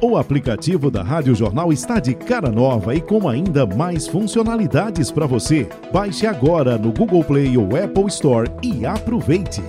O 0.00 0.16
aplicativo 0.16 0.90
da 0.90 1.02
Rádio 1.02 1.34
Jornal 1.34 1.72
está 1.72 1.98
de 1.98 2.14
cara 2.14 2.50
nova 2.50 2.94
e 2.94 3.00
com 3.00 3.28
ainda 3.28 3.64
mais 3.64 4.06
funcionalidades 4.06 5.10
para 5.10 5.26
você. 5.26 5.68
Baixe 5.92 6.26
agora 6.26 6.76
no 6.76 6.92
Google 6.92 7.24
Play 7.24 7.56
ou 7.56 7.76
Apple 7.76 8.06
Store 8.08 8.50
e 8.62 8.84
aproveite. 8.84 9.62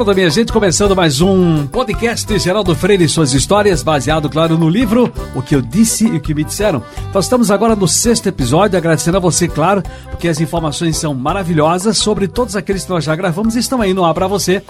Pronto, 0.00 0.14
minha 0.14 0.30
gente, 0.30 0.50
começando 0.50 0.96
mais 0.96 1.20
um 1.20 1.66
podcast 1.66 2.38
Geraldo 2.38 2.74
Freire 2.74 3.04
e 3.04 3.08
suas 3.08 3.34
histórias, 3.34 3.82
baseado, 3.82 4.30
claro, 4.30 4.56
no 4.56 4.66
livro 4.66 5.12
O 5.34 5.42
que 5.42 5.54
eu 5.54 5.60
disse 5.60 6.06
e 6.06 6.16
o 6.16 6.20
que 6.20 6.32
me 6.32 6.42
disseram. 6.42 6.82
Nós 7.12 7.26
estamos 7.26 7.50
agora 7.50 7.76
no 7.76 7.86
sexto 7.86 8.26
episódio, 8.26 8.78
agradecendo 8.78 9.18
a 9.18 9.20
você, 9.20 9.46
claro, 9.46 9.82
porque 10.08 10.26
as 10.26 10.40
informações 10.40 10.96
são 10.96 11.12
maravilhosas 11.12 11.98
sobre 11.98 12.26
todos 12.26 12.56
aqueles 12.56 12.84
que 12.84 12.90
nós 12.90 13.04
já 13.04 13.14
gravamos 13.14 13.56
estão 13.56 13.82
aí 13.82 13.92
no 13.92 14.02
ar 14.02 14.14
para 14.14 14.26
você. 14.26 14.62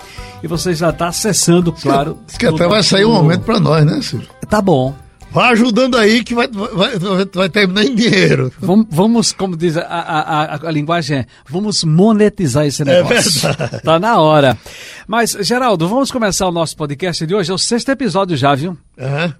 E 0.42 0.48
você 0.48 0.74
já 0.74 0.90
está 0.90 1.06
acessando, 1.06 1.72
claro. 1.72 2.18
Diz 2.26 2.36
que 2.36 2.46
até 2.46 2.66
vai 2.66 2.82
sair 2.82 3.04
um 3.04 3.12
momento 3.12 3.42
para 3.42 3.60
nós, 3.60 3.86
né, 3.86 4.02
Silvio? 4.02 4.28
Tá 4.48 4.60
bom. 4.60 4.96
Vai 5.30 5.52
ajudando 5.52 5.96
aí 5.96 6.24
que 6.24 6.34
vai, 6.34 6.48
vai, 6.48 6.98
vai, 7.32 7.48
terminar 7.48 7.84
em 7.84 7.94
dinheiro. 7.94 8.52
Vamos, 8.58 8.86
vamos 8.90 9.32
como 9.32 9.56
diz 9.56 9.76
a, 9.76 9.82
a, 9.82 10.20
a, 10.20 10.68
a, 10.68 10.70
linguagem, 10.70 11.18
é, 11.18 11.26
vamos 11.48 11.84
monetizar 11.84 12.66
esse 12.66 12.84
negócio. 12.84 13.46
É 13.46 13.52
verdade. 13.52 13.82
Tá 13.82 13.98
na 13.98 14.18
hora. 14.18 14.58
Mas, 15.06 15.36
Geraldo, 15.40 15.88
vamos 15.88 16.10
começar 16.10 16.48
o 16.48 16.52
nosso 16.52 16.76
podcast 16.76 17.24
de 17.24 17.34
hoje. 17.34 17.50
É 17.50 17.54
o 17.54 17.58
sexto 17.58 17.90
episódio 17.90 18.36
já, 18.36 18.54
viu? 18.54 18.76
Uhum. 18.98 19.32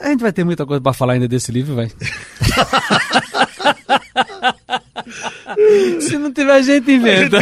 A 0.00 0.08
gente 0.08 0.20
vai 0.20 0.32
ter 0.32 0.44
muita 0.44 0.64
coisa 0.64 0.80
para 0.80 0.92
falar 0.92 1.14
ainda 1.14 1.28
desse 1.28 1.52
livro, 1.52 1.74
vai. 1.74 1.90
Se 6.00 6.18
não 6.18 6.32
tiver, 6.32 6.52
a 6.52 6.62
gente 6.62 6.90
inventa. 6.90 7.38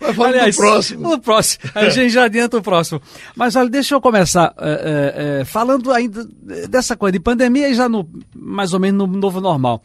Vai 0.00 0.14
falar 0.14 0.28
Aliás, 0.28 0.56
próximo. 0.56 1.02
No 1.02 1.20
próximo. 1.20 1.70
A 1.74 1.88
gente 1.88 2.10
já 2.10 2.24
adianta 2.24 2.56
o 2.56 2.62
próximo. 2.62 3.00
Mas 3.34 3.56
olha, 3.56 3.68
deixa 3.68 3.94
eu 3.94 4.00
começar 4.00 4.54
é, 4.58 5.40
é, 5.40 5.44
falando 5.44 5.92
ainda 5.92 6.26
dessa 6.68 6.96
coisa 6.96 7.12
de 7.12 7.20
pandemia 7.20 7.68
e 7.68 7.74
já 7.74 7.88
no, 7.88 8.08
mais 8.34 8.72
ou 8.72 8.80
menos 8.80 9.08
no 9.08 9.16
novo 9.18 9.40
normal. 9.40 9.82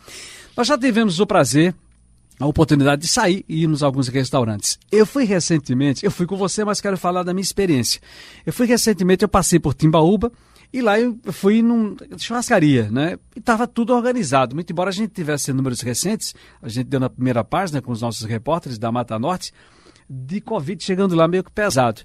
Nós 0.56 0.68
já 0.68 0.78
tivemos 0.78 1.20
o 1.20 1.26
prazer 1.26 1.73
a 2.42 2.48
oportunidade 2.48 3.03
de 3.03 3.08
sair 3.08 3.46
e 3.48 3.62
irmos 3.62 3.84
a 3.84 3.86
alguns 3.86 4.08
restaurantes. 4.08 4.80
Eu 4.92 5.06
fui 5.06 5.25
recentemente, 5.25 6.03
eu 6.03 6.09
fui 6.09 6.25
com 6.25 6.36
você, 6.36 6.66
mas 6.66 6.81
quero 6.81 6.98
falar 6.98 7.22
da 7.22 7.34
minha 7.34 7.44
experiência. 7.44 8.02
Eu 8.46 8.52
fui 8.52 8.66
recentemente, 8.66 9.23
eu 9.23 9.30
passei 9.30 9.59
por 9.59 9.75
Timbaúba, 9.75 10.31
e 10.74 10.82
lá 10.82 11.00
eu 11.00 11.20
fui 11.32 11.62
numa 11.62 11.98
churrascaria, 12.18 12.90
né? 12.90 13.18
E 13.36 13.40
estava 13.40 13.68
tudo 13.68 13.94
organizado. 13.94 14.56
Muito 14.56 14.72
embora 14.72 14.90
a 14.90 14.94
gente 14.94 15.12
tivesse 15.12 15.52
números 15.52 15.82
recentes, 15.82 16.34
a 16.62 16.70
gente 16.70 16.88
deu 16.88 17.00
na 17.00 17.10
primeira 17.10 17.44
página 17.44 17.82
com 17.82 17.92
os 17.92 18.02
nossos 18.02 18.26
repórteres 18.26 18.80
da 18.80 18.92
Mata 18.92 19.20
Norte, 19.20 19.52
de 20.10 20.40
Covid 20.40 20.82
chegando 20.82 21.14
lá 21.14 21.28
meio 21.28 21.44
que 21.44 21.52
pesado. 21.52 22.02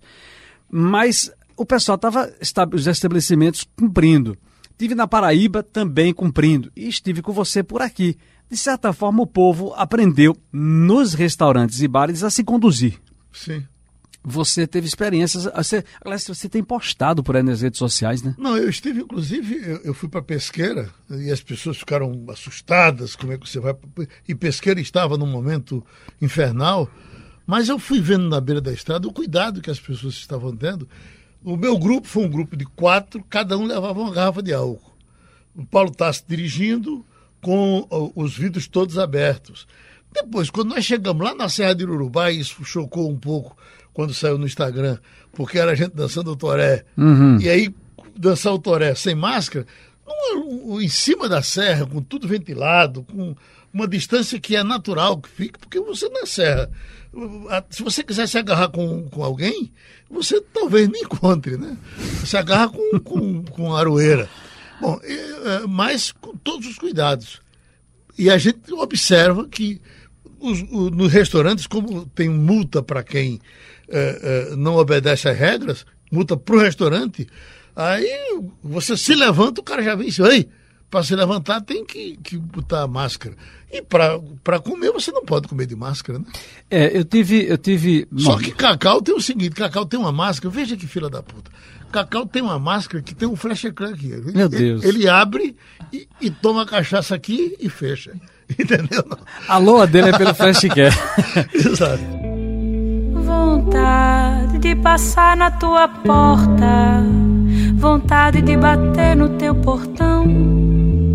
Mas 0.68 1.30
o 1.56 1.64
pessoal 1.64 1.94
estava, 1.94 2.32
os 2.74 2.86
estabelecimentos 2.86 3.64
cumprindo. 3.76 4.36
Estive 4.70 4.96
na 4.96 5.06
Paraíba 5.06 5.62
também 5.62 6.12
cumprindo. 6.12 6.70
E 6.74 6.88
estive 6.88 7.22
com 7.22 7.32
você 7.32 7.62
por 7.62 7.80
aqui. 7.80 8.18
De 8.50 8.56
certa 8.56 8.92
forma, 8.92 9.22
o 9.22 9.26
povo 9.26 9.72
aprendeu 9.74 10.36
nos 10.52 11.14
restaurantes 11.14 11.80
e 11.80 11.88
bares 11.88 12.22
a 12.22 12.30
se 12.30 12.42
conduzir. 12.42 13.00
Sim 13.32 13.64
você 14.28 14.66
teve 14.66 14.88
experiências. 14.88 15.44
Você, 15.44 15.84
aliás, 16.04 16.26
você 16.26 16.48
tem 16.48 16.60
postado 16.60 17.22
por 17.22 17.36
aí 17.36 17.44
nas 17.44 17.60
redes 17.60 17.78
sociais, 17.78 18.22
né? 18.22 18.34
Não, 18.36 18.56
eu 18.56 18.68
estive, 18.68 19.02
inclusive, 19.02 19.54
eu, 19.64 19.76
eu 19.84 19.94
fui 19.94 20.08
para 20.08 20.20
Pesqueira 20.20 20.90
e 21.08 21.30
as 21.30 21.40
pessoas 21.40 21.76
ficaram 21.76 22.24
assustadas. 22.28 23.14
Como 23.14 23.32
é 23.32 23.38
que 23.38 23.48
você 23.48 23.60
vai. 23.60 23.76
E 24.26 24.34
Pesqueira 24.34 24.80
estava 24.80 25.16
num 25.16 25.28
momento 25.28 25.86
infernal. 26.20 26.90
Mas 27.46 27.68
eu 27.68 27.78
fui 27.78 28.00
vendo 28.00 28.28
na 28.28 28.40
beira 28.40 28.60
da 28.60 28.72
estrada 28.72 29.06
o 29.06 29.12
cuidado 29.12 29.62
que 29.62 29.70
as 29.70 29.78
pessoas 29.78 30.14
estavam 30.14 30.56
tendo. 30.56 30.88
O 31.44 31.56
meu 31.56 31.78
grupo 31.78 32.08
foi 32.08 32.24
um 32.24 32.28
grupo 32.28 32.56
de 32.56 32.64
quatro, 32.64 33.24
cada 33.30 33.56
um 33.56 33.64
levava 33.64 34.00
uma 34.00 34.12
garrafa 34.12 34.42
de 34.42 34.52
álcool. 34.52 34.96
O 35.54 35.64
Paulo 35.64 35.92
Tassi 35.92 36.24
dirigindo, 36.26 37.06
com 37.40 37.86
os 38.16 38.36
vidros 38.36 38.66
todos 38.66 38.98
abertos. 38.98 39.68
Depois, 40.12 40.50
quando 40.50 40.70
nós 40.70 40.84
chegamos 40.84 41.24
lá 41.24 41.32
na 41.32 41.48
Serra 41.48 41.76
de 41.76 41.84
Urubá, 41.84 42.32
isso 42.32 42.64
chocou 42.64 43.08
um 43.08 43.16
pouco 43.16 43.56
quando 43.96 44.12
saiu 44.12 44.36
no 44.36 44.44
Instagram, 44.44 44.98
porque 45.32 45.58
era 45.58 45.72
a 45.72 45.74
gente 45.74 45.94
dançando 45.94 46.30
o 46.30 46.36
toré. 46.36 46.84
Uhum. 46.98 47.40
E 47.40 47.48
aí, 47.48 47.74
dançar 48.14 48.52
o 48.52 48.58
toré 48.58 48.94
sem 48.94 49.14
máscara, 49.14 49.66
em 50.82 50.88
cima 50.90 51.30
da 51.30 51.42
serra, 51.42 51.86
com 51.86 52.02
tudo 52.02 52.28
ventilado, 52.28 53.04
com 53.04 53.34
uma 53.72 53.88
distância 53.88 54.38
que 54.38 54.54
é 54.54 54.62
natural 54.62 55.16
que 55.16 55.30
fique, 55.30 55.58
porque 55.58 55.80
você 55.80 56.10
na 56.10 56.26
serra. 56.26 56.70
Se 57.70 57.82
você 57.82 58.04
quiser 58.04 58.28
se 58.28 58.36
agarrar 58.36 58.68
com, 58.68 59.08
com 59.08 59.24
alguém, 59.24 59.72
você 60.10 60.42
talvez 60.42 60.90
não 60.90 61.00
encontre, 61.00 61.56
né? 61.56 61.74
Você 62.20 62.36
agarra 62.36 62.68
com, 62.68 63.00
com, 63.00 63.44
com 63.44 63.74
aroeira. 63.74 64.28
Bom, 64.78 65.00
é, 65.02 65.66
mas 65.66 66.12
com 66.12 66.36
todos 66.36 66.66
os 66.66 66.76
cuidados. 66.76 67.40
E 68.18 68.28
a 68.28 68.36
gente 68.36 68.70
observa 68.74 69.48
que 69.48 69.80
os, 70.38 70.60
os, 70.70 70.90
nos 70.90 71.10
restaurantes, 71.10 71.66
como 71.66 72.04
tem 72.14 72.28
multa 72.28 72.82
para 72.82 73.02
quem 73.02 73.40
é, 73.88 74.50
é, 74.52 74.56
não 74.56 74.76
obedece 74.76 75.28
às 75.28 75.38
regras, 75.38 75.86
multa 76.10 76.36
para 76.36 76.56
o 76.56 76.60
restaurante, 76.60 77.26
aí 77.74 78.40
você 78.62 78.96
se 78.96 79.14
levanta, 79.14 79.60
o 79.60 79.64
cara 79.64 79.82
já 79.82 79.94
vem 79.94 80.08
e 80.08 80.22
ei, 80.22 80.48
para 80.90 81.02
se 81.02 81.14
levantar 81.14 81.60
tem 81.60 81.84
que, 81.84 82.16
que 82.22 82.36
botar 82.38 82.82
a 82.82 82.88
máscara. 82.88 83.34
E 83.70 83.82
para 83.82 84.60
comer 84.60 84.92
você 84.92 85.10
não 85.10 85.24
pode 85.24 85.48
comer 85.48 85.66
de 85.66 85.74
máscara, 85.74 86.18
né? 86.18 86.24
É, 86.70 86.96
eu 86.96 87.04
tive. 87.04 87.44
Eu 87.46 87.58
tive... 87.58 88.06
Só 88.16 88.38
que 88.38 88.52
Cacau 88.52 89.02
tem 89.02 89.14
o 89.14 89.20
seguinte, 89.20 89.50
Cacau 89.50 89.84
tem 89.84 89.98
uma 89.98 90.12
máscara, 90.12 90.54
veja 90.54 90.76
que 90.76 90.86
fila 90.86 91.10
da 91.10 91.22
puta. 91.22 91.50
Cacau 91.90 92.26
tem 92.26 92.42
uma 92.42 92.58
máscara 92.58 93.02
que 93.02 93.14
tem 93.14 93.28
um 93.28 93.36
flash 93.36 93.66
aqui. 93.66 94.08
Meu 94.32 94.48
Deus. 94.48 94.84
Ele, 94.84 94.98
ele 94.98 95.08
abre 95.08 95.56
e, 95.92 96.08
e, 96.20 96.30
toma 96.30 96.62
a 96.62 96.66
cachaça 96.66 97.14
aqui 97.14 97.56
e 97.58 97.68
fecha. 97.68 98.12
Entendeu? 98.58 99.04
A 99.48 99.58
loa 99.58 99.86
dele 99.86 100.10
é 100.10 100.18
pelo 100.18 100.34
flash 100.34 100.64
Exato 101.52 102.35
vontade 103.36 104.58
de 104.58 104.74
passar 104.74 105.36
na 105.36 105.50
tua 105.50 105.86
porta, 105.86 107.02
vontade 107.74 108.40
de 108.40 108.56
bater 108.56 109.14
no 109.14 109.28
teu 109.30 109.54
portão, 109.54 110.24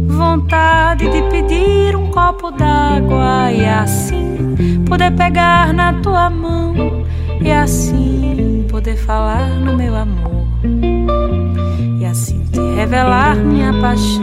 vontade 0.07 1.09
de 1.09 1.21
pedir 1.31 1.95
um 1.95 2.11
copo 2.11 2.51
d'água 2.51 3.51
e 3.51 3.65
assim 3.65 4.55
poder 4.87 5.11
pegar 5.11 5.73
na 5.73 5.93
tua 5.93 6.29
mão 6.29 6.75
e 7.41 7.51
assim 7.51 8.67
poder 8.69 8.97
falar 8.97 9.49
no 9.49 9.75
meu 9.75 9.95
amor 9.95 10.45
e 11.99 12.05
assim 12.05 12.43
te 12.51 12.61
revelar 12.75 13.35
minha 13.35 13.73
paixão 13.81 14.21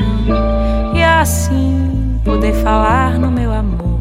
e 0.94 1.03
assim 1.03 2.20
poder 2.25 2.54
falar 2.62 3.19
no 3.19 3.31
meu 3.31 3.53
amor 3.53 3.97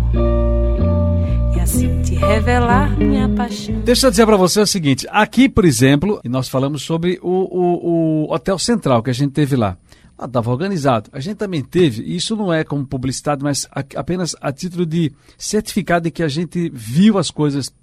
revelar 2.37 2.95
minha 2.99 3.27
paixão. 3.29 3.81
Deixa 3.81 4.05
eu 4.05 4.11
dizer 4.11 4.25
para 4.25 4.37
você 4.37 4.61
o 4.61 4.67
seguinte: 4.67 5.07
aqui, 5.09 5.49
por 5.49 5.65
exemplo, 5.65 6.21
nós 6.23 6.47
falamos 6.47 6.83
sobre 6.83 7.19
o, 7.21 7.29
o, 7.29 8.25
o 8.25 8.33
Hotel 8.33 8.59
Central 8.59 9.01
que 9.01 9.09
a 9.09 9.13
gente 9.13 9.31
teve 9.31 9.55
lá. 9.55 9.75
Estava 10.13 10.49
ah, 10.49 10.53
organizado. 10.53 11.09
A 11.13 11.19
gente 11.19 11.37
também 11.37 11.63
teve, 11.63 12.01
e 12.03 12.15
isso 12.15 12.35
não 12.35 12.51
é 12.51 12.63
como 12.63 12.85
publicidade, 12.85 13.43
mas 13.43 13.67
a, 13.71 13.83
apenas 13.95 14.35
a 14.41 14.51
título 14.51 14.85
de 14.85 15.11
certificado 15.37 16.05
de 16.05 16.11
que 16.11 16.23
a 16.23 16.27
gente 16.27 16.71
viu 16.73 17.17
as 17.17 17.31
coisas 17.31 17.73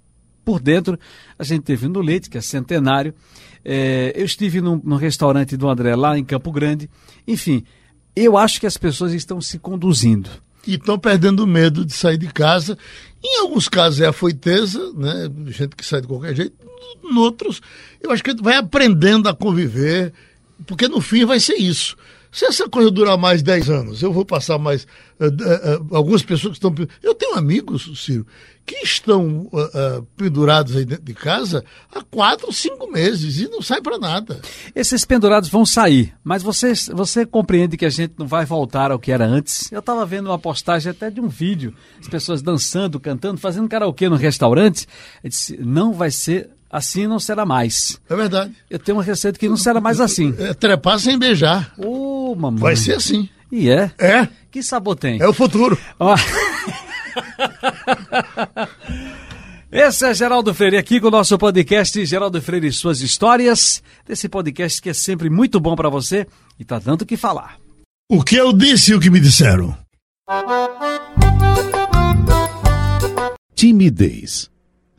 por 0.43 0.61
dentro. 0.61 0.97
A 1.37 1.43
gente 1.43 1.63
teve 1.63 1.87
no 1.87 1.99
Leite, 1.99 2.29
que 2.29 2.37
é 2.37 2.41
centenário. 2.41 3.13
É, 3.63 4.13
eu 4.15 4.25
estive 4.25 4.61
num, 4.61 4.81
num 4.83 4.97
restaurante 4.97 5.57
do 5.57 5.67
André 5.69 5.95
lá 5.95 6.17
em 6.17 6.23
Campo 6.23 6.51
Grande. 6.51 6.89
Enfim, 7.27 7.63
eu 8.15 8.37
acho 8.37 8.59
que 8.59 8.67
as 8.67 8.77
pessoas 8.77 9.13
estão 9.13 9.41
se 9.41 9.59
conduzindo 9.59 10.29
e 10.67 10.75
estão 10.75 10.97
perdendo 10.97 11.45
medo 11.45 11.85
de 11.85 11.93
sair 11.93 12.17
de 12.17 12.27
casa. 12.27 12.77
Em 13.25 13.39
alguns 13.41 13.67
casos 13.67 13.99
é 14.01 14.05
a 14.05 14.13
foiteza, 14.13 14.93
né? 14.93 15.27
gente 15.47 15.75
que 15.75 15.83
sai 15.83 15.99
de 15.99 16.07
qualquer 16.07 16.35
jeito. 16.35 16.55
Em 17.03 17.17
outros, 17.17 17.59
eu 17.99 18.11
acho 18.11 18.23
que 18.23 18.35
vai 18.35 18.55
aprendendo 18.55 19.27
a 19.27 19.33
conviver, 19.33 20.13
porque 20.67 20.87
no 20.87 21.01
fim 21.01 21.25
vai 21.25 21.39
ser 21.39 21.55
isso. 21.55 21.97
Se 22.35 22.43
essa 22.43 22.67
coisa 22.67 22.91
durar 22.91 23.17
mais 23.17 23.41
10 23.41 23.69
anos, 23.69 24.01
eu 24.01 24.11
vou 24.11 24.25
passar 24.25 24.59
mais. 24.59 24.83
Uh, 25.17 25.27
uh, 25.27 25.83
uh, 25.83 25.95
algumas 25.95 26.21
pessoas 26.21 26.59
que 26.59 26.67
estão. 26.67 26.75
Eu 27.01 27.15
tenho 27.15 27.35
amigos, 27.37 27.89
Ciro, 27.95 28.27
que 28.65 28.75
estão 28.83 29.49
pendurados 30.17 30.75
aí 30.75 30.83
dentro 30.83 31.05
de 31.05 31.13
casa 31.13 31.63
há 31.93 32.01
quatro, 32.01 32.51
cinco 32.51 32.91
meses 32.91 33.39
e 33.39 33.47
não 33.47 33.61
sai 33.61 33.79
para 33.79 33.97
nada. 33.97 34.41
Esses 34.75 35.05
pendurados 35.05 35.47
vão 35.47 35.65
sair, 35.65 36.13
mas 36.25 36.43
você, 36.43 36.73
você 36.91 37.25
compreende 37.25 37.77
que 37.77 37.85
a 37.85 37.89
gente 37.89 38.15
não 38.17 38.27
vai 38.27 38.43
voltar 38.43 38.91
ao 38.91 38.99
que 38.99 39.13
era 39.13 39.25
antes? 39.25 39.71
Eu 39.71 39.79
estava 39.79 40.05
vendo 40.05 40.25
uma 40.25 40.39
postagem 40.39 40.91
até 40.91 41.09
de 41.09 41.21
um 41.21 41.29
vídeo, 41.29 41.73
as 42.01 42.09
pessoas 42.09 42.41
dançando, 42.41 42.99
cantando, 42.99 43.39
fazendo 43.39 43.69
karaokê 43.69 44.09
no 44.09 44.17
restaurante. 44.17 44.85
Eu 45.23 45.29
disse, 45.29 45.57
não 45.57 45.93
vai 45.93 46.11
ser 46.11 46.49
assim 46.75 47.07
não 47.07 47.19
será 47.19 47.45
mais. 47.45 47.99
É 48.09 48.15
verdade. 48.15 48.53
Eu 48.69 48.77
tenho 48.77 48.97
uma 48.97 49.03
receita 49.03 49.39
que 49.39 49.47
não 49.47 49.55
será 49.55 49.79
mais 49.79 50.01
assim. 50.01 50.35
É 50.37 50.53
trepar 50.53 50.99
sem 50.99 51.17
beijar. 51.17 51.73
Ô, 51.77 52.31
oh, 52.31 52.35
mamãe. 52.35 52.61
Vai 52.61 52.75
ser 52.75 52.95
assim. 52.95 53.29
E 53.51 53.69
é? 53.69 53.91
É. 53.97 54.27
Que 54.51 54.61
sabor 54.61 54.95
tem? 54.95 55.21
É 55.21 55.27
o 55.27 55.33
futuro. 55.33 55.77
Esse 59.71 60.05
é 60.05 60.13
Geraldo 60.13 60.53
Freire 60.53 60.77
aqui 60.77 60.99
com 60.99 61.07
o 61.07 61.11
nosso 61.11 61.37
podcast 61.37 62.05
Geraldo 62.05 62.41
Freire 62.41 62.67
e 62.67 62.73
suas 62.73 62.99
histórias. 63.01 63.81
Desse 64.05 64.27
podcast 64.27 64.81
que 64.81 64.89
é 64.89 64.93
sempre 64.93 65.29
muito 65.29 65.59
bom 65.59 65.75
para 65.75 65.89
você 65.89 66.27
e 66.59 66.65
tá 66.65 66.77
dando 66.79 67.03
o 67.03 67.05
que 67.05 67.15
falar. 67.15 67.57
O 68.09 68.23
que 68.23 68.35
eu 68.35 68.51
disse 68.53 68.91
e 68.91 68.95
o 68.95 68.99
que 68.99 69.09
me 69.09 69.19
disseram. 69.19 69.77
Timidez. 73.55 74.49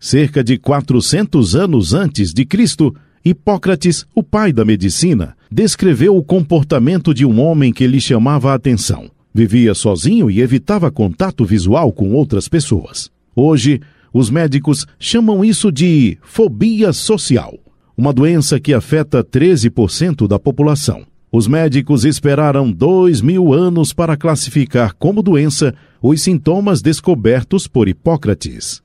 Cerca 0.06 0.44
de 0.44 0.56
400 0.56 1.56
anos 1.56 1.92
antes 1.92 2.32
de 2.32 2.44
Cristo, 2.44 2.94
Hipócrates, 3.24 4.06
o 4.14 4.22
pai 4.22 4.52
da 4.52 4.64
medicina, 4.64 5.36
descreveu 5.50 6.16
o 6.16 6.22
comportamento 6.22 7.12
de 7.12 7.26
um 7.26 7.40
homem 7.40 7.72
que 7.72 7.88
lhe 7.88 8.00
chamava 8.00 8.52
a 8.52 8.54
atenção. 8.54 9.10
Vivia 9.34 9.74
sozinho 9.74 10.30
e 10.30 10.40
evitava 10.40 10.92
contato 10.92 11.44
visual 11.44 11.92
com 11.92 12.12
outras 12.12 12.46
pessoas. 12.46 13.10
Hoje, 13.34 13.80
os 14.14 14.30
médicos 14.30 14.86
chamam 14.96 15.44
isso 15.44 15.72
de 15.72 16.16
fobia 16.22 16.92
social, 16.92 17.58
uma 17.98 18.12
doença 18.12 18.60
que 18.60 18.72
afeta 18.72 19.24
13% 19.24 20.28
da 20.28 20.38
população. 20.38 21.04
Os 21.32 21.48
médicos 21.48 22.04
esperaram 22.04 22.70
dois 22.70 23.20
mil 23.20 23.52
anos 23.52 23.92
para 23.92 24.16
classificar 24.16 24.94
como 24.94 25.20
doença 25.20 25.74
os 26.00 26.22
sintomas 26.22 26.80
descobertos 26.80 27.66
por 27.66 27.88
Hipócrates. 27.88 28.80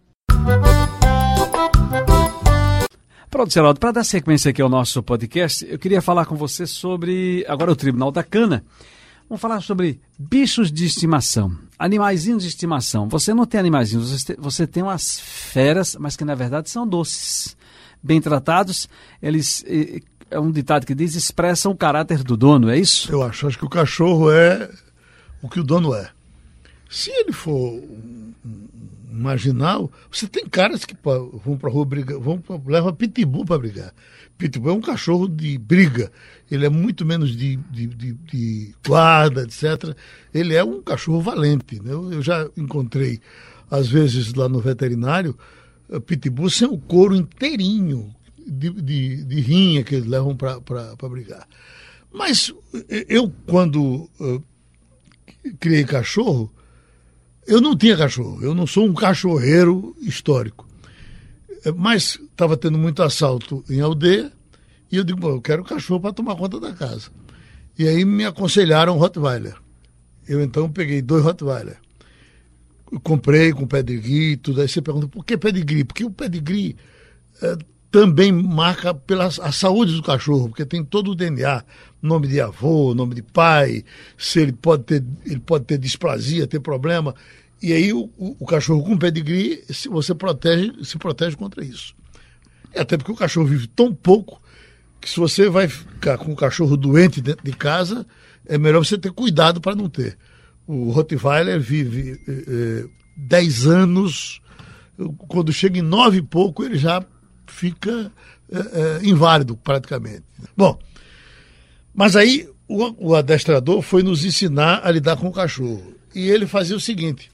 Pronto, 3.31 3.53
Geraldo, 3.53 3.79
para 3.79 3.93
dar 3.93 4.03
sequência 4.03 4.51
aqui 4.51 4.61
ao 4.61 4.67
nosso 4.67 5.01
podcast, 5.01 5.65
eu 5.65 5.79
queria 5.79 6.01
falar 6.01 6.25
com 6.25 6.35
você 6.35 6.67
sobre 6.67 7.45
agora 7.47 7.71
o 7.71 7.75
Tribunal 7.77 8.11
da 8.11 8.23
Cana. 8.23 8.61
Vamos 9.29 9.41
falar 9.41 9.61
sobre 9.61 10.01
bichos 10.19 10.69
de 10.69 10.85
estimação, 10.85 11.57
animaizinhos 11.79 12.43
de 12.43 12.49
estimação. 12.49 13.07
Você 13.07 13.33
não 13.33 13.45
tem 13.45 13.61
animaizinhos, 13.61 14.25
você 14.37 14.67
tem 14.67 14.83
umas 14.83 15.17
feras, 15.17 15.95
mas 15.97 16.17
que 16.17 16.25
na 16.25 16.35
verdade 16.35 16.69
são 16.69 16.85
doces. 16.85 17.55
Bem 18.03 18.19
tratados, 18.19 18.89
eles 19.23 19.63
é 20.29 20.37
um 20.37 20.51
ditado 20.51 20.85
que 20.85 20.93
diz 20.93 21.15
expressam 21.15 21.71
o 21.71 21.77
caráter 21.77 22.23
do 22.23 22.35
dono, 22.35 22.69
é 22.69 22.77
isso? 22.77 23.09
Eu 23.09 23.23
acho, 23.23 23.47
acho 23.47 23.57
que 23.57 23.65
o 23.65 23.69
cachorro 23.69 24.29
é 24.29 24.69
o 25.41 25.47
que 25.47 25.61
o 25.61 25.63
dono 25.63 25.95
é. 25.95 26.09
Se 26.89 27.09
ele 27.11 27.31
for 27.31 27.81
marginal, 29.11 29.91
você 30.09 30.27
tem 30.27 30.47
caras 30.47 30.85
que 30.85 30.95
vão 31.03 31.57
para 31.57 31.69
rua 31.69 31.85
brigar, 31.85 32.17
vão 32.19 32.39
pra, 32.39 32.59
leva 32.65 32.93
pitbull 32.93 33.45
para 33.45 33.59
brigar. 33.59 33.93
Pitbull 34.37 34.71
é 34.71 34.73
um 34.73 34.81
cachorro 34.81 35.27
de 35.27 35.57
briga. 35.57 36.11
Ele 36.49 36.65
é 36.65 36.69
muito 36.69 37.05
menos 37.05 37.35
de, 37.35 37.57
de, 37.57 37.87
de, 37.87 38.13
de 38.13 38.75
guarda, 38.85 39.43
etc. 39.43 39.95
Ele 40.33 40.55
é 40.55 40.63
um 40.63 40.81
cachorro 40.81 41.21
valente. 41.21 41.81
Né? 41.83 41.91
Eu, 41.91 42.11
eu 42.11 42.21
já 42.21 42.49
encontrei, 42.57 43.19
às 43.69 43.87
vezes, 43.87 44.33
lá 44.33 44.49
no 44.49 44.59
veterinário, 44.59 45.37
eh, 45.89 45.99
pitbull 45.99 46.49
sem 46.49 46.67
o 46.67 46.77
couro 46.77 47.15
inteirinho 47.15 48.13
de, 48.47 48.69
de, 48.71 49.23
de 49.23 49.41
rinha 49.41 49.83
que 49.83 49.95
eles 49.95 50.07
levam 50.07 50.35
para 50.35 51.09
brigar. 51.09 51.47
Mas 52.11 52.53
eh, 52.89 53.05
eu, 53.07 53.31
quando 53.45 54.09
uh, 54.19 54.43
criei 55.59 55.83
cachorro, 55.83 56.51
eu 57.47 57.59
não 57.59 57.75
tinha 57.75 57.97
cachorro, 57.97 58.43
eu 58.43 58.53
não 58.53 58.67
sou 58.67 58.85
um 58.85 58.93
cachorreiro 58.93 59.95
histórico. 60.01 60.67
É, 61.65 61.71
mas 61.71 62.19
estava 62.31 62.57
tendo 62.57 62.77
muito 62.77 63.03
assalto 63.03 63.63
em 63.69 63.81
aldeia 63.81 64.31
e 64.91 64.97
eu 64.97 65.03
digo, 65.03 65.27
eu 65.27 65.41
quero 65.41 65.63
cachorro 65.63 66.01
para 66.01 66.13
tomar 66.13 66.35
conta 66.35 66.59
da 66.59 66.73
casa. 66.73 67.09
E 67.77 67.87
aí 67.87 68.03
me 68.03 68.25
aconselharam 68.25 68.97
Rottweiler. 68.97 69.55
Eu 70.27 70.41
então 70.41 70.71
peguei 70.71 71.01
dois 71.01 71.23
Rottweiler. 71.23 71.77
comprei 73.03 73.53
com 73.53 73.65
pedigree 73.65 74.33
e 74.33 74.37
tudo. 74.37 74.61
Aí 74.61 74.67
você 74.67 74.81
pergunta, 74.81 75.07
por 75.07 75.25
que 75.25 75.37
pedigree? 75.37 75.83
Porque 75.83 76.03
o 76.03 76.11
pedigree 76.11 76.75
é, 77.41 77.57
também 77.89 78.31
marca 78.31 78.93
pela 78.93 79.25
a 79.25 79.51
saúde 79.51 79.93
do 79.95 80.03
cachorro, 80.03 80.49
porque 80.49 80.65
tem 80.65 80.83
todo 80.83 81.11
o 81.11 81.15
DNA, 81.15 81.63
nome 82.01 82.27
de 82.27 82.41
avô, 82.41 82.93
nome 82.93 83.15
de 83.15 83.21
pai, 83.21 83.83
se 84.17 84.39
ele 84.39 84.51
pode 84.51 84.83
ter, 84.83 85.03
ele 85.25 85.39
pode 85.39 85.65
ter 85.65 85.77
displasia, 85.77 86.47
ter 86.47 86.59
problema. 86.59 87.13
E 87.61 87.73
aí 87.73 87.93
o, 87.93 88.09
o, 88.17 88.45
cachorro 88.45 88.83
com 88.83 88.97
pedigree, 88.97 89.63
se 89.69 89.87
você 89.87 90.15
protege, 90.15 90.73
se 90.83 90.97
protege 90.97 91.35
contra 91.35 91.63
isso. 91.63 91.93
E 92.73 92.79
até 92.79 92.97
porque 92.97 93.11
o 93.11 93.15
cachorro 93.15 93.45
vive 93.45 93.67
tão 93.67 93.93
pouco 93.93 94.41
que 94.99 95.09
se 95.09 95.19
você 95.19 95.49
vai 95.49 95.67
ficar 95.67 96.17
com 96.17 96.31
o 96.31 96.35
cachorro 96.35 96.75
doente 96.75 97.21
dentro 97.21 97.43
de 97.43 97.51
casa, 97.51 98.05
é 98.45 98.57
melhor 98.57 98.83
você 98.83 98.97
ter 98.97 99.11
cuidado 99.11 99.61
para 99.61 99.75
não 99.75 99.89
ter. 99.89 100.17
O 100.65 100.89
Rottweiler 100.91 101.59
vive 101.59 102.19
10 103.15 103.65
eh, 103.65 103.69
eh, 103.69 103.71
anos, 103.71 104.41
quando 105.27 105.51
chega 105.51 105.79
em 105.79 105.83
nove 105.83 106.17
e 106.17 106.21
pouco, 106.21 106.63
ele 106.63 106.77
já 106.77 107.03
fica 107.47 108.11
é, 108.51 108.57
é, 108.57 108.99
inválido 109.03 109.55
praticamente. 109.55 110.23
Bom, 110.55 110.79
mas 111.93 112.15
aí 112.15 112.49
o, 112.67 113.09
o 113.09 113.15
adestrador 113.15 113.81
foi 113.81 114.03
nos 114.03 114.23
ensinar 114.23 114.81
a 114.83 114.91
lidar 114.91 115.17
com 115.17 115.27
o 115.27 115.33
cachorro. 115.33 115.93
E 116.15 116.29
ele 116.29 116.45
fazia 116.47 116.75
o 116.75 116.79
seguinte: 116.79 117.31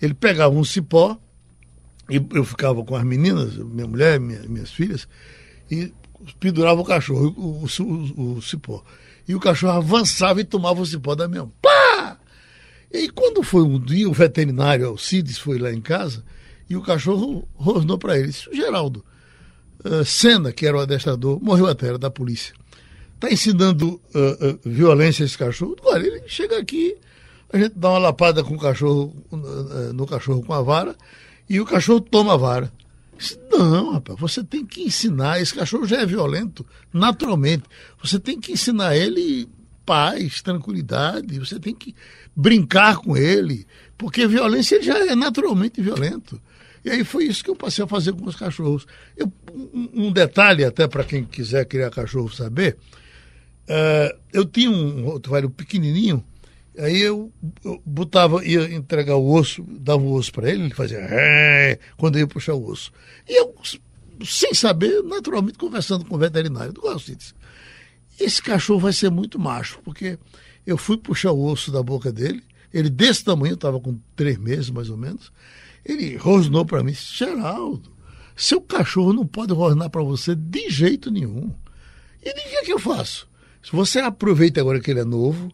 ele 0.00 0.14
pegava 0.14 0.54
um 0.54 0.64
cipó, 0.64 1.18
e 2.08 2.24
eu 2.34 2.44
ficava 2.44 2.84
com 2.84 2.94
as 2.94 3.04
meninas, 3.04 3.56
minha 3.56 3.86
mulher, 3.86 4.20
minha, 4.20 4.42
minhas 4.42 4.70
filhas, 4.70 5.08
e 5.70 5.92
pendurava 6.38 6.80
o 6.80 6.84
cachorro, 6.84 7.34
o, 7.36 7.66
o, 7.66 8.36
o, 8.36 8.42
cipó. 8.42 8.84
E 9.26 9.34
o 9.34 9.40
cachorro 9.40 9.78
avançava 9.78 10.40
e 10.40 10.44
tomava 10.44 10.80
o 10.80 10.86
cipó 10.86 11.14
da 11.14 11.28
minha 11.28 11.42
mão. 11.42 11.52
Pá! 11.60 12.18
E 12.92 13.08
quando 13.08 13.42
foi 13.42 13.62
um 13.62 13.80
dia, 13.80 14.08
o 14.08 14.12
veterinário 14.12 14.86
Alcides 14.86 15.38
foi 15.38 15.58
lá 15.58 15.72
em 15.72 15.80
casa 15.80 16.24
e 16.68 16.76
o 16.76 16.82
cachorro 16.82 17.48
rosnou 17.54 17.98
para 17.98 18.18
ele: 18.18 18.28
Disse, 18.28 18.54
Geraldo, 18.54 19.04
uh, 19.84 20.04
Senna, 20.04 20.52
que 20.52 20.66
era 20.66 20.76
o 20.76 20.80
adestrador, 20.80 21.42
morreu 21.42 21.66
até, 21.66 21.88
era 21.88 21.98
da 21.98 22.10
polícia. 22.10 22.54
Está 23.22 23.32
ensinando 23.32 24.00
uh, 24.12 24.48
uh, 24.48 24.60
violência 24.64 25.22
a 25.22 25.26
esse 25.26 25.38
cachorro? 25.38 25.76
Olha, 25.84 26.04
ele 26.04 26.22
chega 26.26 26.58
aqui, 26.58 26.96
a 27.52 27.56
gente 27.56 27.74
dá 27.76 27.90
uma 27.90 27.98
lapada 27.98 28.42
com 28.42 28.56
o 28.56 28.58
cachorro, 28.58 29.14
no 29.94 30.04
cachorro 30.08 30.42
com 30.42 30.52
a 30.52 30.60
vara, 30.60 30.96
e 31.48 31.60
o 31.60 31.64
cachorro 31.64 32.00
toma 32.00 32.34
a 32.34 32.36
vara. 32.36 32.72
Não, 33.48 33.92
rapaz, 33.92 34.18
você 34.18 34.42
tem 34.42 34.66
que 34.66 34.82
ensinar. 34.82 35.40
Esse 35.40 35.54
cachorro 35.54 35.86
já 35.86 36.00
é 36.00 36.06
violento, 36.06 36.66
naturalmente. 36.92 37.62
Você 38.02 38.18
tem 38.18 38.40
que 38.40 38.50
ensinar 38.50 38.96
ele 38.96 39.48
paz, 39.86 40.42
tranquilidade. 40.42 41.38
Você 41.38 41.60
tem 41.60 41.76
que 41.76 41.94
brincar 42.34 42.96
com 42.96 43.16
ele, 43.16 43.68
porque 43.96 44.26
violência 44.26 44.74
ele 44.74 44.84
já 44.84 44.98
é 44.98 45.14
naturalmente 45.14 45.80
violento. 45.80 46.42
E 46.84 46.90
aí 46.90 47.04
foi 47.04 47.26
isso 47.26 47.44
que 47.44 47.50
eu 47.50 47.54
passei 47.54 47.84
a 47.84 47.86
fazer 47.86 48.12
com 48.14 48.26
os 48.26 48.34
cachorros. 48.34 48.84
Eu, 49.16 49.32
um, 49.54 50.06
um 50.06 50.12
detalhe, 50.12 50.64
até 50.64 50.88
para 50.88 51.04
quem 51.04 51.22
quiser 51.22 51.64
criar 51.66 51.88
cachorro 51.88 52.28
saber, 52.28 52.76
uh, 53.68 54.18
eu 54.32 54.44
tinha 54.44 54.70
um 54.70 55.04
rottweiler 55.04 55.50
pequenininho, 55.50 56.24
aí 56.78 57.00
eu, 57.00 57.32
eu, 57.64 57.82
botava, 57.84 58.44
ia 58.44 58.72
entregar 58.74 59.16
o 59.16 59.32
osso, 59.32 59.62
dava 59.68 60.02
o 60.02 60.12
osso 60.12 60.32
para 60.32 60.50
ele, 60.50 60.64
ele 60.64 60.74
fazia 60.74 60.98
quando 61.96 62.16
eu 62.16 62.20
ia 62.20 62.26
puxar 62.26 62.54
o 62.54 62.66
osso. 62.66 62.92
E 63.28 63.40
eu, 63.40 63.54
sem 64.24 64.54
saber, 64.54 65.02
naturalmente 65.02 65.58
conversando 65.58 66.04
com 66.04 66.14
o 66.14 66.18
veterinário, 66.18 66.72
do 66.72 66.82
Galcites, 66.82 67.34
esse 68.18 68.42
cachorro 68.42 68.80
vai 68.80 68.92
ser 68.92 69.10
muito 69.10 69.38
macho, 69.38 69.80
porque 69.84 70.18
eu 70.66 70.76
fui 70.76 70.96
puxar 70.96 71.32
o 71.32 71.44
osso 71.44 71.70
da 71.72 71.82
boca 71.82 72.12
dele, 72.12 72.42
ele 72.72 72.88
desse 72.88 73.24
tamanho, 73.24 73.54
estava 73.54 73.78
com 73.80 73.98
três 74.16 74.38
meses 74.38 74.70
mais 74.70 74.88
ou 74.88 74.96
menos, 74.96 75.32
ele 75.84 76.16
rosnou 76.16 76.64
para 76.64 76.82
mim, 76.82 76.94
Geraldo, 76.94 77.92
seu 78.36 78.60
cachorro 78.60 79.12
não 79.12 79.26
pode 79.26 79.52
rosnar 79.52 79.90
para 79.90 80.02
você 80.02 80.34
de 80.34 80.70
jeito 80.70 81.10
nenhum. 81.10 81.52
E 82.24 82.30
o 82.30 82.34
que, 82.34 82.56
é 82.56 82.64
que 82.64 82.72
eu 82.72 82.78
faço? 82.78 83.28
Você 83.70 84.00
aproveita 84.00 84.60
agora 84.60 84.80
que 84.80 84.90
ele 84.90 85.00
é 85.00 85.04
novo 85.04 85.50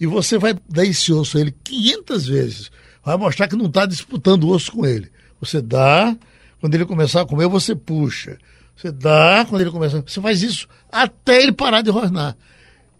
e 0.00 0.06
você 0.06 0.38
vai 0.38 0.54
dar 0.68 0.84
esse 0.84 1.12
osso 1.12 1.38
a 1.38 1.40
ele 1.40 1.54
500 1.64 2.26
vezes, 2.26 2.70
vai 3.04 3.16
mostrar 3.16 3.48
que 3.48 3.56
não 3.56 3.66
está 3.66 3.86
disputando 3.86 4.48
osso 4.48 4.72
com 4.72 4.86
ele. 4.86 5.10
Você 5.40 5.60
dá, 5.60 6.16
quando 6.60 6.74
ele 6.74 6.84
começar 6.84 7.22
a 7.22 7.26
comer, 7.26 7.48
você 7.48 7.74
puxa. 7.74 8.38
Você 8.76 8.92
dá, 8.92 9.44
quando 9.48 9.62
ele 9.62 9.70
começar. 9.70 10.02
Você 10.06 10.20
faz 10.20 10.42
isso 10.42 10.68
até 10.90 11.42
ele 11.42 11.52
parar 11.52 11.82
de 11.82 11.90
rosnar. 11.90 12.36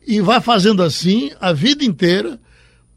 E 0.06 0.20
vai 0.20 0.40
fazendo 0.40 0.82
assim 0.82 1.30
a 1.40 1.52
vida 1.52 1.84
inteira 1.84 2.40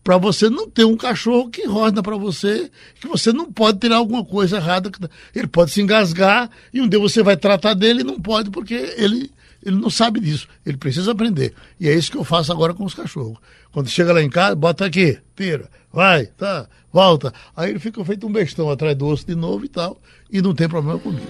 para 0.03 0.17
você 0.17 0.49
não 0.49 0.67
ter 0.67 0.85
um 0.85 0.97
cachorro 0.97 1.49
que 1.49 1.67
rosna 1.67 2.01
para 2.01 2.17
você, 2.17 2.71
que 2.99 3.07
você 3.07 3.31
não 3.31 3.51
pode 3.51 3.77
ter 3.79 3.91
alguma 3.91 4.25
coisa 4.25 4.57
errada. 4.57 4.89
Ele 5.35 5.47
pode 5.47 5.71
se 5.71 5.81
engasgar 5.81 6.49
e 6.73 6.81
um 6.81 6.87
dia 6.87 6.99
você 6.99 7.21
vai 7.21 7.37
tratar 7.37 7.75
dele 7.75 8.01
e 8.01 8.03
não 8.03 8.19
pode 8.19 8.49
porque 8.49 8.73
ele, 8.97 9.31
ele 9.63 9.75
não 9.75 9.89
sabe 9.89 10.19
disso. 10.19 10.47
Ele 10.65 10.77
precisa 10.77 11.11
aprender. 11.11 11.53
E 11.79 11.87
é 11.87 11.93
isso 11.93 12.11
que 12.11 12.17
eu 12.17 12.23
faço 12.23 12.51
agora 12.51 12.73
com 12.73 12.83
os 12.83 12.93
cachorros. 12.93 13.37
Quando 13.71 13.89
chega 13.89 14.13
lá 14.13 14.21
em 14.21 14.29
casa, 14.29 14.55
bota 14.55 14.85
aqui, 14.85 15.17
tira, 15.35 15.69
vai, 15.91 16.25
tá, 16.25 16.67
volta. 16.91 17.33
Aí 17.55 17.69
ele 17.69 17.79
fica 17.79 18.03
feito 18.03 18.27
um 18.27 18.31
bestão 18.31 18.69
atrás 18.69 18.95
do 18.95 19.07
osso 19.07 19.25
de 19.25 19.35
novo 19.35 19.65
e 19.65 19.69
tal, 19.69 19.99
e 20.31 20.41
não 20.41 20.53
tem 20.53 20.67
problema 20.67 20.99
comigo. 20.99 21.27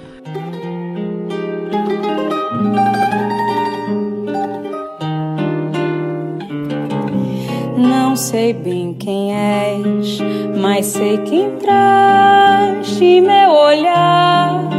sei 8.22 8.54
bem 8.54 8.94
quem 8.94 9.36
és, 9.36 10.20
mas 10.56 10.86
sei 10.86 11.18
que 11.20 11.36
entraste 11.36 13.20
meu 13.20 13.52
olhar, 13.52 14.70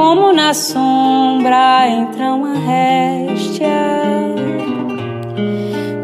como 0.00 0.32
na 0.32 0.54
sombra 0.54 1.86
entra 1.86 2.32
uma 2.32 2.54
réstia 2.54 3.68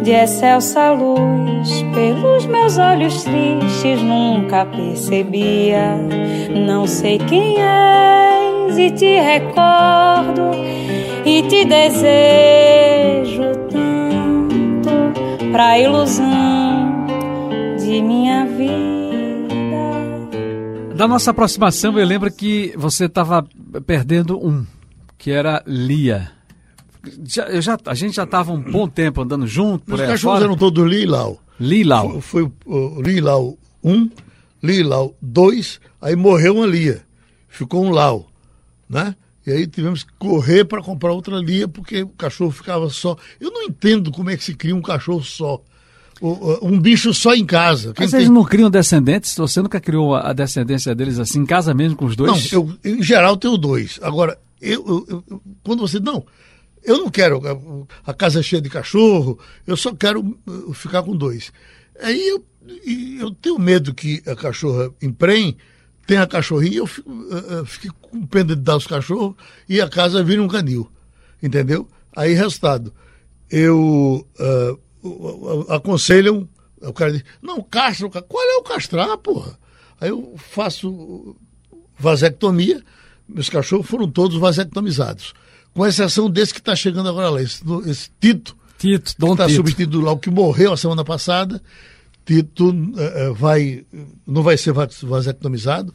de 0.02 0.10
excelsa 0.10 0.90
luz. 0.90 1.82
Pelos 1.94 2.44
meus 2.44 2.76
olhos 2.76 3.24
tristes 3.24 4.02
nunca 4.02 4.66
percebia. 4.66 5.96
Não 6.66 6.86
sei 6.86 7.16
quem 7.16 7.56
és 7.58 8.76
e 8.76 8.90
te 8.90 9.18
recordo 9.18 10.50
e 11.24 11.40
te 11.44 11.64
desejo 11.64 13.44
tanto 13.70 14.90
pra 15.52 15.78
ilusão 15.78 17.06
de 17.78 18.02
minha 18.02 18.44
vida. 18.44 18.95
Da 20.96 21.06
nossa 21.06 21.30
aproximação, 21.30 21.98
eu 21.98 22.06
lembro 22.06 22.32
que 22.32 22.72
você 22.76 23.04
estava 23.04 23.46
perdendo 23.86 24.38
um, 24.38 24.64
que 25.18 25.30
era 25.30 25.62
Lia 25.66 26.36
já, 27.24 27.44
eu 27.44 27.62
já, 27.62 27.78
a 27.86 27.94
gente 27.94 28.16
já 28.16 28.24
estava 28.24 28.52
um 28.52 28.60
bom 28.60 28.88
tempo 28.88 29.22
andando 29.22 29.46
junto. 29.46 29.84
Por 29.84 29.94
Os 29.94 30.00
aí 30.00 30.06
cachorros 30.08 30.38
fora. 30.38 30.44
eram 30.44 30.56
todos 30.56 30.84
Lilau. 30.88 31.40
Lilau. 31.58 32.20
Foi 32.20 32.42
o, 32.42 32.52
o 32.66 33.02
Lilau 33.02 33.56
1, 33.82 34.10
Lilau 34.62 35.16
2, 35.22 35.80
aí 36.00 36.16
morreu 36.16 36.56
uma 36.56 36.66
Lia. 36.66 37.02
Ficou 37.48 37.84
um 37.84 37.90
Lau, 37.90 38.28
né? 38.88 39.14
E 39.46 39.52
aí 39.52 39.66
tivemos 39.66 40.02
que 40.02 40.12
correr 40.18 40.64
para 40.64 40.82
comprar 40.82 41.12
outra 41.12 41.36
Lia, 41.36 41.68
porque 41.68 42.02
o 42.02 42.08
cachorro 42.08 42.50
ficava 42.50 42.90
só. 42.90 43.16
Eu 43.40 43.50
não 43.52 43.62
entendo 43.62 44.10
como 44.10 44.30
é 44.30 44.36
que 44.36 44.44
se 44.44 44.54
cria 44.54 44.74
um 44.74 44.82
cachorro 44.82 45.22
só. 45.22 45.62
Um 46.23 46.80
bicho 46.80 47.12
só 47.12 47.35
em 47.35 47.44
casa. 47.44 47.92
Quem 47.92 48.04
Mas 48.04 48.11
tem- 48.11 48.20
eles 48.20 48.30
não 48.30 48.44
criam 48.44 48.70
descendentes? 48.70 49.37
Você 49.37 49.61
nunca 49.61 49.80
criou 49.80 50.14
a 50.14 50.32
descendência 50.32 50.94
deles 50.94 51.18
assim, 51.18 51.40
em 51.40 51.46
casa 51.46 51.75
mesmo 51.75 51.96
com 51.96 52.06
os 52.06 52.16
Não, 52.16 52.26
dois? 52.26 52.50
eu, 52.52 52.73
em 52.85 53.02
geral 53.02 53.37
tenho 53.37 53.56
dois. 53.58 53.99
Agora, 54.02 54.38
eu, 54.61 55.04
eu- 55.08 55.25
eu- 55.30 55.42
quando 55.62 55.80
você. 55.80 56.00
Não, 56.00 56.25
eu 56.82 56.96
não 56.99 57.11
quero 57.11 57.40
a, 58.06 58.14
casa 58.14 58.42
cheia 58.42 58.62
de 58.62 58.70
cachorro, 58.70 59.38
eu 59.66 59.76
só 59.76 59.94
quero 59.94 60.20
uh, 60.46 60.73
ficar 60.73 61.02
com 61.02 61.14
dois. 61.14 61.52
Aí 62.00 62.28
eu, 62.28 62.42
eu 63.20 63.30
tenho 63.32 63.58
medo 63.58 63.92
que 63.92 64.23
a 64.26 64.35
cachorra 64.35 64.90
emprenhe, 65.02 65.56
tenha 66.06 66.23
a 66.23 66.26
cachorrinha, 66.26 66.78
eu 66.78 66.87
fico, 66.87 67.11
uh, 67.11 67.61
uh, 67.62 67.66
fique 67.66 67.90
com 68.00 68.25
pena 68.26 68.56
de 68.56 68.62
dar 68.62 68.76
os 68.76 68.87
cachorros 68.87 69.35
e 69.68 69.80
a 69.82 69.88
casa 69.88 70.25
vira 70.25 70.42
um 70.42 70.49
canil. 70.49 70.88
Entendeu? 71.42 71.87
Aí, 72.16 72.32
resultado, 72.32 72.90
eu. 73.50 74.26
uh, 74.40 74.86
aconselham. 75.68 76.48
O 76.82 76.92
cara 76.92 77.12
diz: 77.12 77.25
Não, 77.42 77.62
castra. 77.62 78.08
Qual 78.22 78.44
é 78.44 78.56
o 78.56 78.62
castrar, 78.62 79.16
porra? 79.18 79.58
Aí 80.00 80.10
eu 80.10 80.34
faço 80.36 81.34
vasectomia, 81.98 82.82
meus 83.28 83.48
cachorros 83.48 83.86
foram 83.86 84.08
todos 84.10 84.36
vasectomizados. 84.38 85.32
Com 85.75 85.86
exceção 85.86 86.28
desse 86.30 86.52
que 86.54 86.60
está 86.60 86.75
chegando 86.76 87.08
agora 87.08 87.30
lá, 87.30 87.42
esse, 87.42 87.62
esse 87.86 88.10
Tito, 88.20 88.56
Tito, 88.78 89.12
que 89.14 89.18
Dom 89.20 89.32
está 89.32 89.46
Tito. 89.46 89.56
substituindo 89.56 90.00
lá 90.00 90.12
o 90.12 90.18
que 90.18 90.30
morreu 90.30 90.72
a 90.72 90.76
semana 90.76 91.04
passada. 91.04 91.62
Tito 92.25 92.70
eh, 92.98 93.12
eh, 93.26 93.30
vai, 93.32 93.84
não 94.26 94.42
vai 94.42 94.56
ser 94.56 94.72
va- 94.72 94.88
vasectomizado, 95.02 95.94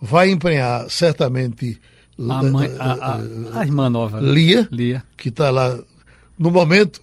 vai 0.00 0.30
emprenhar 0.30 0.88
certamente 0.90 1.78
A, 2.18 2.44
eh, 2.44 2.50
mãe, 2.50 2.70
a, 2.78 2.92
a- 2.92 3.60
a 3.60 3.64
irmã 3.64 3.90
nova. 3.90 4.20
Lia, 4.20 4.66
Lia. 4.72 5.04
que 5.16 5.28
está 5.28 5.50
lá 5.50 5.78
no 6.38 6.50
momento. 6.50 7.00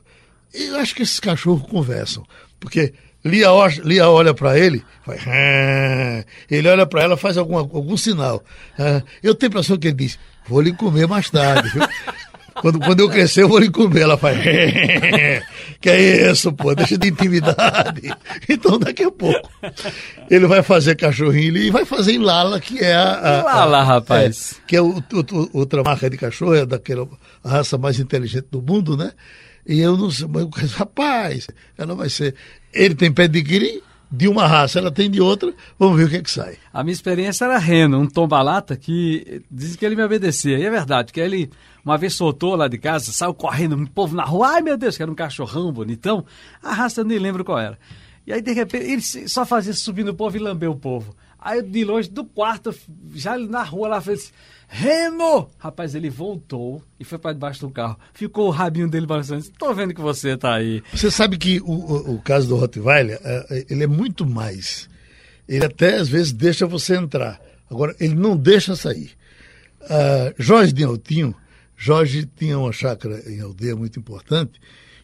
E 0.54 0.66
eu 0.66 0.78
acho 0.78 0.94
que 0.96 1.02
esses 1.04 1.20
cachorros 1.20 1.68
conversam. 1.70 2.24
Porque 2.60 2.94
Lia, 3.26 3.48
Lia 3.84 4.10
olha 4.10 4.34
para 4.34 4.60
ele, 4.60 4.84
vai, 5.06 5.18
"Ah", 5.26 6.24
ele 6.52 6.68
olha 6.68 6.86
para 6.86 7.04
ela, 7.04 7.18
faz 7.18 7.38
alguma, 7.38 7.60
algum 7.62 7.96
sinal. 7.98 8.44
Ah, 8.78 9.02
Eu 9.22 9.34
tenho 9.34 9.50
a 9.50 9.52
impressão 9.54 9.78
que 9.78 9.88
ele 9.88 9.96
diz: 9.98 10.20
Vou 10.48 10.60
lhe 10.62 10.74
comer 10.74 11.08
mais 11.08 11.30
tarde. 11.30 11.70
viu?" 11.70 11.82
Quando, 12.62 12.80
quando 12.80 13.00
eu 13.00 13.10
crescer, 13.10 13.42
eu 13.42 13.50
vou 13.50 13.58
lhe 13.58 13.70
comer. 13.72 14.02
Ela 14.02 14.16
faz. 14.16 14.38
que 15.82 15.90
é 15.90 16.30
isso, 16.32 16.54
pô? 16.54 16.74
Deixa 16.76 16.98
de 16.98 17.08
intimidade. 17.10 18.14
Então, 18.48 18.78
daqui 18.78 19.04
a 19.04 19.10
pouco, 19.12 19.50
ele 20.30 20.46
vai 20.46 20.62
fazer 20.62 20.96
cachorrinho 20.96 21.58
e 21.58 21.72
vai 21.72 21.84
fazer 21.84 22.14
em 22.14 22.20
Lala, 22.20 22.60
que 22.60 22.78
é 22.80 22.94
a. 22.94 23.04
a- 23.10 23.40
a- 23.40 23.44
Lala, 23.44 23.84
rapaz. 23.84 24.56
é, 24.62 24.68
que 24.68 24.76
é 24.76 24.82
o- 24.82 24.98
o- 25.00 25.50
outra 25.58 25.82
marca 25.84 26.08
de 26.10 26.16
cachorro, 26.18 26.54
é 26.54 26.64
daquela 26.66 27.08
raça 27.44 27.76
mais 27.78 28.00
inteligente 28.00 28.46
do 28.52 28.62
mundo, 28.62 28.96
né? 28.96 29.12
E 29.66 29.80
eu 29.80 29.96
não 29.98 30.12
sei, 30.12 30.28
mas, 30.28 30.44
eu- 30.44 30.50
rapaz, 30.78 31.48
ela 31.78 31.96
vai 31.96 32.10
ser. 32.10 32.36
Ele 32.74 32.96
tem 32.96 33.12
pedigree 33.12 33.82
de 34.12 34.28
uma 34.28 34.46
raça, 34.46 34.78
ela 34.78 34.92
tem 34.92 35.10
de 35.10 35.20
outra, 35.20 35.52
vamos 35.80 35.98
ver 35.98 36.04
o 36.06 36.10
que 36.10 36.18
é 36.18 36.22
que 36.22 36.30
sai. 36.30 36.58
A 36.72 36.84
minha 36.84 36.94
experiência 36.94 37.46
era 37.46 37.58
Reno, 37.58 37.98
um 38.00 38.06
tombalata 38.08 38.76
que 38.78 39.42
dizem 39.50 39.76
que 39.78 39.84
ele 39.86 39.96
me 39.96 40.04
obedecia. 40.04 40.60
E 40.60 40.64
é 40.64 40.70
verdade, 40.70 41.12
que 41.12 41.20
ele 41.20 41.50
uma 41.84 41.98
vez 41.98 42.14
soltou 42.14 42.56
lá 42.56 42.68
de 42.68 42.78
casa, 42.78 43.12
saiu 43.12 43.34
correndo, 43.34 43.76
um 43.76 43.86
povo 43.86 44.16
na 44.16 44.24
rua, 44.24 44.50
ai 44.50 44.62
meu 44.62 44.78
Deus, 44.78 44.96
que 44.96 45.02
era 45.04 45.12
um 45.12 45.16
cachorrão 45.16 45.72
bonitão. 45.72 46.24
A 46.62 46.74
raça 46.74 47.02
eu 47.02 47.06
nem 47.06 47.18
lembro 47.18 47.44
qual 47.44 47.58
era. 47.60 47.78
E 48.26 48.32
aí, 48.32 48.42
de 48.42 48.54
repente, 48.54 48.86
ele 49.18 49.28
só 49.28 49.46
fazia 49.46 49.74
subir 49.74 50.06
no 50.06 50.14
povo 50.14 50.38
e 50.38 50.40
lamber 50.40 50.70
o 50.70 50.76
povo. 50.76 51.14
Aí, 51.44 51.62
de 51.62 51.84
longe, 51.84 52.10
do 52.10 52.24
quarto, 52.24 52.74
já 53.14 53.38
na 53.38 53.64
rua 53.64 53.90
lá, 53.90 54.02
fez 54.02 54.32
Reno! 54.68 55.50
Rapaz, 55.60 55.94
ele 55.94 56.10
voltou 56.10 56.82
e 57.00 57.04
foi 57.04 57.20
para 57.20 57.34
debaixo 57.34 57.62
do 57.62 57.70
carro. 57.70 58.00
Ficou 58.14 58.48
o 58.48 58.50
rabinho 58.50 58.90
dele 58.90 59.06
balançando. 59.06 59.44
Tô 59.60 59.74
vendo 59.74 59.94
que 59.94 60.02
você 60.02 60.36
tá 60.38 60.56
aí. 60.56 60.82
Você 60.92 61.12
sabe 61.12 61.38
que 61.38 61.60
o, 61.62 61.72
o, 61.72 62.16
o 62.16 62.22
caso 62.22 62.48
do 62.48 62.56
Rottweiler, 62.56 63.20
é, 63.24 63.66
ele 63.70 63.84
é 63.84 63.88
muito 63.88 64.26
mais. 64.26 64.90
Ele 65.48 65.66
até 65.66 65.98
às 65.98 66.08
vezes 66.08 66.32
deixa 66.32 66.66
você 66.66 66.96
entrar. 66.96 67.40
Agora, 67.70 67.96
ele 68.00 68.16
não 68.16 68.36
deixa 68.36 68.76
sair. 68.76 69.12
Ah, 69.90 70.34
Jorge 70.38 70.74
de 70.74 70.84
Altinho, 70.84 71.36
Jorge 71.76 72.26
tinha 72.26 72.58
uma 72.58 72.72
chácara 72.72 73.22
em 73.28 73.42
aldeia 73.42 73.76
muito 73.76 74.00
importante, 74.00 74.60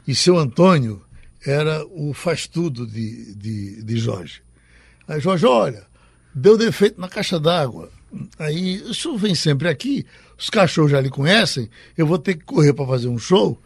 e 0.08 0.16
seu 0.16 0.38
Antônio 0.38 1.02
era 1.46 1.86
o 1.88 2.14
faz-tudo 2.14 2.88
de, 2.88 3.36
de, 3.36 3.84
de 3.84 3.98
Jorge. 3.98 4.42
Aí 5.08 5.20
Jorge, 5.20 5.46
olha, 5.46 5.89
deu 6.34 6.58
defeito 6.58 7.00
na 7.00 7.08
caixa 7.08 7.40
d'água. 7.40 7.90
Aí 8.38 8.82
o 8.84 8.94
senhor 8.94 9.18
vem 9.18 9.36
sempre 9.36 9.68
aqui, 9.68 10.06
os 10.38 10.50
cachorros 10.50 10.92
já 10.92 11.00
lhe 11.00 11.10
conhecem, 11.10 11.70
eu 11.98 12.08
vou 12.08 12.18
ter 12.18 12.36
que 12.36 12.46
correr 12.46 12.74
para 12.74 12.88
fazer 12.88 13.08
um 13.08 13.20
show. 13.20 13.60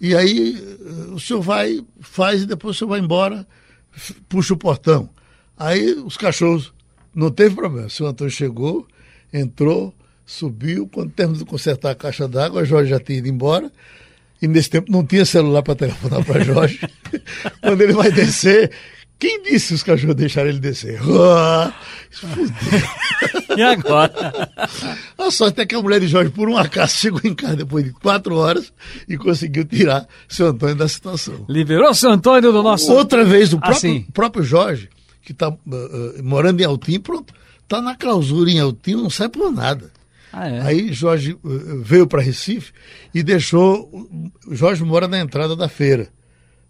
E 0.00 0.16
aí 0.16 0.56
eh, 0.56 1.12
o 1.12 1.20
senhor 1.20 1.42
vai, 1.42 1.80
faz 2.00 2.42
e 2.42 2.46
depois 2.46 2.76
o 2.76 2.78
senhor 2.78 2.90
vai 2.90 3.00
embora, 3.00 3.46
puxa 4.28 4.54
o 4.54 4.56
portão. 4.56 5.10
Aí 5.56 5.92
os 5.92 6.16
cachorros, 6.16 6.72
não 7.14 7.30
teve 7.30 7.54
problema. 7.54 7.86
O 7.86 7.90
senhor 7.90 8.08
Antônio 8.08 8.32
chegou, 8.32 8.86
entrou, 9.32 9.94
subiu. 10.24 10.88
Quando 10.88 11.10
terminou 11.10 11.44
de 11.44 11.48
consertar 11.48 11.90
a 11.90 11.94
caixa 11.94 12.26
d'água, 12.26 12.64
Jorge 12.64 12.90
já 12.90 12.98
tinha 12.98 13.18
ido 13.18 13.28
embora. 13.28 13.70
E 14.40 14.48
nesse 14.48 14.70
tempo 14.70 14.90
não 14.90 15.04
tinha 15.04 15.24
celular 15.24 15.62
para 15.62 15.76
telefonar 15.76 16.24
para 16.24 16.42
Jorge. 16.42 16.80
Quando 17.62 17.80
ele 17.80 17.92
vai 17.92 18.10
descer, 18.10 18.72
quem 19.22 19.40
disse 19.40 19.72
os 19.72 19.84
cachorros 19.84 20.16
deixaram 20.16 20.48
ele 20.48 20.58
descer? 20.58 20.98
Ah, 21.00 21.72
fudeu. 22.10 22.50
E 23.56 23.62
agora? 23.62 24.50
A 25.16 25.30
sorte 25.30 25.60
é 25.60 25.66
que 25.66 25.76
a 25.76 25.80
mulher 25.80 26.00
de 26.00 26.08
Jorge, 26.08 26.30
por 26.30 26.48
um 26.48 26.56
acaso, 26.56 26.96
chegou 26.96 27.20
em 27.22 27.32
casa 27.32 27.54
depois 27.54 27.84
de 27.84 27.92
quatro 27.92 28.34
horas 28.34 28.72
e 29.08 29.16
conseguiu 29.16 29.64
tirar 29.64 30.08
seu 30.26 30.48
Antônio 30.48 30.74
da 30.74 30.88
situação. 30.88 31.44
Liberou 31.48 31.94
seu 31.94 32.10
Antônio 32.10 32.50
do 32.50 32.64
nosso. 32.64 32.92
Outra 32.92 33.24
vez, 33.24 33.52
o 33.52 33.58
próprio, 33.58 33.76
Assim. 33.76 34.06
próprio 34.12 34.42
Jorge, 34.42 34.88
que 35.22 35.30
está 35.30 35.54
morando 36.20 36.60
em 36.60 36.64
Altim, 36.64 36.98
pronto, 36.98 37.32
está 37.62 37.80
na 37.80 37.94
clausura 37.94 38.50
em 38.50 38.58
Altim, 38.58 38.94
não 38.94 39.10
sai 39.10 39.28
por 39.28 39.52
nada. 39.52 39.92
Ah, 40.32 40.48
é. 40.48 40.62
Aí 40.62 40.92
Jorge 40.92 41.34
uh, 41.34 41.38
veio 41.80 42.08
para 42.08 42.22
Recife 42.22 42.72
e 43.14 43.22
deixou. 43.22 43.88
Jorge 44.50 44.82
mora 44.82 45.06
na 45.06 45.20
entrada 45.20 45.54
da 45.54 45.68
feira, 45.68 46.08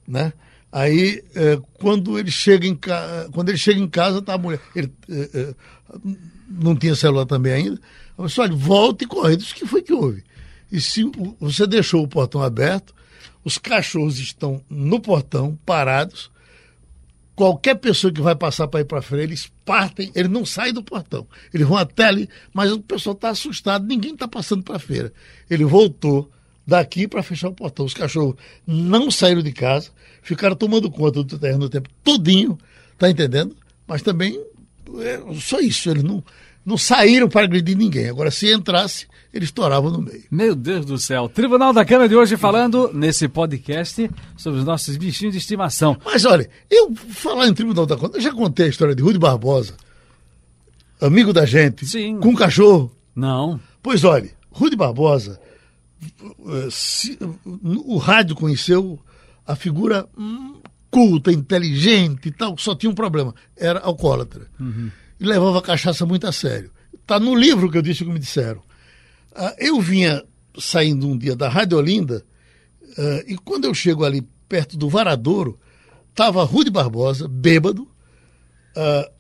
né? 0.07 0.35
Aí 0.73 1.23
eh, 1.35 1.61
quando 1.75 2.19
ele 2.19 2.31
chega 2.31 2.67
em 2.67 2.75
ca... 2.75 3.29
quando 3.31 3.51
ele 3.51 3.59
chega 3.59 3.79
em 3.79 3.89
casa 3.89 4.23
tá 4.23 4.35
a 4.35 4.39
mulher, 4.39 4.61
ele 4.75 4.91
eh, 5.11 5.31
eh, 5.35 5.55
não 6.49 6.75
tinha 6.75 6.95
celular 6.95 7.27
também 7.27 7.53
ainda. 7.53 7.81
Eu 8.17 8.25
disse, 8.27 8.41
olha, 8.41 8.57
volta 8.57 9.05
e 9.05 9.07
corre. 9.07 9.35
Eu 9.35 9.37
disse, 9.37 9.53
o 9.53 9.57
que 9.57 9.67
foi 9.67 9.83
que 9.83 9.93
houve? 9.93 10.25
E 10.71 10.81
se 10.81 11.05
você 11.39 11.67
deixou 11.67 12.03
o 12.03 12.09
portão 12.09 12.43
aberto, 12.43 12.95
os 13.45 13.59
cachorros 13.59 14.19
estão 14.19 14.63
no 14.71 14.99
portão 14.99 15.59
parados, 15.67 16.31
qualquer 17.35 17.75
pessoa 17.75 18.13
que 18.13 18.23
vai 18.23 18.35
passar 18.35 18.67
para 18.69 18.81
ir 18.81 18.85
para 18.85 19.03
frente, 19.03 19.25
eles 19.25 19.53
partem, 19.67 20.11
eles 20.15 20.31
não 20.31 20.47
saem 20.47 20.73
do 20.73 20.83
portão. 20.83 21.27
Eles 21.53 21.67
vão 21.67 21.77
até 21.77 22.07
ali, 22.07 22.29
mas 22.55 22.73
o 22.73 22.81
pessoal 22.81 23.15
está 23.15 23.29
assustado, 23.29 23.87
ninguém 23.87 24.15
está 24.15 24.27
passando 24.27 24.63
para 24.63 24.77
a 24.77 24.79
feira. 24.79 25.13
Ele 25.51 25.65
voltou 25.65 26.31
daqui 26.67 27.07
para 27.07 27.23
fechar 27.23 27.49
o 27.49 27.55
portão. 27.55 27.85
Os 27.85 27.95
cachorros 27.95 28.37
não 28.67 29.11
saíram 29.11 29.43
de 29.43 29.53
casa, 29.53 29.91
ficaram 30.23 30.57
tomando 30.57 30.91
conta 30.91 31.23
do 31.23 31.39
terreno 31.39 31.67
o 31.67 31.71
tempo 31.71 31.89
todinho, 32.03 32.59
tá 32.99 33.11
entendendo? 33.11 33.57
Mas 33.87 34.03
também 34.03 34.41
é 35.01 35.21
só 35.41 35.61
isso, 35.61 35.91
eles 35.91 36.03
não 36.03 36.23
não 36.65 36.79
saíram 36.79 37.29
para 37.29 37.43
agredir 37.43 37.77
ninguém. 37.77 38.09
Agora, 38.09 38.31
se 38.31 38.53
entrasse, 38.53 39.07
eles 39.35 39.49
estouravam 39.49 39.91
no 39.91 40.01
meio. 40.01 40.23
Meu 40.31 40.55
Deus 40.55 40.87
do 40.87 40.97
céu. 40.99 41.29
Tribunal 41.29 41.73
da 41.73 41.85
Câmara 41.85 42.09
de 42.09 42.15
hoje 42.15 42.37
falando 42.37 42.91
nesse 42.93 43.29
podcast 43.29 44.09
sobre 44.37 44.61
os 44.61 44.65
nossos 44.65 44.97
bichinhos 44.97 45.33
de 45.33 45.39
estimação. 45.39 45.97
Mas 46.05 46.25
olha, 46.25 46.49
eu 46.71 46.95
falar 46.95 47.49
em 47.49 47.55
Tribunal 47.55 47.87
da 47.87 47.97
Conta, 47.97 48.19
eu 48.19 48.23
já 48.23 48.33
contei 48.33 48.67
a 48.67 48.69
história 48.69 48.95
de 48.95 49.03
Rudi 49.03 49.19
Barbosa, 49.19 49.75
amigo 51.01 51.33
da 51.33 51.45
gente, 51.45 51.85
Sim. 51.87 52.19
com 52.21 52.29
um 52.29 52.35
cachorro. 52.35 52.95
Não. 53.15 53.59
Pois 53.83 54.05
olha, 54.05 54.31
Rudi 54.51 54.77
Barbosa, 54.77 55.41
se- 56.71 57.19
o 57.45 57.97
rádio 57.99 58.35
conheceu 58.37 58.99
a 59.47 59.55
figura 59.57 60.07
hum, 60.17 60.61
culta, 60.91 61.33
inteligente 61.33 62.29
e 62.29 62.33
tal, 62.33 62.57
só 62.59 62.75
tinha 62.75 62.91
um 62.91 62.95
problema, 62.95 63.35
era 63.57 63.81
alcoólatra. 63.81 64.47
E 65.21 65.25
levava 65.25 65.59
a 65.59 65.63
cachaça 65.63 66.05
muito 66.05 66.27
a 66.27 66.33
sério. 66.33 66.71
Está 66.95 67.19
no 67.19 67.35
livro 67.35 67.71
que 67.71 67.79
eu 67.79 67.83
disse 67.83 68.05
que 68.05 68.11
me 68.11 68.19
disseram. 68.19 68.63
Ah, 69.35 69.55
eu 69.59 69.81
vinha 69.81 70.23
saindo 70.59 71.09
um 71.09 71.17
dia 71.17 71.35
da 71.35 71.49
Rádio 71.49 71.79
Olinda 71.79 72.25
ah, 72.99 73.25
e 73.27 73.37
quando 73.39 73.65
eu 73.65 73.75
chego 73.75 74.05
ali 74.05 74.23
perto 74.49 74.77
do 74.77 74.89
Varadouro, 74.89 75.59
estava 76.11 76.45
Rudi 76.45 76.71
Barbosa, 76.71 77.27
bêbado, 77.27 77.89
ah, 78.77 79.11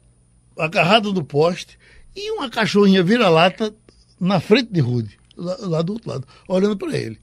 agarrado 0.58 1.12
no 1.12 1.24
poste 1.24 1.78
e 2.14 2.30
uma 2.32 2.50
cachorrinha 2.50 3.02
vira-lata 3.02 3.74
na 4.20 4.38
frente 4.38 4.70
de 4.70 4.80
Rude, 4.80 5.18
lá, 5.36 5.56
lá 5.60 5.82
do 5.82 5.94
outro 5.94 6.10
lado, 6.10 6.26
olhando 6.48 6.76
para 6.76 6.96
ele. 6.96 7.18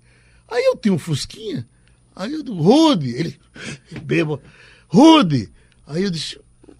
Aí 0.47 0.63
eu 0.65 0.75
tinha 0.75 0.93
um 0.93 0.99
fusquinha, 0.99 1.67
aí 2.15 2.33
eu 2.33 2.43
digo, 2.43 2.61
Rude, 2.61 3.09
ele, 3.09 3.39
bebo, 4.03 4.41
Rude. 4.87 5.51
Aí 5.85 6.03
eu 6.03 6.09
disse, 6.09 6.39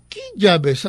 que 0.09 0.33
diabo 0.36 0.69
é 0.69 0.71
isso? 0.71 0.88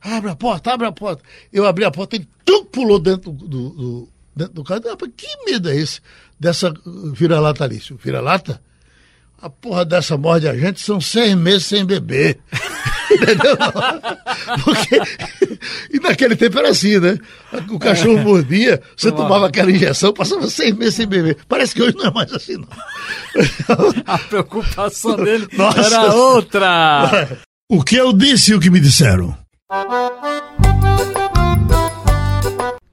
Abre 0.00 0.30
a 0.30 0.36
porta, 0.36 0.72
abre 0.72 0.86
a 0.86 0.92
porta. 0.92 1.22
Eu 1.52 1.66
abri 1.66 1.84
a 1.84 1.90
porta, 1.90 2.16
ele 2.16 2.28
tum, 2.44 2.64
pulou 2.66 2.98
dentro 2.98 3.32
do, 3.32 3.48
do, 3.48 4.08
dentro 4.34 4.54
do 4.54 4.64
carro. 4.64 4.82
Rapaz, 4.88 5.10
que 5.16 5.26
medo 5.44 5.68
é 5.68 5.76
esse 5.76 6.00
dessa 6.38 6.72
vira-lata 7.12 7.64
ali? 7.64 7.82
Vira-lata? 8.02 8.62
A 9.40 9.50
porra 9.50 9.84
dessa 9.84 10.16
morde 10.16 10.48
a 10.48 10.56
gente 10.56 10.80
são 10.80 11.00
seis 11.00 11.34
meses 11.34 11.66
sem 11.66 11.84
beber. 11.84 12.38
Entendeu? 13.10 13.56
Porque. 14.64 15.00
E 15.92 16.00
naquele 16.00 16.36
tempo 16.36 16.58
era 16.58 16.70
assim, 16.70 16.98
né? 16.98 17.18
O 17.70 17.78
cachorro 17.78 18.18
mordia, 18.18 18.80
você 18.96 19.10
tomava 19.12 19.46
aquela 19.46 19.70
injeção, 19.70 20.12
passava 20.12 20.48
seis 20.48 20.74
meses 20.76 20.94
sem 20.94 21.06
beber. 21.06 21.36
Parece 21.48 21.74
que 21.74 21.82
hoje 21.82 21.96
não 21.96 22.06
é 22.06 22.10
mais 22.10 22.32
assim, 22.32 22.56
não. 22.56 22.66
A 24.06 24.18
preocupação 24.18 25.16
dele 25.16 25.46
Nossa. 25.56 25.80
era 25.80 26.14
outra. 26.14 27.38
O 27.70 27.82
que 27.82 27.96
eu 27.96 28.12
disse 28.12 28.52
e 28.52 28.54
o 28.54 28.60
que 28.60 28.70
me 28.70 28.80
disseram? 28.80 29.36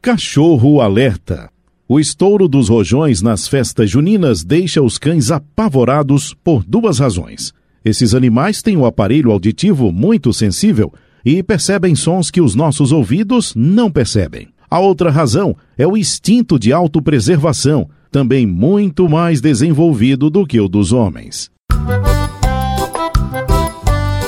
Cachorro 0.02 0.82
alerta. 0.82 1.50
O 1.88 2.00
estouro 2.00 2.48
dos 2.48 2.70
rojões 2.70 3.22
nas 3.22 3.48
festas 3.48 3.90
juninas 3.90 4.44
deixa 4.44 4.82
os 4.82 4.98
cães 4.98 5.32
apavorados 5.32 6.34
por 6.44 6.64
duas 6.64 7.00
razões. 7.00 7.54
Esses 7.86 8.16
animais 8.16 8.62
têm 8.62 8.78
um 8.78 8.86
aparelho 8.86 9.30
auditivo 9.30 9.92
muito 9.92 10.34
sensível 10.34 10.94
e 11.26 11.44
percebem 11.44 11.96
sons 11.96 12.32
que 12.32 12.40
os 12.40 12.56
nossos 12.56 12.94
ouvidos 12.94 13.54
não 13.56 13.92
percebem. 13.92 14.48
A 14.70 14.80
outra 14.80 15.12
razão 15.12 15.56
é 15.78 15.86
o 15.86 15.98
instinto 15.98 16.58
de 16.58 16.72
autopreservação, 16.72 17.90
também 18.10 18.48
muito 18.48 19.10
mais 19.10 19.42
desenvolvido 19.42 20.30
do 20.30 20.48
que 20.48 20.62
o 20.62 20.70
dos 20.70 20.94
homens. 20.94 21.52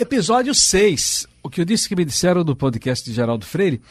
Episódio 0.01 0.53
6. 0.53 1.25
O 1.41 1.50
que 1.50 1.62
eu 1.62 1.65
disse 1.65 1.88
que 1.88 1.95
me 1.95 2.03
disseram 2.03 2.43
do 2.43 2.55
podcast 2.55 3.09
de 3.09 3.15
Geraldo 3.15 3.45
Freire. 3.45 3.81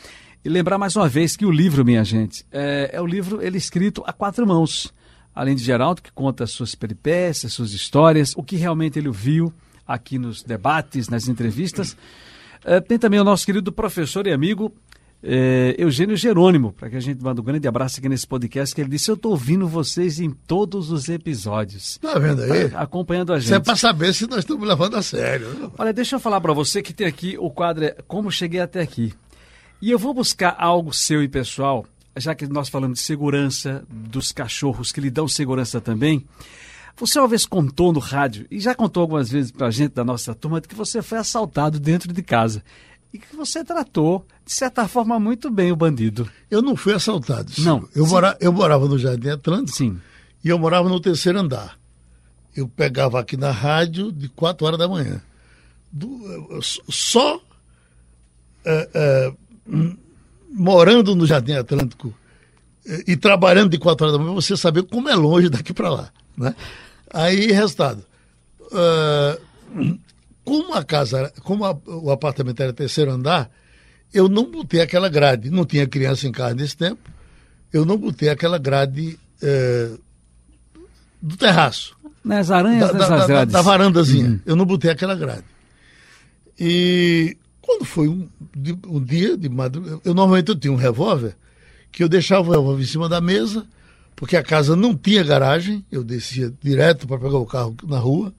E 0.44 0.48
lembrar 0.50 0.76
mais 0.76 0.94
uma 0.94 1.08
vez 1.08 1.36
que 1.36 1.46
o 1.46 1.50
livro, 1.50 1.86
minha 1.86 2.04
gente, 2.04 2.44
é, 2.52 2.90
é 2.92 3.00
o 3.00 3.06
livro 3.06 3.40
ele 3.40 3.56
escrito 3.56 4.02
a 4.06 4.12
quatro 4.12 4.46
mãos. 4.46 4.92
Além 5.34 5.56
de 5.56 5.64
Geraldo, 5.64 6.00
que 6.00 6.12
conta 6.12 6.44
as 6.44 6.50
suas 6.50 6.74
peripécias, 6.74 7.52
suas 7.52 7.72
histórias, 7.72 8.34
o 8.36 8.42
que 8.42 8.56
realmente 8.56 8.98
ele 8.98 9.10
viu 9.10 9.52
aqui 9.86 10.18
nos 10.18 10.42
debates, 10.42 11.08
nas 11.08 11.28
entrevistas. 11.28 11.96
É, 12.64 12.80
tem 12.80 12.98
também 12.98 13.20
o 13.20 13.24
nosso 13.24 13.44
querido 13.44 13.72
professor 13.72 14.26
e 14.26 14.32
amigo 14.32 14.72
é, 15.26 15.74
Eugênio 15.78 16.16
Jerônimo, 16.16 16.72
para 16.72 16.90
que 16.90 16.96
a 16.96 17.00
gente 17.00 17.22
manda 17.22 17.40
um 17.40 17.44
grande 17.44 17.66
abraço 17.66 17.98
aqui 17.98 18.08
nesse 18.08 18.26
podcast, 18.26 18.74
que 18.74 18.80
ele 18.80 18.90
disse, 18.90 19.10
eu 19.10 19.14
estou 19.14 19.32
ouvindo 19.32 19.66
vocês 19.66 20.20
em 20.20 20.30
todos 20.30 20.90
os 20.90 21.08
episódios. 21.08 21.98
Tá 21.98 22.18
vendo 22.18 22.42
aí? 22.42 22.70
Acompanhando 22.74 23.32
a 23.32 23.36
gente. 23.38 23.46
Isso 23.46 23.54
é 23.54 23.60
para 23.60 23.74
saber 23.74 24.12
se 24.12 24.28
nós 24.28 24.40
estamos 24.40 24.68
levando 24.68 24.96
a 24.96 25.02
sério. 25.02 25.48
né? 25.54 25.70
Olha, 25.78 25.92
deixa 25.92 26.16
eu 26.16 26.20
falar 26.20 26.40
para 26.40 26.52
você 26.52 26.82
que 26.82 26.92
tem 26.92 27.06
aqui 27.06 27.36
o 27.38 27.50
quadro 27.50 27.84
é 27.84 27.96
Como 28.06 28.30
Cheguei 28.30 28.60
Até 28.60 28.82
Aqui. 28.82 29.14
E 29.80 29.90
eu 29.90 29.98
vou 29.98 30.12
buscar 30.12 30.54
algo 30.58 30.92
seu 30.92 31.22
e 31.22 31.28
pessoal, 31.28 31.86
já 32.16 32.34
que 32.34 32.46
nós 32.46 32.68
falamos 32.68 32.98
de 32.98 33.04
segurança, 33.04 33.84
dos 33.90 34.32
cachorros 34.32 34.92
que 34.92 35.00
lhe 35.00 35.10
dão 35.10 35.26
segurança 35.28 35.80
também. 35.80 36.24
Você 36.96 37.18
uma 37.18 37.26
vez 37.26 37.44
contou 37.44 37.92
no 37.92 37.98
rádio, 37.98 38.46
e 38.50 38.60
já 38.60 38.74
contou 38.74 39.00
algumas 39.00 39.28
vezes 39.28 39.50
para 39.50 39.66
a 39.66 39.70
gente 39.70 39.94
da 39.94 40.04
nossa 40.04 40.34
turma, 40.34 40.60
que 40.60 40.74
você 40.74 41.02
foi 41.02 41.18
assaltado 41.18 41.80
dentro 41.80 42.12
de 42.12 42.22
casa. 42.22 42.62
E 43.12 43.18
que 43.18 43.34
você 43.36 43.64
tratou, 43.64 44.24
de 44.44 44.52
certa 44.52 44.86
forma, 44.88 45.18
muito 45.20 45.50
bem 45.50 45.70
o 45.72 45.76
bandido. 45.76 46.28
Eu 46.50 46.60
não 46.62 46.74
fui 46.76 46.92
assaltado. 46.92 47.52
Não. 47.58 47.88
Eu, 47.94 48.06
mora, 48.06 48.36
eu 48.40 48.52
morava 48.52 48.86
no 48.88 48.98
Jardim 48.98 49.28
Atlântico 49.30 49.76
Sim. 49.76 50.00
e 50.44 50.48
eu 50.48 50.58
morava 50.58 50.88
no 50.88 51.00
terceiro 51.00 51.38
andar. 51.38 51.78
Eu 52.56 52.68
pegava 52.68 53.18
aqui 53.20 53.36
na 53.36 53.50
rádio 53.50 54.12
de 54.12 54.28
4 54.28 54.64
horas 54.66 54.78
da 54.78 54.86
manhã. 54.88 55.20
Do- 55.92 56.26
eh, 56.52 56.58
só 56.88 57.40
eh, 58.64 59.32
hum, 59.68 59.96
morando 60.54 61.14
no 61.16 61.26
Jardim 61.26 61.52
Atlântico 61.54 62.14
eh, 62.86 63.02
e 63.08 63.16
trabalhando 63.16 63.70
de 63.70 63.78
4 63.78 64.06
horas 64.06 64.16
da 64.18 64.22
manhã, 64.24 64.34
você 64.34 64.56
saber 64.56 64.84
como 64.84 65.08
é 65.08 65.14
longe 65.14 65.48
daqui 65.50 65.72
para 65.74 65.90
lá. 65.90 66.10
Né? 66.36 66.54
Aí, 67.12 67.50
resultado. 67.52 68.04
eh, 68.72 69.38
como 70.44 70.74
a 70.74 70.84
casa, 70.84 71.32
como 71.42 71.64
a- 71.64 71.76
o 71.86 72.10
apartamento 72.10 72.60
era 72.62 72.72
terceiro 72.72 73.10
andar, 73.10 73.50
eu 74.12 74.28
não 74.28 74.50
botei 74.50 74.80
aquela 74.80 75.08
grade. 75.08 75.50
Não 75.50 75.64
tinha 75.64 75.86
criança 75.86 76.26
em 76.28 76.32
casa 76.32 76.54
nesse 76.54 76.76
tempo. 76.76 77.00
Eu 77.72 77.84
não 77.84 77.96
botei 77.96 78.28
aquela 78.28 78.58
grade 78.58 79.18
eh, 79.42 79.90
do 81.20 81.36
terraço 81.36 81.96
Nas 82.24 82.50
aranhas, 82.50 82.80
da, 82.80 82.92
da- 82.92 82.98
nessas 82.98 83.20
da- 83.20 83.26
grades. 83.26 83.52
da 83.52 83.62
varandazinha. 83.62 84.40
Eu 84.46 84.54
não 84.54 84.64
botei 84.66 84.90
aquela 84.90 85.14
grade. 85.16 85.44
E 86.58 87.36
quando 87.64 87.84
foi 87.84 88.08
um, 88.08 88.28
um 88.86 89.02
dia 89.02 89.38
de 89.38 89.48
madrugada, 89.48 90.00
eu 90.04 90.12
normalmente 90.12 90.50
eu 90.50 90.54
tinha 90.54 90.72
um 90.72 90.76
revólver 90.76 91.34
que 91.90 92.04
eu 92.04 92.08
deixava 92.08 92.46
o 92.46 92.52
revólver 92.52 92.82
em 92.82 92.86
cima 92.86 93.08
da 93.08 93.22
mesa, 93.22 93.66
porque 94.14 94.36
a 94.36 94.42
casa 94.42 94.76
não 94.76 94.94
tinha 94.94 95.22
garagem, 95.22 95.84
eu 95.90 96.04
descia 96.04 96.52
direto 96.62 97.06
para 97.06 97.18
pegar 97.18 97.38
o 97.38 97.46
carro 97.46 97.74
na 97.84 97.98
rua. 97.98 98.34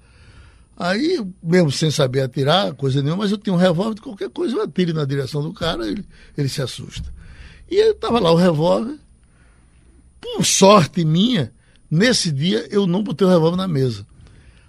Aí, 0.77 1.25
mesmo 1.41 1.71
sem 1.71 1.89
saber 1.89 2.21
atirar, 2.21 2.73
coisa 2.73 3.01
nenhuma, 3.01 3.23
mas 3.23 3.31
eu 3.31 3.38
tinha 3.38 3.53
um 3.53 3.57
revólver 3.57 3.99
qualquer 3.99 4.29
coisa, 4.29 4.55
eu 4.55 4.61
atire 4.61 4.93
na 4.93 5.05
direção 5.05 5.41
do 5.41 5.53
cara, 5.53 5.88
ele, 5.88 6.05
ele 6.38 6.49
se 6.49 6.61
assusta. 6.61 7.11
E 7.69 7.77
estava 7.91 8.19
lá 8.19 8.31
o 8.31 8.35
revólver, 8.35 8.99
por 10.21 10.45
sorte 10.45 11.03
minha, 11.03 11.51
nesse 11.89 12.31
dia 12.31 12.67
eu 12.69 12.85
não 12.85 13.01
botei 13.01 13.25
o 13.25 13.29
revólver 13.29 13.57
na 13.57 13.67
mesa. 13.67 14.05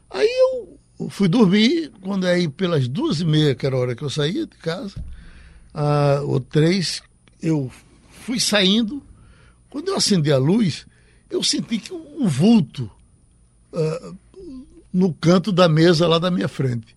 Aí 0.09 0.29
eu 0.29 0.76
fui 1.11 1.29
dormir, 1.29 1.93
quando 2.01 2.27
aí 2.27 2.49
pelas 2.49 2.89
duas 2.89 3.21
e 3.21 3.25
meia, 3.25 3.55
que 3.55 3.67
era 3.67 3.77
a 3.77 3.79
hora 3.79 3.95
que 3.95 4.03
eu 4.03 4.11
saía 4.11 4.47
de 4.47 4.57
casa, 4.57 4.95
ah, 5.75 6.21
ou 6.25 6.41
três, 6.41 7.03
eu 7.43 7.71
fui 8.25 8.41
saindo. 8.41 9.03
Quando 9.69 9.89
eu 9.89 9.97
acendi 9.97 10.33
a 10.33 10.39
luz, 10.39 10.87
eu 11.31 11.43
senti 11.43 11.79
que 11.79 11.93
um 11.93 12.27
vulto 12.27 12.91
ah, 13.73 14.13
no 14.93 15.13
canto 15.13 15.53
da 15.53 15.69
mesa 15.69 16.09
lá 16.09 16.19
da 16.19 16.31
minha 16.31 16.49
frente. 16.49 16.97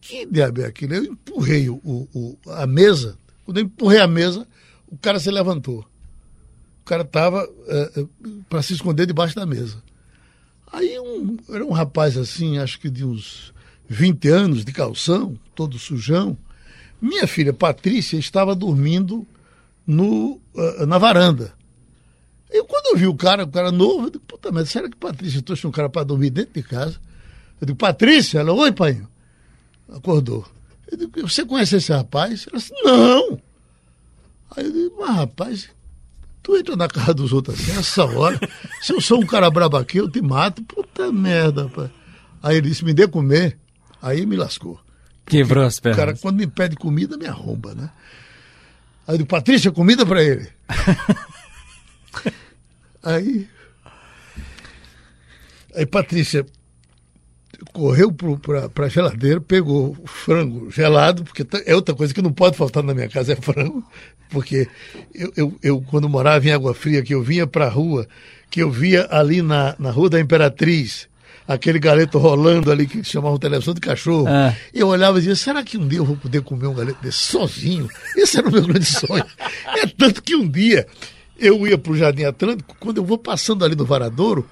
Que 0.00 0.24
diabo 0.24 0.62
é 0.62 0.66
aquilo? 0.66 0.94
Eu 0.94 1.04
empurrei 1.04 1.68
o, 1.68 1.74
o- 1.84 2.38
a 2.48 2.66
mesa. 2.66 3.18
Quando 3.44 3.58
eu 3.58 3.64
empurrei 3.64 4.00
a 4.00 4.06
mesa, 4.08 4.46
o 4.88 4.96
cara 4.96 5.20
se 5.20 5.30
levantou. 5.30 5.80
O 6.80 6.84
cara 6.86 7.02
estava 7.02 7.46
para 8.48 8.62
se 8.62 8.72
esconder 8.72 9.04
debaixo 9.06 9.36
da 9.36 9.44
mesa. 9.44 9.80
Aí 10.72 10.98
um, 11.00 11.36
era 11.48 11.64
um 11.64 11.72
rapaz 11.72 12.16
assim, 12.16 12.58
acho 12.58 12.78
que 12.78 12.88
de 12.88 13.04
uns 13.04 13.52
20 13.88 14.28
anos, 14.28 14.64
de 14.64 14.72
calção, 14.72 15.36
todo 15.54 15.78
sujão. 15.78 16.36
Minha 17.00 17.26
filha 17.26 17.52
Patrícia 17.52 18.16
estava 18.16 18.54
dormindo 18.54 19.26
no, 19.86 20.40
ah, 20.56 20.86
na 20.86 20.98
varanda. 20.98 21.52
Eu, 22.50 22.64
quando 22.64 22.86
eu 22.86 22.96
vi 22.96 23.06
o 23.06 23.14
cara, 23.14 23.44
o 23.44 23.48
cara 23.48 23.72
novo, 23.72 24.06
eu 24.06 24.10
digo, 24.10 24.24
puta 24.24 24.50
merda, 24.52 24.68
será 24.68 24.88
que 24.88 24.96
Patrícia 24.96 25.42
trouxe 25.42 25.66
um 25.66 25.70
cara 25.70 25.88
para 25.88 26.04
dormir 26.04 26.30
dentro 26.30 26.54
de 26.54 26.62
casa? 26.62 27.00
Eu 27.60 27.66
digo, 27.66 27.78
Patrícia? 27.78 28.40
Ela, 28.40 28.52
oi, 28.52 28.72
pai. 28.72 29.02
Acordou. 29.88 30.46
Eu 30.90 30.98
digo, 30.98 31.28
você 31.28 31.44
conhece 31.44 31.76
esse 31.76 31.92
rapaz? 31.92 32.46
Ela 32.48 32.58
disse, 32.58 32.72
não. 32.82 33.40
Aí 34.56 34.64
eu 34.64 34.72
digo, 34.72 34.96
mas 34.98 35.16
rapaz, 35.16 35.70
tu 36.42 36.56
entra 36.56 36.76
na 36.76 36.88
casa 36.88 37.14
dos 37.14 37.32
outros 37.32 37.60
assim, 37.60 37.78
essa 37.78 38.04
hora. 38.04 38.38
Se 38.80 38.92
eu 38.92 39.00
sou 39.00 39.20
um 39.20 39.26
cara 39.26 39.50
brabo 39.50 39.76
aqui, 39.76 39.98
eu 39.98 40.10
te 40.10 40.20
mato. 40.20 40.62
Puta 40.64 41.12
merda, 41.12 41.64
rapaz. 41.64 41.90
Aí 42.42 42.56
ele 42.56 42.68
disse, 42.68 42.84
me 42.84 42.94
dê 42.94 43.06
comer. 43.06 43.58
Aí 44.00 44.24
me 44.24 44.36
lascou. 44.36 44.80
Quebrou 45.26 45.64
as 45.64 45.78
O 45.78 45.82
pernas. 45.82 45.98
cara, 45.98 46.16
quando 46.16 46.38
me 46.38 46.46
pede 46.46 46.76
comida, 46.76 47.16
me 47.16 47.26
arromba, 47.26 47.74
né? 47.74 47.90
Aí 49.06 49.14
eu 49.14 49.18
digo, 49.18 49.28
Patrícia, 49.28 49.70
comida 49.70 50.06
para 50.06 50.22
ele. 50.22 50.48
aí. 53.02 53.48
Aí 55.74 55.86
Patrícia 55.86 56.44
correu 57.72 58.12
para 58.12 58.86
a 58.86 58.88
geladeira, 58.88 59.40
pegou 59.40 59.96
o 60.02 60.06
frango 60.06 60.70
gelado, 60.70 61.24
porque 61.24 61.46
é 61.66 61.74
outra 61.74 61.94
coisa 61.94 62.12
que 62.12 62.22
não 62.22 62.32
pode 62.32 62.56
faltar 62.56 62.82
na 62.82 62.94
minha 62.94 63.08
casa, 63.08 63.32
é 63.32 63.36
frango, 63.36 63.84
porque 64.28 64.68
eu, 65.14 65.32
eu, 65.36 65.58
eu 65.62 65.80
quando 65.82 66.08
morava 66.08 66.46
em 66.46 66.52
Água 66.52 66.74
Fria, 66.74 67.02
que 67.02 67.14
eu 67.14 67.22
vinha 67.22 67.46
para 67.46 67.66
a 67.66 67.70
rua, 67.70 68.06
que 68.50 68.62
eu 68.62 68.70
via 68.70 69.06
ali 69.10 69.42
na, 69.42 69.74
na 69.78 69.90
Rua 69.90 70.10
da 70.10 70.20
Imperatriz, 70.20 71.08
aquele 71.46 71.78
galeto 71.78 72.18
rolando 72.18 72.70
ali 72.70 72.86
que 72.86 73.02
chamavam 73.02 73.38
televisão 73.38 73.74
de 73.74 73.80
cachorro. 73.80 74.28
É. 74.28 74.56
Eu 74.72 74.88
olhava 74.88 75.18
e 75.18 75.20
dizia, 75.20 75.36
será 75.36 75.62
que 75.64 75.76
um 75.76 75.86
dia 75.86 75.98
eu 75.98 76.04
vou 76.04 76.16
poder 76.16 76.42
comer 76.42 76.66
um 76.66 76.74
galeto 76.74 77.02
desse 77.02 77.18
sozinho? 77.18 77.88
Esse 78.16 78.38
era 78.38 78.48
o 78.48 78.52
meu 78.52 78.62
grande 78.66 78.84
sonho. 78.84 79.24
é 79.76 79.86
tanto 79.86 80.22
que 80.22 80.36
um 80.36 80.48
dia 80.48 80.86
eu 81.38 81.66
ia 81.66 81.78
para 81.78 81.92
o 81.92 81.96
Jardim 81.96 82.24
Atlântico, 82.24 82.76
quando 82.78 82.98
eu 82.98 83.04
vou 83.04 83.18
passando 83.18 83.64
ali 83.64 83.74
no 83.74 83.84
Varadouro, 83.84 84.48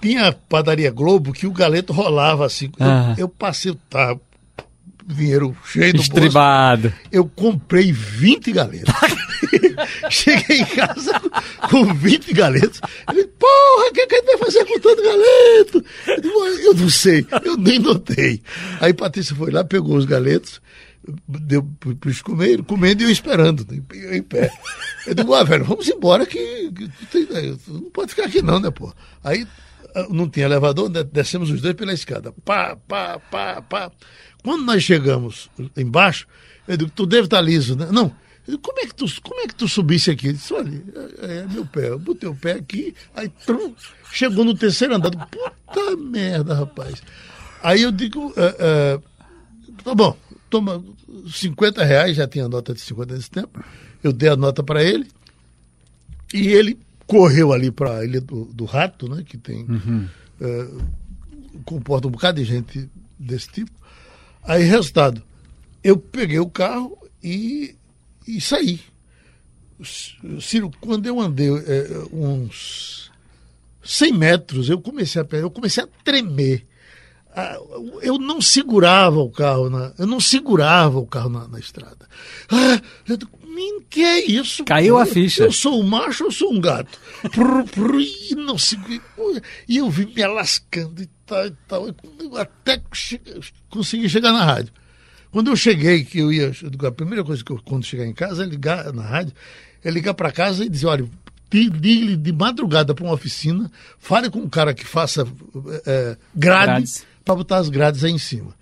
tinha 0.00 0.28
a 0.28 0.32
padaria 0.32 0.90
Globo 0.90 1.32
que 1.32 1.46
o 1.46 1.52
galeto 1.52 1.92
rolava 1.92 2.46
assim. 2.46 2.70
Ah. 2.78 3.14
Eu, 3.16 3.24
eu, 3.24 3.28
passei, 3.28 3.76
tá, 3.88 4.16
dinheiro 5.06 5.56
cheio 5.64 5.94
do 5.94 6.00
Estribado. 6.00 6.90
bolso. 6.90 6.96
Eu 7.10 7.24
comprei 7.26 7.92
20 7.92 8.52
galetos. 8.52 8.94
Cheguei 10.10 10.60
em 10.60 10.66
casa 10.66 11.18
com 11.70 11.94
20 11.94 12.34
galetos. 12.34 12.80
Ele, 13.10 13.24
porra, 13.24 13.88
o 13.88 13.92
que, 13.92 14.06
que 14.06 14.14
a 14.14 14.18
gente 14.18 14.26
vai 14.26 14.38
fazer 14.38 14.64
com 14.66 14.78
tanto 14.80 15.02
galeto? 15.02 15.84
Eu, 16.06 16.20
digo, 16.20 16.44
eu 16.44 16.74
não 16.74 16.90
sei, 16.90 17.26
eu 17.44 17.56
nem 17.56 17.78
notei. 17.78 18.42
Aí 18.80 18.92
Patrícia 18.92 19.34
foi 19.34 19.50
lá, 19.50 19.64
pegou 19.64 19.96
os 19.96 20.04
galetos, 20.04 20.60
deu 21.26 21.62
para 21.80 21.92
eles 22.04 22.20
comerem, 22.20 22.62
comendo 22.62 23.02
e 23.02 23.06
eu 23.06 23.10
esperando, 23.10 23.66
em 24.12 24.22
pé. 24.22 24.50
Eu 25.06 25.14
digo, 25.14 25.32
ah, 25.34 25.44
velho, 25.44 25.64
vamos 25.64 25.88
embora 25.88 26.26
que, 26.26 26.70
que, 27.10 27.26
que 27.26 27.58
não 27.68 27.90
pode 27.90 28.10
ficar 28.10 28.26
aqui 28.26 28.42
não, 28.42 28.60
né, 28.60 28.70
pô? 28.70 28.92
Aí 29.24 29.46
não 30.10 30.28
tinha 30.28 30.46
elevador, 30.46 30.88
descemos 30.88 31.50
os 31.50 31.60
dois 31.60 31.74
pela 31.74 31.92
escada. 31.92 32.32
Pá, 32.44 32.76
pá, 32.76 33.18
pá, 33.30 33.62
pá. 33.62 33.92
Quando 34.42 34.64
nós 34.64 34.82
chegamos 34.82 35.50
embaixo, 35.76 36.26
eu 36.66 36.76
digo, 36.76 36.90
tu 36.94 37.06
deve 37.06 37.24
estar 37.24 37.40
liso, 37.40 37.76
né? 37.76 37.88
Não. 37.90 38.14
Digo, 38.46 38.58
como 38.62 38.80
é 38.80 38.86
que 38.86 38.94
tu, 38.94 39.04
como 39.22 39.40
é 39.40 39.46
que 39.46 39.54
tu 39.54 39.68
subisse 39.68 40.10
aqui? 40.10 40.28
Ele 40.28 40.34
disse, 40.34 40.54
olha, 40.54 40.82
é, 41.20 41.38
é 41.38 41.46
meu 41.46 41.66
pé. 41.66 41.90
Eu 41.90 41.98
botei 41.98 42.28
o 42.28 42.34
pé 42.34 42.52
aqui, 42.52 42.94
aí 43.14 43.28
trum, 43.44 43.74
chegou 44.12 44.44
no 44.44 44.54
terceiro 44.54 44.94
andar. 44.94 45.10
Puta 45.10 45.96
merda, 45.96 46.54
rapaz. 46.54 47.02
Aí 47.62 47.82
eu 47.82 47.92
digo, 47.92 48.32
é, 48.36 48.56
é, 48.58 49.00
tá 49.84 49.94
bom, 49.94 50.16
toma 50.48 50.82
50 51.30 51.84
reais, 51.84 52.16
já 52.16 52.26
tinha 52.26 52.48
nota 52.48 52.72
de 52.72 52.80
50 52.80 53.14
nesse 53.14 53.30
tempo. 53.30 53.62
Eu 54.02 54.12
dei 54.12 54.28
a 54.28 54.36
nota 54.36 54.62
para 54.62 54.82
ele 54.82 55.08
e 56.32 56.48
ele 56.48 56.78
correu 57.08 57.52
ali 57.52 57.70
para 57.70 57.98
a 57.98 58.04
Ilha 58.04 58.20
do, 58.20 58.44
do, 58.44 58.66
Rato, 58.66 59.08
né, 59.08 59.24
que 59.26 59.38
tem 59.38 59.64
uhum. 59.64 60.06
é, 60.40 60.68
comporta 61.64 62.06
um 62.06 62.10
bocado 62.10 62.40
de 62.40 62.46
gente 62.46 62.88
desse 63.18 63.48
tipo. 63.48 63.72
Aí, 64.44 64.62
resultado, 64.62 65.22
eu 65.82 65.96
peguei 65.96 66.38
o 66.38 66.50
carro 66.50 66.96
e, 67.22 67.74
e 68.26 68.40
saí. 68.40 68.80
Ciro, 70.40 70.70
quando 70.80 71.06
eu 71.06 71.18
andei 71.18 71.48
é, 71.48 72.04
uns 72.12 73.10
100 73.82 74.12
metros, 74.12 74.68
eu 74.68 74.80
comecei 74.80 75.22
a 75.22 75.36
eu 75.36 75.50
comecei 75.50 75.82
a 75.82 75.88
tremer. 76.04 76.66
Ah, 77.34 77.56
eu 78.02 78.18
não 78.18 78.40
segurava 78.40 79.20
o 79.20 79.30
carro 79.30 79.70
na, 79.70 79.92
eu 79.98 80.06
não 80.06 80.20
segurava 80.20 80.98
o 80.98 81.06
carro 81.06 81.30
na, 81.30 81.46
na 81.48 81.58
estrada. 81.58 82.08
Ah, 82.50 82.80
eu, 83.58 83.82
que 83.88 84.02
é 84.02 84.24
isso? 84.24 84.64
Caiu 84.64 84.98
a 84.98 85.06
ficha. 85.06 85.44
Eu 85.44 85.52
sou 85.52 85.80
um 85.80 85.86
macho, 85.86 86.24
eu 86.24 86.30
sou 86.30 86.52
um 86.52 86.60
gato. 86.60 86.98
E 88.30 88.34
não 88.34 88.58
segui, 88.58 89.00
e 89.68 89.76
eu 89.76 89.90
vim 89.90 90.12
me 90.14 90.22
alascando 90.22 91.02
e 91.02 91.08
tal 91.26 91.46
e 91.46 91.52
tal, 91.66 91.86
até 92.36 92.80
consegui 93.68 94.08
chegar 94.08 94.32
na 94.32 94.44
rádio. 94.44 94.72
Quando 95.30 95.50
eu 95.50 95.56
cheguei, 95.56 96.04
que 96.04 96.18
eu 96.18 96.32
ia. 96.32 96.52
A 96.86 96.92
primeira 96.92 97.22
coisa 97.22 97.44
que 97.44 97.52
eu, 97.52 97.60
quando 97.64 97.84
chegar 97.84 98.06
em 98.06 98.14
casa, 98.14 98.44
é 98.44 98.46
ligar 98.46 98.92
na 98.92 99.02
rádio, 99.02 99.34
é 99.84 99.90
ligar 99.90 100.14
para 100.14 100.32
casa 100.32 100.64
e 100.64 100.68
dizer: 100.68 100.86
olha, 100.86 101.08
ligue 101.52 102.16
de 102.16 102.32
madrugada 102.32 102.94
para 102.94 103.04
uma 103.04 103.14
oficina, 103.14 103.70
fale 103.98 104.30
com 104.30 104.38
um 104.38 104.48
cara 104.48 104.72
que 104.72 104.84
faça 104.84 105.26
é, 105.86 106.16
grade 106.34 107.02
para 107.24 107.34
botar 107.34 107.58
as 107.58 107.68
grades 107.68 108.04
aí 108.04 108.12
em 108.12 108.18
cima. 108.18 108.56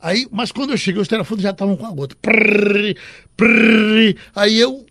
Aí, 0.00 0.26
mas 0.30 0.52
quando 0.52 0.70
eu 0.70 0.76
cheguei, 0.76 1.02
os 1.02 1.08
telefones 1.08 1.42
já 1.42 1.50
estavam 1.50 1.76
com 1.76 1.86
a 1.86 1.90
gota. 1.90 2.16
Prrr, 2.22 2.94
prrr, 3.36 4.16
aí 4.34 4.58
eu 4.58 4.86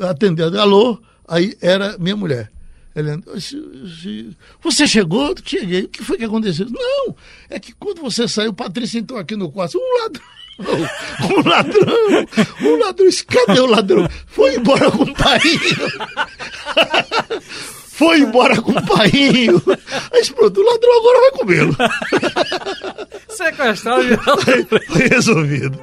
atendi, 0.00 0.42
alô, 0.42 0.98
aí 1.28 1.54
era 1.60 1.96
minha 1.98 2.16
mulher. 2.16 2.50
Helena, 2.94 3.22
você 4.62 4.86
chegou? 4.86 5.34
Cheguei. 5.44 5.84
O 5.84 5.88
que 5.88 6.04
foi 6.04 6.18
que 6.18 6.24
aconteceu? 6.24 6.66
Não, 6.68 7.16
é 7.48 7.58
que 7.58 7.72
quando 7.72 8.02
você 8.02 8.28
saiu, 8.28 8.52
Patrícia 8.52 8.98
entrou 8.98 9.18
aqui 9.18 9.34
no 9.34 9.50
quarto. 9.50 9.78
Um 9.78 10.02
ladrão. 10.02 10.22
Um 11.22 11.48
ladrão, 11.48 12.26
um 12.60 12.78
ladrão, 12.78 13.08
cadê 13.26 13.60
o 13.60 13.66
ladrão? 13.66 14.06
Foi 14.26 14.54
embora 14.54 14.90
com 14.90 15.04
o 15.04 15.14
pai. 15.14 15.40
Foi 18.02 18.18
embora 18.18 18.60
com 18.60 18.72
o 18.72 18.82
pai. 18.84 19.12
Aí 20.12 20.30
pronto, 20.34 20.60
o 20.60 20.64
ladrão 20.64 20.98
agora 20.98 21.20
vai 21.20 21.30
comê-lo. 21.38 21.76
Sequestrado 23.30 24.02
Foi 24.88 25.06
resolvido. 25.06 25.78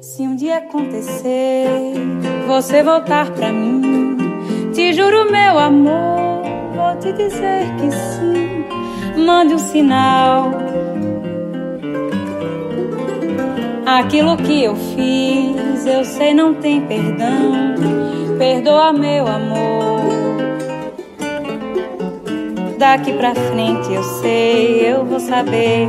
Se 0.00 0.22
um 0.22 0.34
dia 0.34 0.56
acontecer, 0.58 1.94
você 2.48 2.82
voltar 2.82 3.30
pra 3.30 3.52
mim 3.52 4.16
te 4.72 4.92
juro, 4.92 5.30
meu 5.30 5.58
amor, 5.58 6.42
vou 6.74 6.96
te 6.98 7.12
dizer 7.12 7.64
que 7.76 7.90
sim. 7.92 9.24
Mande 9.24 9.54
um 9.54 9.58
sinal. 9.58 10.50
Aquilo 13.86 14.36
que 14.36 14.64
eu 14.64 14.74
fiz, 14.74 15.86
eu 15.86 16.04
sei 16.04 16.34
não 16.34 16.54
tem 16.54 16.80
perdão. 16.80 17.74
Perdoa, 18.36 18.92
meu 18.92 19.26
amor. 19.26 19.87
Daqui 22.78 23.12
pra 23.14 23.34
frente 23.34 23.92
eu 23.92 24.04
sei, 24.20 24.92
eu 24.92 25.04
vou 25.04 25.18
saber 25.18 25.88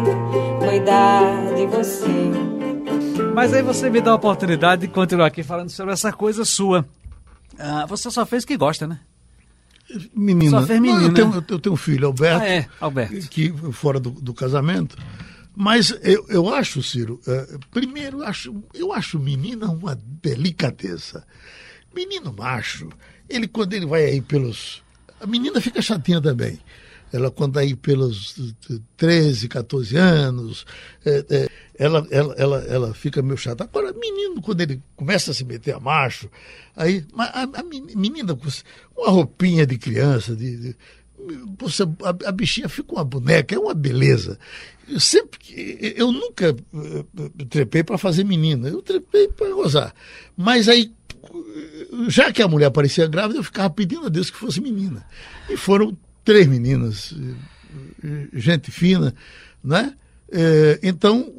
cuidar 0.58 1.54
de 1.54 1.68
você. 1.68 2.08
Mas 3.36 3.54
aí 3.54 3.62
você 3.62 3.92
me 3.92 4.02
dá 4.02 4.10
a 4.10 4.16
oportunidade 4.16 4.88
de 4.88 4.88
continuar 4.88 5.28
aqui 5.28 5.44
falando 5.44 5.70
sobre 5.70 5.94
essa 5.94 6.12
coisa 6.12 6.44
sua. 6.44 6.84
Ah, 7.60 7.86
você 7.86 8.10
só 8.10 8.26
fez 8.26 8.44
o 8.44 8.48
que 8.48 8.58
gosta, 8.58 8.88
né? 8.88 9.00
Menina. 10.16 10.62
Só 10.62 10.66
fez 10.66 10.80
menina. 10.80 11.00
Não, 11.00 11.08
eu, 11.10 11.14
tenho, 11.14 11.46
eu 11.48 11.60
tenho 11.60 11.74
um 11.74 11.78
filho, 11.78 12.08
Alberto. 12.08 12.42
Ah, 12.42 12.50
é, 12.50 12.68
Alberto. 12.82 13.30
Que 13.30 13.54
fora 13.72 14.00
do, 14.00 14.10
do 14.10 14.34
casamento. 14.34 14.98
Mas 15.56 15.96
eu, 16.02 16.26
eu 16.28 16.52
acho, 16.52 16.82
Ciro, 16.82 17.22
é, 17.28 17.58
primeiro, 17.70 18.22
eu 18.22 18.28
acho, 18.28 18.64
eu 18.74 18.92
acho 18.92 19.20
menina 19.20 19.68
uma 19.68 19.96
delicadeza. 19.96 21.24
Menino 21.96 22.34
macho, 22.36 22.90
ele 23.30 23.48
quando 23.48 23.74
ele 23.74 23.86
vai 23.86 24.06
aí 24.06 24.22
pelos. 24.22 24.82
A 25.22 25.28
menina 25.28 25.62
fica 25.62 25.84
chatinha 25.84 26.20
também 26.20 26.60
ela 27.12 27.32
quando 27.32 27.58
aí 27.58 27.76
pelos 27.76 28.54
13, 28.98 29.48
14 29.48 29.96
anos, 29.98 30.66
é, 31.06 31.26
é, 31.30 31.50
ela, 31.78 32.06
ela, 32.12 32.36
ela, 32.38 32.58
ela 32.68 32.94
fica 32.94 33.22
meio 33.22 33.38
chata. 33.38 33.64
Agora, 33.64 33.94
menino, 33.94 34.42
quando 34.42 34.62
ele 34.62 34.82
começa 34.96 35.32
a 35.32 35.34
se 35.34 35.44
meter 35.44 35.74
a 35.74 35.80
macho, 35.80 36.30
aí 36.76 37.06
a, 37.18 37.44
a 37.44 37.64
menina 37.64 38.36
com 38.36 38.48
uma 39.02 39.10
roupinha 39.10 39.66
de 39.66 39.78
criança, 39.78 40.36
de, 40.36 40.58
de 40.58 40.76
a, 42.26 42.32
bichinha 42.32 42.70
fica 42.70 42.94
uma 42.94 43.04
boneca, 43.04 43.56
é 43.56 43.60
uma 43.60 43.74
beleza. 43.74 44.40
Eu 44.88 45.00
sempre, 45.00 45.40
eu 45.96 46.12
nunca 46.12 46.56
trepei 47.50 47.84
para 47.84 47.98
fazer 47.98 48.24
menina, 48.24 48.68
eu 48.70 48.82
trepei 48.82 49.28
para 49.28 49.50
gozar. 49.54 49.94
Mas 50.36 50.68
aí, 50.68 50.92
já 52.08 52.32
que 52.32 52.42
a 52.42 52.48
mulher 52.48 52.68
aparecia 52.68 53.08
grávida, 53.08 53.40
eu 53.40 53.44
ficava 53.44 53.70
pedindo 53.70 54.08
a 54.08 54.10
Deus 54.10 54.30
que 54.30 54.38
fosse 54.38 54.62
menina. 54.62 55.06
E 55.50 55.58
foram 55.58 55.96
três 56.30 56.46
meninas, 56.46 57.16
gente 58.32 58.70
fina, 58.70 59.16
né? 59.64 59.96
É, 60.32 60.80
então, 60.84 61.34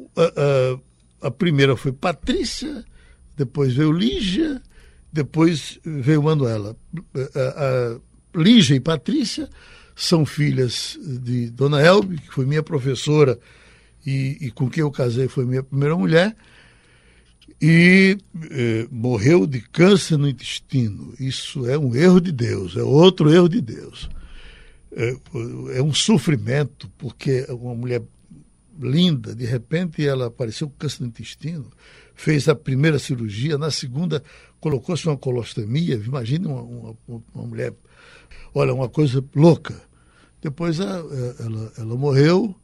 a, 1.21 1.31
primeira 1.31 1.77
foi 1.77 1.93
Patrícia, 1.93 2.83
depois 3.37 3.73
veio 3.73 3.93
Lígia, 3.93 4.61
depois 5.09 5.79
veio 5.85 6.21
Manuela. 6.21 6.75
A 7.33 7.97
Lígia 8.35 8.75
e 8.75 8.81
Patrícia 8.81 9.49
são 9.95 10.25
filhas 10.25 10.99
de 11.01 11.49
Dona 11.51 11.81
Elbe, 11.81 12.17
que 12.17 12.33
foi 12.33 12.45
minha 12.45 12.61
professora 12.61 13.39
e, 14.05 14.39
e 14.41 14.51
com 14.51 14.69
quem 14.69 14.81
eu 14.81 14.91
casei 14.91 15.29
foi 15.29 15.45
minha 15.45 15.63
primeira 15.63 15.95
mulher, 15.95 16.35
e 17.61 18.17
eh, 18.49 18.87
morreu 18.91 19.47
de 19.47 19.61
câncer 19.61 20.17
no 20.17 20.27
intestino. 20.27 21.13
Isso 21.17 21.65
é 21.69 21.79
um 21.79 21.95
erro 21.95 22.19
de 22.19 22.33
Deus, 22.33 22.75
é 22.75 22.83
outro 22.83 23.33
erro 23.33 23.47
de 23.47 23.61
Deus 23.61 24.09
é, 24.93 25.15
é 25.77 25.81
um 25.81 25.93
sofrimento, 25.93 26.89
porque 26.97 27.45
uma 27.49 27.75
mulher 27.75 28.01
linda, 28.79 29.35
de 29.35 29.45
repente 29.45 30.05
ela 30.05 30.27
apareceu 30.27 30.69
com 30.69 30.75
câncer 30.77 31.01
no 31.01 31.07
intestino, 31.07 31.71
fez 32.15 32.47
a 32.47 32.55
primeira 32.55 32.99
cirurgia, 32.99 33.57
na 33.57 33.71
segunda 33.71 34.23
colocou-se 34.59 35.07
uma 35.07 35.17
colostomia, 35.17 35.95
imagine 35.95 36.45
uma, 36.45 36.61
uma, 36.61 36.95
uma, 37.33 37.47
mulher, 37.47 37.73
olha, 38.53 38.73
uma 38.73 38.87
coisa 38.87 39.23
louca. 39.35 39.81
Depois 40.41 40.79
ela, 40.79 41.35
ela, 41.39 41.73
ela 41.77 41.95
morreu, 41.95 42.55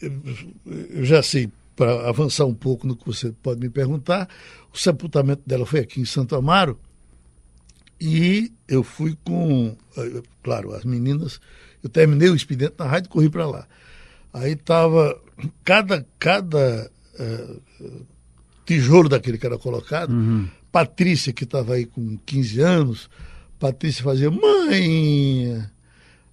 eu 0.00 1.04
já 1.04 1.22
sei, 1.22 1.50
para 1.76 2.08
avançar 2.08 2.44
um 2.44 2.54
pouco 2.54 2.86
no 2.86 2.96
que 2.96 3.06
você 3.06 3.32
pode 3.42 3.60
me 3.60 3.70
perguntar, 3.70 4.28
o 4.72 4.78
sepultamento 4.78 5.42
dela 5.46 5.64
foi 5.64 5.80
aqui 5.80 6.00
em 6.00 6.04
Santo 6.04 6.34
Amaro, 6.34 6.78
e 8.00 8.52
eu 8.68 8.82
fui 8.82 9.16
com, 9.24 9.76
eh, 9.96 10.22
claro, 10.42 10.74
as 10.74 10.84
meninas, 10.84 11.40
eu 11.82 11.88
terminei 11.88 12.28
o 12.28 12.36
expediente 12.36 12.74
na 12.78 12.86
rádio 12.86 13.08
e 13.08 13.12
corri 13.12 13.30
para 13.30 13.46
lá. 13.46 13.66
Aí 14.32 14.52
estava 14.52 15.20
cada, 15.64 16.06
cada 16.18 16.90
uh, 17.18 18.06
tijolo 18.64 19.08
daquele 19.08 19.38
que 19.38 19.46
era 19.46 19.58
colocado, 19.58 20.12
uhum. 20.12 20.48
Patrícia, 20.70 21.32
que 21.32 21.44
estava 21.44 21.74
aí 21.74 21.86
com 21.86 22.18
15 22.26 22.60
anos, 22.60 23.10
Patrícia 23.58 24.04
fazia, 24.04 24.30
mãe, 24.30 25.64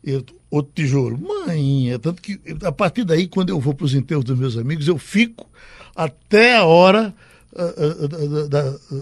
eu, 0.03 0.23
outro 0.51 0.71
tijolo, 0.75 1.17
mãe, 1.17 1.97
tanto 1.99 2.21
que 2.21 2.39
a 2.63 2.71
partir 2.71 3.03
daí, 3.05 3.27
quando 3.27 3.49
eu 3.49 3.59
vou 3.59 3.73
para 3.73 3.85
os 3.85 3.95
enterros 3.95 4.23
dos 4.23 4.37
meus 4.37 4.57
amigos, 4.57 4.87
eu 4.87 4.97
fico 4.97 5.49
até 5.95 6.57
a 6.57 6.65
hora 6.65 7.15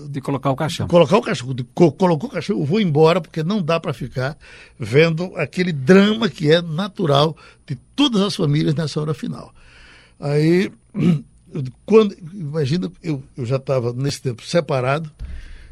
de 0.10 0.22
colocar 0.22 0.52
o 0.52 0.56
caixão. 0.56 0.88
Colocar 0.88 1.18
o 1.18 1.22
caixão. 1.22 1.56
colocou 1.74 2.30
o 2.30 2.32
caixão, 2.32 2.60
eu 2.60 2.66
vou 2.66 2.80
embora, 2.80 3.20
porque 3.20 3.44
não 3.44 3.62
dá 3.62 3.80
para 3.80 3.94
ficar 3.94 4.38
vendo 4.80 5.36
aquele 5.36 5.74
drama 5.74 6.30
que 6.30 6.52
é 6.52 6.62
natural 6.62 7.36
de 7.66 7.76
todas 7.96 8.22
as 8.22 8.36
famílias 8.36 8.76
nessa 8.76 9.02
hora 9.02 9.14
final. 9.14 9.54
Aí, 10.20 10.72
quando, 11.86 12.16
imagina, 12.34 12.92
eu, 13.02 13.24
eu 13.36 13.46
já 13.46 13.56
estava 13.56 13.92
nesse 13.92 14.22
tempo 14.22 14.44
separado, 14.44 15.10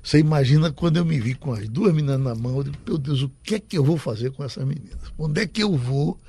você 0.01 0.17
imagina 0.17 0.71
quando 0.71 0.97
eu 0.97 1.05
me 1.05 1.19
vi 1.19 1.35
com 1.35 1.53
as 1.53 1.69
duas 1.69 1.93
meninas 1.93 2.19
na 2.19 2.33
mão, 2.33 2.57
eu 2.57 2.63
digo, 2.63 2.77
meu 2.87 2.97
Deus, 2.97 3.21
o 3.21 3.31
que 3.43 3.55
é 3.55 3.59
que 3.59 3.77
eu 3.77 3.83
vou 3.83 3.97
fazer 3.97 4.31
com 4.31 4.43
essas 4.43 4.65
meninas? 4.65 4.97
Onde 5.17 5.41
é 5.41 5.45
que 5.45 5.61
eu 5.61 5.77
vou? 5.77 6.19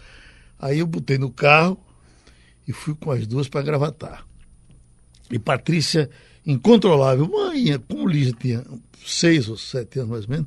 Aí 0.58 0.80
eu 0.80 0.86
botei 0.86 1.16
no 1.16 1.30
carro 1.30 1.78
e 2.68 2.72
fui 2.72 2.94
com 2.94 3.10
as 3.10 3.26
duas 3.26 3.48
para 3.48 3.62
gravatar. 3.62 4.26
E 5.30 5.38
Patrícia 5.38 6.10
incontrolável. 6.46 7.28
Mãe, 7.28 7.78
como 7.88 8.08
Lígia 8.08 8.34
tinha 8.38 8.64
seis 9.04 9.48
ou 9.48 9.56
sete 9.56 9.98
anos 9.98 10.10
mais 10.10 10.24
ou 10.24 10.30
menos, 10.30 10.46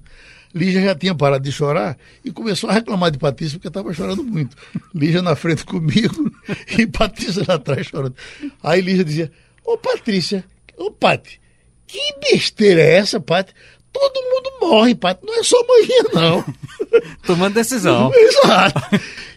Lígia 0.54 0.82
já 0.82 0.96
tinha 0.96 1.14
parado 1.14 1.44
de 1.44 1.52
chorar 1.52 1.98
e 2.24 2.32
começou 2.32 2.70
a 2.70 2.74
reclamar 2.74 3.12
de 3.12 3.18
Patrícia 3.18 3.58
porque 3.58 3.68
estava 3.68 3.94
chorando 3.94 4.24
muito. 4.24 4.56
Lígia 4.94 5.22
na 5.22 5.36
frente 5.36 5.66
comigo 5.66 6.32
e 6.80 6.88
Patrícia 6.88 7.44
lá 7.48 7.56
atrás 7.56 7.88
chorando. 7.88 8.16
Aí 8.64 8.80
Lígia 8.80 9.04
dizia, 9.04 9.32
ô 9.66 9.78
Patrícia, 9.78 10.46
ô 10.78 10.90
Pati, 10.92 11.42
que 11.86 12.00
besteira 12.22 12.82
é 12.82 12.96
essa, 12.96 13.20
Pati? 13.20 13.54
Todo 13.92 14.22
mundo 14.22 14.52
morre, 14.62 14.96
Pati, 14.96 15.26
não 15.26 15.38
é 15.38 15.44
só 15.44 15.58
manhã, 15.68 16.04
não. 16.14 16.56
Tomando 17.26 17.56
decisão. 17.56 18.12
Exato. 18.14 18.82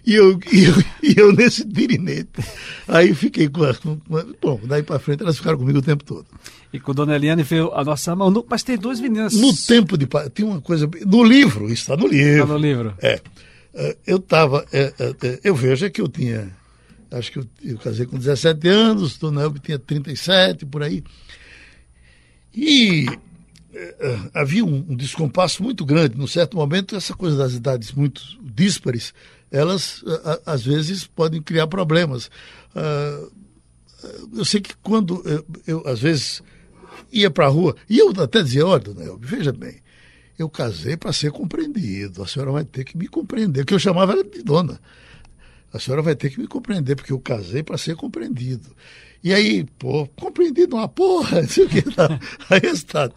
E 0.06 0.14
eu, 0.14 0.38
e 0.50 0.64
eu, 0.64 0.74
e 1.02 1.14
eu 1.18 1.32
nesse 1.32 1.64
tirinete. 1.64 2.42
Aí 2.86 3.14
fiquei 3.14 3.48
com. 3.48 3.62
Bom, 4.40 4.60
daí 4.64 4.82
para 4.82 4.98
frente 4.98 5.22
elas 5.22 5.36
ficaram 5.36 5.58
comigo 5.58 5.78
o 5.78 5.82
tempo 5.82 6.04
todo. 6.04 6.26
E 6.72 6.80
com 6.80 6.94
Dona 6.94 7.16
Eliane 7.16 7.42
veio 7.42 7.72
a 7.74 7.84
nossa 7.84 8.14
mão. 8.14 8.30
No, 8.30 8.44
mas 8.48 8.62
tem 8.62 8.76
duas 8.76 9.00
meninas. 9.00 9.34
No 9.34 9.54
tempo 9.54 9.96
de. 9.96 10.06
Tem 10.32 10.44
uma 10.44 10.60
coisa. 10.60 10.88
No 11.06 11.22
livro, 11.22 11.66
isso 11.66 11.82
está 11.82 11.96
no 11.96 12.06
livro. 12.06 12.42
Está 12.42 12.46
no 12.46 12.58
livro. 12.58 12.94
É. 13.02 13.20
é 13.74 13.96
eu 14.06 14.16
estava. 14.16 14.64
É, 14.72 14.92
é, 14.98 15.40
eu 15.44 15.54
vejo 15.54 15.90
que 15.90 16.00
eu 16.00 16.08
tinha. 16.08 16.50
Acho 17.10 17.32
que 17.32 17.38
eu, 17.38 17.46
eu 17.64 17.78
casei 17.78 18.04
com 18.04 18.18
17 18.18 18.68
anos, 18.68 19.16
Dona 19.16 19.42
Elbe 19.42 19.60
tinha 19.60 19.78
37, 19.78 20.66
por 20.66 20.82
aí. 20.82 21.02
E 22.54 23.06
havia 24.34 24.64
um, 24.64 24.94
descompasso 24.94 25.62
muito 25.62 25.84
grande. 25.84 26.16
Num 26.16 26.26
certo 26.26 26.56
momento, 26.56 26.96
essa 26.96 27.14
coisa 27.14 27.36
das 27.36 27.54
idades 27.54 27.92
muito 27.92 28.22
díspares, 28.42 29.12
elas 29.50 30.04
às 30.44 30.64
vezes 30.64 31.06
podem 31.06 31.42
criar 31.42 31.66
problemas. 31.66 32.30
eu 34.36 34.44
sei 34.44 34.60
que 34.60 34.74
quando 34.82 35.22
eu, 35.26 35.46
eu 35.66 35.82
às 35.86 36.00
vezes 36.00 36.42
ia 37.12 37.30
para 37.30 37.46
a 37.46 37.48
rua, 37.48 37.74
e 37.88 37.98
eu 37.98 38.10
até 38.20 38.42
dizia, 38.42 38.66
olha, 38.66 38.80
dona 38.80 39.04
Elbe, 39.04 39.26
veja 39.26 39.52
bem, 39.52 39.80
eu 40.38 40.48
casei 40.48 40.96
para 40.96 41.12
ser 41.12 41.32
compreendido, 41.32 42.22
a 42.22 42.26
senhora 42.26 42.52
vai 42.52 42.64
ter 42.64 42.84
que 42.84 42.96
me 42.96 43.08
compreender, 43.08 43.64
que 43.64 43.74
eu 43.74 43.78
chamava 43.78 44.12
ela 44.12 44.24
de 44.24 44.42
dona. 44.42 44.80
A 45.72 45.78
senhora 45.78 46.00
vai 46.00 46.14
ter 46.14 46.30
que 46.30 46.40
me 46.40 46.46
compreender, 46.46 46.96
porque 46.96 47.12
eu 47.12 47.20
casei 47.20 47.62
para 47.62 47.76
ser 47.76 47.94
compreendido. 47.94 48.74
E 49.22 49.34
aí, 49.34 49.64
pô, 49.78 50.06
compreendido 50.16 50.76
uma 50.76 50.88
porra, 50.88 51.42
não 51.42 51.48
sei 51.48 51.64
o 51.64 51.68
que. 51.68 51.82
Tá. 51.82 52.18
Aí, 52.48 52.60
resultado, 52.60 53.14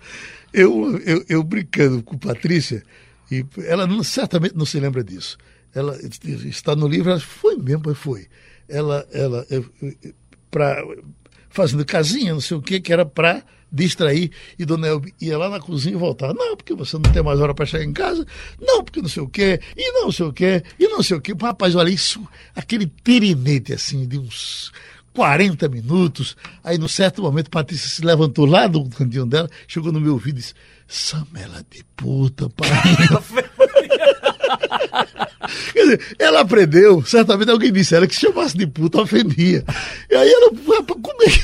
eu, 0.54 0.98
eu, 1.00 1.26
eu 1.28 1.44
brincando 1.44 2.04
com 2.04 2.18
Patrícia, 2.18 2.84
e 3.32 3.46
ela 3.66 3.88
não, 3.88 4.04
certamente 4.04 4.56
não 4.56 4.66
se 4.66 4.80
lembra 4.80 5.04
disso. 5.04 5.38
Ela 5.74 5.98
está 6.46 6.76
no 6.76 6.88
livro, 6.88 7.12
ela 7.12 7.20
foi 7.20 7.56
mesmo, 7.56 7.96
foi. 7.96 8.28
Ela, 8.68 9.08
ela, 9.12 9.46
para 10.50 10.84
fazendo 11.50 11.86
casinha, 11.86 12.34
não 12.34 12.42
sei 12.42 12.58
o 12.58 12.62
que, 12.62 12.80
que 12.80 12.92
era 12.92 13.06
para 13.06 13.44
distrair. 13.72 14.32
E 14.60 14.66
Dona 14.66 14.88
Elbe 14.88 15.14
ia 15.22 15.38
lá 15.38 15.50
na 15.50 15.60
cozinha 15.60 15.96
e 15.96 15.98
voltava. 15.98 16.34
Não, 16.34 16.58
porque 16.58 16.74
você 16.74 16.96
não 16.98 17.12
tem 17.12 17.24
mais 17.24 17.40
hora 17.40 17.54
para 17.54 17.66
chegar 17.66 17.86
em 17.86 17.94
casa. 17.94 18.26
Não, 18.60 18.84
porque 18.84 19.02
não 19.02 19.08
sei 19.08 19.24
o 19.24 19.30
quê. 19.30 19.60
E 19.78 19.92
não 19.94 20.12
sei 20.12 20.26
o 20.26 20.34
quê. 20.34 20.64
E 20.78 20.88
não 20.88 21.02
sei 21.02 21.18
o 21.18 21.22
quê. 21.22 21.34
Rapaz, 21.40 21.76
olha 21.76 21.90
isso. 21.90 22.22
Aquele 22.56 22.88
pirinete 22.88 23.74
assim, 23.74 24.08
de 24.08 24.20
uns 24.20 24.72
40 25.14 25.68
minutos. 25.70 26.38
Aí, 26.64 26.78
num 26.78 26.88
certo 26.88 27.22
momento, 27.22 27.50
Patrícia 27.50 27.90
se 27.90 28.06
levantou 28.06 28.46
lá 28.46 28.68
do 28.68 28.84
cantinho 28.90 29.26
dela, 29.26 29.50
chegou 29.68 29.92
no 29.92 30.00
meu 30.00 30.14
ouvido 30.14 30.38
e 30.38 30.42
disse: 30.42 30.54
Samela 30.88 31.66
de 31.70 31.84
puta, 31.96 32.50
pai. 32.50 32.70
Quer 35.74 35.84
dizer, 35.84 36.16
ela 36.20 36.42
aprendeu, 36.42 37.04
certamente 37.04 37.50
alguém 37.50 37.72
disse 37.72 37.96
ela 37.96 38.08
que 38.08 38.14
se 38.14 38.22
chamasse 38.22 38.58
de 38.58 38.68
puta 38.68 39.02
ofendia. 39.02 39.64
E 40.10 40.16
aí 40.16 40.30
ela, 40.30 40.52
como 40.86 41.24
é 41.24 41.30
que. 41.30 41.42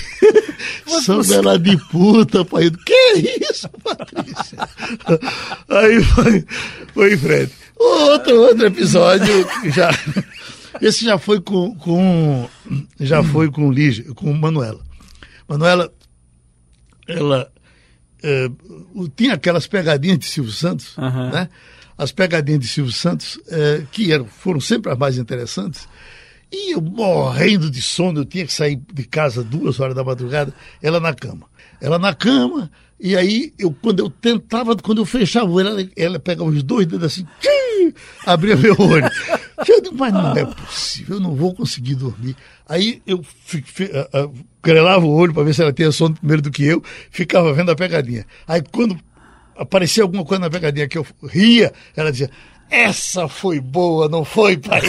Samela 1.04 1.60
de 1.60 1.78
puta, 1.90 2.46
pai. 2.46 2.72
Que 2.86 3.38
isso, 3.52 3.70
Patrícia? 3.84 4.58
Aí 5.70 6.04
foi, 6.04 6.46
foi 6.94 7.14
em 7.14 7.18
frente. 7.18 7.54
Outro, 7.76 8.42
outro 8.42 8.66
episódio 8.66 9.48
já. 9.66 9.92
Esse 10.82 11.06
já 11.06 11.18
foi 11.18 11.42
com, 11.42 11.76
com 11.76 12.50
já 13.00 13.24
foi 13.24 13.50
com 13.52 13.72
Lígia, 13.72 14.14
com 14.14 14.32
Manuela. 14.34 14.84
Manuela, 15.48 15.92
ela 17.08 17.52
é, 18.24 18.50
tinha 19.16 19.34
aquelas 19.34 19.68
pegadinhas 19.68 20.20
de 20.20 20.26
Silvio 20.26 20.52
Santos, 20.52 20.98
uhum. 20.98 21.30
né? 21.32 21.50
As 21.98 22.12
pegadinhas 22.12 22.62
de 22.62 22.68
Silvio 22.68 22.94
Santos, 22.94 23.40
é, 23.48 23.84
que 23.92 24.12
eram, 24.12 24.26
foram 24.26 24.60
sempre 24.60 24.92
as 24.92 24.98
mais 24.98 25.18
interessantes. 25.18 25.88
E 26.52 26.74
eu 26.74 26.82
morrendo 26.82 27.70
de 27.70 27.82
sono, 27.82 28.22
eu 28.22 28.26
tinha 28.26 28.46
que 28.46 28.54
sair 28.54 28.80
de 28.94 29.04
casa 29.04 29.44
duas 29.44 29.80
horas 29.80 29.96
da 29.96 30.04
madrugada, 30.04 30.54
ela 30.82 31.00
na 31.00 31.14
cama. 31.14 31.48
Ela 31.82 32.00
na 32.00 32.14
cama, 32.14 32.72
e 33.00 33.16
aí, 33.16 33.54
eu, 33.60 33.72
quando 33.82 34.00
eu 34.00 34.10
tentava, 34.10 34.76
quando 34.76 35.00
eu 35.00 35.06
fechava 35.06 35.46
o 35.46 35.54
olho, 35.54 35.68
ela, 35.68 35.90
ela 35.96 36.20
pegava 36.20 36.50
os 36.50 36.64
dois 36.64 36.88
dedos 36.88 37.06
assim, 37.06 37.24
tchim, 37.40 37.67
abria 38.26 38.56
meu 38.56 38.76
olho. 38.80 39.10
Mas 39.94 40.14
não 40.14 40.38
é 40.38 40.46
possível, 40.46 41.16
eu 41.16 41.22
não 41.22 41.36
vou 41.36 41.54
conseguir 41.54 41.96
dormir. 41.96 42.36
Aí 42.68 43.02
eu 43.06 43.24
grelava 44.62 45.06
o 45.06 45.14
olho 45.14 45.34
para 45.34 45.44
ver 45.44 45.54
se 45.54 45.62
ela 45.62 45.74
tinha 45.74 45.92
sono 45.92 46.16
primeiro 46.16 46.42
do 46.42 46.52
que 46.52 46.64
eu, 46.64 46.84
ficava 47.10 47.54
vendo 47.54 47.72
a 47.72 47.76
pegadinha. 47.76 48.26
Aí 48.48 48.62
quando 48.72 48.98
aparecia 49.56 50.04
alguma 50.04 50.24
coisa 50.24 50.42
na 50.42 50.50
pegadinha 50.50 50.88
que 50.88 50.98
eu 50.98 51.06
ria, 51.24 51.74
ela 51.96 52.12
dizia, 52.12 52.30
essa 52.70 53.28
foi 53.28 53.60
boa, 53.60 54.10
não 54.10 54.26
foi, 54.26 54.58
pai? 54.58 54.82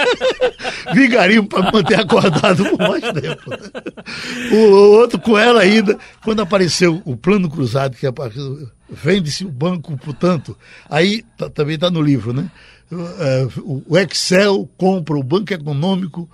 Vigarinho 0.94 1.46
para 1.46 1.70
manter 1.72 2.00
acordado 2.00 2.64
por 2.64 2.78
mais 2.78 3.02
tempo. 3.02 3.50
Né? 3.50 3.58
O 4.52 4.98
outro 4.98 5.18
com 5.18 5.38
ela 5.38 5.62
ainda, 5.62 5.98
quando 6.22 6.42
apareceu 6.42 7.00
o 7.04 7.16
plano 7.16 7.48
cruzado, 7.48 7.96
que 7.96 8.06
vende-se 8.90 9.44
o 9.44 9.50
banco 9.50 9.96
por 9.96 10.14
tanto, 10.14 10.56
aí 10.88 11.24
tá, 11.36 11.48
também 11.48 11.76
está 11.76 11.90
no 11.90 12.02
livro, 12.02 12.32
né? 12.32 12.50
É, 12.92 13.48
o 13.62 13.98
Excel 13.98 14.68
compra 14.76 15.16
o 15.16 15.22
banco 15.22 15.52
econômico 15.52 16.28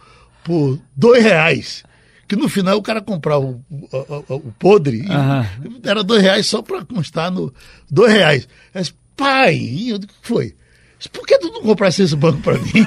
por 0.44 0.78
dois 0.94 1.22
reais. 1.22 1.84
Que 2.28 2.36
no 2.36 2.48
final 2.48 2.78
o 2.78 2.82
cara 2.82 3.00
comprava 3.00 3.44
o, 3.44 3.62
o, 3.70 4.34
o 4.36 4.52
podre, 4.58 5.02
uhum. 5.02 5.80
era 5.84 6.02
dois 6.02 6.22
reais 6.22 6.46
só 6.46 6.62
para 6.62 6.84
constar 6.84 7.30
no. 7.30 7.52
Dois 7.90 8.12
reais. 8.12 8.48
Pai, 9.16 9.90
o 9.94 10.00
que 10.00 10.08
foi? 10.22 10.54
Por 11.12 11.26
que 11.26 11.36
tu 11.38 11.48
não 11.50 11.62
comprasse 11.62 12.02
esse 12.02 12.14
banco 12.14 12.40
para 12.42 12.58
mim? 12.58 12.86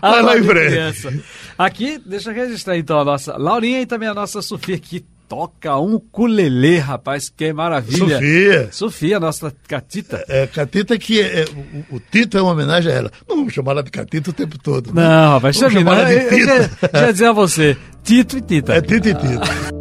Vai 0.00 0.22
lá 0.22 0.38
em 0.38 0.42
frente. 0.42 1.22
Aqui, 1.58 2.00
deixa 2.04 2.30
eu 2.30 2.34
registrar 2.34 2.76
então 2.78 2.98
a 3.00 3.04
nossa 3.04 3.36
Laurinha 3.36 3.82
e 3.82 3.86
também 3.86 4.08
a 4.08 4.14
nossa 4.14 4.40
Sofia, 4.42 4.78
que 4.78 5.04
toca 5.28 5.76
um 5.78 5.98
culelê, 5.98 6.78
rapaz, 6.78 7.28
que 7.28 7.52
maravilha. 7.52 8.14
Sofia. 8.16 8.68
Sofia, 8.72 9.20
nossa 9.20 9.52
catita. 9.66 10.24
É, 10.28 10.46
Catita 10.46 10.96
que 10.98 11.20
é, 11.20 11.40
é, 11.40 11.44
o, 11.90 11.96
o 11.96 12.00
Tito 12.00 12.38
é 12.38 12.42
uma 12.42 12.52
homenagem 12.52 12.92
a 12.92 12.94
ela. 12.94 13.12
Não 13.28 13.36
vamos 13.36 13.52
chamar 13.52 13.72
ela 13.72 13.82
de 13.82 13.90
Catita 13.90 14.30
o 14.30 14.32
tempo 14.32 14.56
todo. 14.58 14.94
né? 14.94 15.02
Não, 15.02 15.32
rapaz, 15.34 15.56
Vamos 15.58 15.72
chama 15.74 15.84
chamar 15.84 15.98
ela 15.98 16.08
de 16.08 16.14
eu, 16.14 16.20
eu, 16.48 16.68
Tita. 16.68 16.78
já 17.00 17.12
dizer 17.12 17.26
a 17.26 17.32
você, 17.32 17.76
Tito 18.04 18.38
e 18.38 18.40
Tita. 18.40 18.74
É 18.74 18.80
Tito 18.80 19.08
e 19.08 19.14
Tito. 19.14 19.40
Ah, 19.42 19.75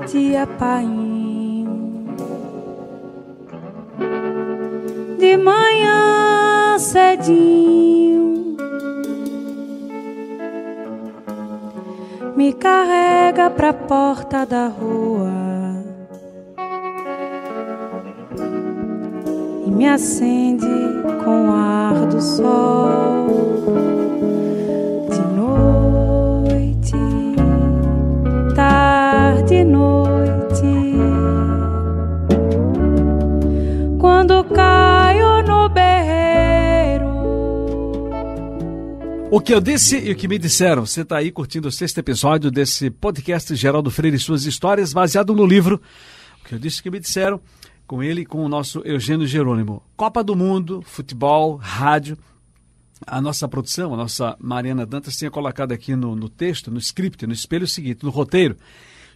dia 0.00 0.46
painho, 0.58 2.06
de 5.18 5.36
manhã 5.36 6.78
cedinho, 6.78 8.56
me 12.36 12.52
carrega 12.52 13.50
pra 13.50 13.72
porta 13.72 14.46
da 14.46 14.68
rua 14.68 15.28
e 19.66 19.70
me 19.70 19.88
acende 19.88 20.66
com 21.24 21.48
o 21.48 21.52
ar 21.52 22.06
do 22.06 22.20
sol. 22.20 23.26
De 25.10 25.20
noite, 25.36 26.94
O 39.38 39.40
que 39.40 39.54
eu 39.54 39.60
disse 39.60 39.96
e 39.96 40.10
o 40.10 40.16
que 40.16 40.26
me 40.26 40.36
disseram. 40.36 40.84
Você 40.84 41.02
está 41.02 41.18
aí 41.18 41.30
curtindo 41.30 41.68
o 41.68 41.70
sexto 41.70 41.96
episódio 41.98 42.50
desse 42.50 42.90
podcast 42.90 43.54
Geraldo 43.54 43.88
Freire 43.88 44.16
e 44.16 44.18
Suas 44.18 44.44
Histórias, 44.44 44.92
baseado 44.92 45.32
no 45.32 45.46
livro 45.46 45.80
O 46.42 46.44
que 46.44 46.56
eu 46.56 46.58
disse 46.58 46.78
e 46.78 46.80
o 46.80 46.82
que 46.82 46.90
me 46.90 46.98
disseram, 46.98 47.40
com 47.86 48.02
ele 48.02 48.26
com 48.26 48.44
o 48.44 48.48
nosso 48.48 48.80
Eugênio 48.84 49.28
Jerônimo. 49.28 49.80
Copa 49.96 50.24
do 50.24 50.34
Mundo, 50.34 50.82
futebol, 50.82 51.54
rádio. 51.54 52.18
A 53.06 53.20
nossa 53.20 53.46
produção, 53.46 53.94
a 53.94 53.96
nossa 53.96 54.36
Mariana 54.40 54.84
Dantas, 54.84 55.16
tinha 55.16 55.30
colocado 55.30 55.70
aqui 55.70 55.94
no, 55.94 56.16
no 56.16 56.28
texto, 56.28 56.68
no 56.68 56.78
script, 56.78 57.24
no 57.24 57.32
espelho 57.32 57.68
seguinte, 57.68 58.02
no 58.02 58.10
roteiro. 58.10 58.56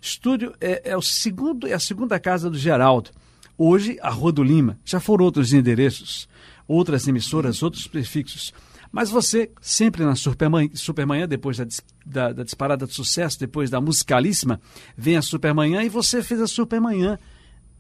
Estúdio 0.01 0.55
é, 0.61 0.91
é 0.91 0.97
o 0.97 1.03
segundo, 1.03 1.67
é 1.67 1.73
a 1.73 1.81
segunda 1.81 2.21
casa 2.21 2.49
do 2.49 2.57
Geraldo. 2.57 3.11
Hoje, 3.59 3.99
a 4.01 4.11
Rua 4.11 4.31
do 4.31 4.45
Lima. 4.45 4.79
Já 4.85 5.01
foram 5.01 5.25
outros 5.25 5.53
endereços, 5.53 6.29
outras 6.69 7.09
emissoras, 7.09 7.61
outros 7.61 7.89
prefixos. 7.89 8.55
Mas 8.92 9.09
você, 9.09 9.50
sempre 9.61 10.05
na 10.05 10.14
Supermanhã, 10.14 10.68
Supermanhã 10.74 11.26
depois 11.26 11.57
da, 11.57 11.66
da, 12.05 12.33
da 12.33 12.44
disparada 12.44 12.87
de 12.87 12.92
sucesso, 12.92 13.40
depois 13.40 13.70
da 13.70 13.81
musicalíssima, 13.81 14.61
vem 14.96 15.16
a 15.16 15.22
Supermanhã 15.22 15.83
e 15.83 15.88
você 15.88 16.22
fez 16.22 16.40
a 16.42 16.46
Supermanhã 16.46 17.18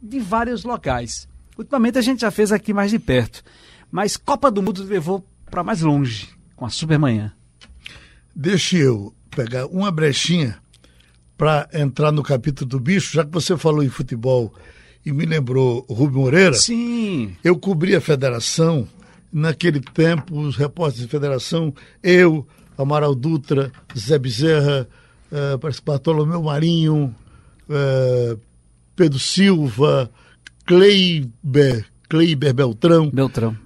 de 0.00 0.18
vários 0.18 0.64
locais. 0.64 1.28
Ultimamente 1.58 1.98
a 1.98 2.02
gente 2.02 2.22
já 2.22 2.30
fez 2.30 2.50
aqui 2.50 2.72
mais 2.72 2.90
de 2.90 2.98
perto. 2.98 3.44
Mas 3.90 4.16
Copa 4.16 4.50
do 4.50 4.62
Mundo 4.62 4.82
levou 4.82 5.22
para 5.50 5.62
mais 5.62 5.82
longe, 5.82 6.30
com 6.56 6.64
a 6.64 6.70
Supermanhã. 6.70 7.30
Deixa 8.34 8.78
eu 8.78 9.14
pegar 9.30 9.66
uma 9.66 9.90
brechinha 9.90 10.58
para 11.36 11.68
entrar 11.74 12.10
no 12.10 12.22
capítulo 12.22 12.70
do 12.70 12.80
bicho, 12.80 13.12
já 13.12 13.22
que 13.22 13.30
você 13.30 13.54
falou 13.56 13.82
em 13.82 13.88
futebol 13.90 14.54
e 15.04 15.12
me 15.12 15.26
lembrou 15.26 15.84
Rubem 15.90 16.22
Moreira. 16.22 16.54
Sim, 16.54 17.36
Eu 17.44 17.58
cobri 17.58 17.94
a 17.94 18.00
federação, 18.00 18.88
naquele 19.32 19.80
tempo, 19.80 20.38
os 20.40 20.56
repórteres 20.56 21.02
de 21.06 21.08
federação, 21.10 21.72
eu, 22.02 22.46
Amaral 22.76 23.14
Dutra, 23.14 23.72
Zé 23.96 24.18
Bezerra, 24.18 24.88
eh, 25.30 25.58
Bartolomeu 25.84 26.42
Marinho, 26.42 27.14
eh, 27.68 28.36
Pedro 28.94 29.18
Silva, 29.18 30.10
Kleiber, 30.66 31.86
Kleiber 32.08 32.52
Beltrão, 32.54 33.08
Beltrão. 33.10 33.56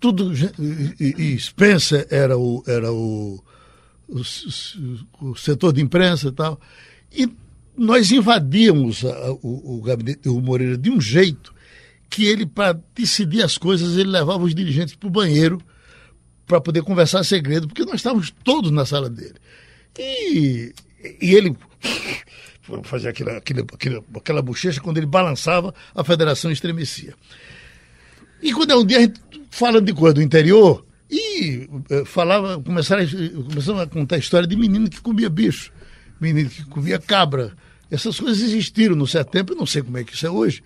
tudo 0.00 0.34
ge- 0.34 0.52
e, 1.00 1.34
e 1.34 1.38
Spencer 1.38 2.06
era 2.10 2.36
o 2.36 2.62
era 2.66 2.92
o, 2.92 3.42
o, 4.08 4.20
o 5.30 5.36
setor 5.36 5.72
de 5.72 5.80
imprensa 5.80 6.28
e 6.28 6.32
tal 6.32 6.60
e 7.12 7.28
nós 7.76 8.10
invadíamos 8.12 9.04
a- 9.04 9.32
o, 9.42 9.78
o 9.78 9.82
gabinete 9.82 10.22
do 10.22 10.40
Moreira 10.40 10.76
de 10.76 10.90
um 10.90 11.00
jeito 11.00 11.53
que 12.14 12.26
ele 12.26 12.46
para 12.46 12.78
decidir 12.94 13.42
as 13.42 13.58
coisas 13.58 13.96
ele 13.96 14.10
levava 14.10 14.44
os 14.44 14.54
dirigentes 14.54 14.94
para 14.94 15.06
o 15.06 15.10
banheiro 15.10 15.60
para 16.46 16.60
poder 16.60 16.82
conversar 16.82 17.24
segredo 17.24 17.66
porque 17.66 17.84
nós 17.84 17.96
estávamos 17.96 18.32
todos 18.44 18.70
na 18.70 18.86
sala 18.86 19.10
dele 19.10 19.34
e, 19.98 20.72
e 21.20 21.34
ele 21.34 21.56
fazia 22.84 23.10
aquela, 23.10 23.36
aquela, 23.36 23.66
aquela, 24.16 24.42
bochecha 24.42 24.80
quando 24.80 24.98
ele 24.98 25.06
balançava 25.06 25.74
a 25.94 26.04
federação 26.04 26.50
estremecia 26.50 27.14
e 28.42 28.52
quando 28.52 28.70
é 28.70 28.76
um 28.76 28.84
dia 28.84 28.98
a 28.98 29.00
gente 29.00 29.20
falando 29.54 29.86
de 29.86 29.92
coisa 29.92 30.14
do 30.14 30.22
interior, 30.22 30.84
e 31.08 31.68
eh, 31.88 32.04
falava, 32.04 32.60
começaram, 32.60 33.04
começaram 33.48 33.78
a 33.78 33.86
contar 33.86 34.16
a 34.16 34.18
história 34.18 34.48
de 34.48 34.56
menino 34.56 34.90
que 34.90 35.00
comia 35.00 35.30
bicho, 35.30 35.72
menino 36.20 36.50
que 36.50 36.64
comia 36.64 36.98
cabra. 36.98 37.52
Essas 37.88 38.18
coisas 38.18 38.42
existiram 38.42 38.96
no 38.96 39.06
setembro, 39.06 39.54
não 39.54 39.64
sei 39.64 39.82
como 39.82 39.96
é 39.96 40.02
que 40.02 40.12
isso 40.12 40.26
é 40.26 40.30
hoje, 40.30 40.62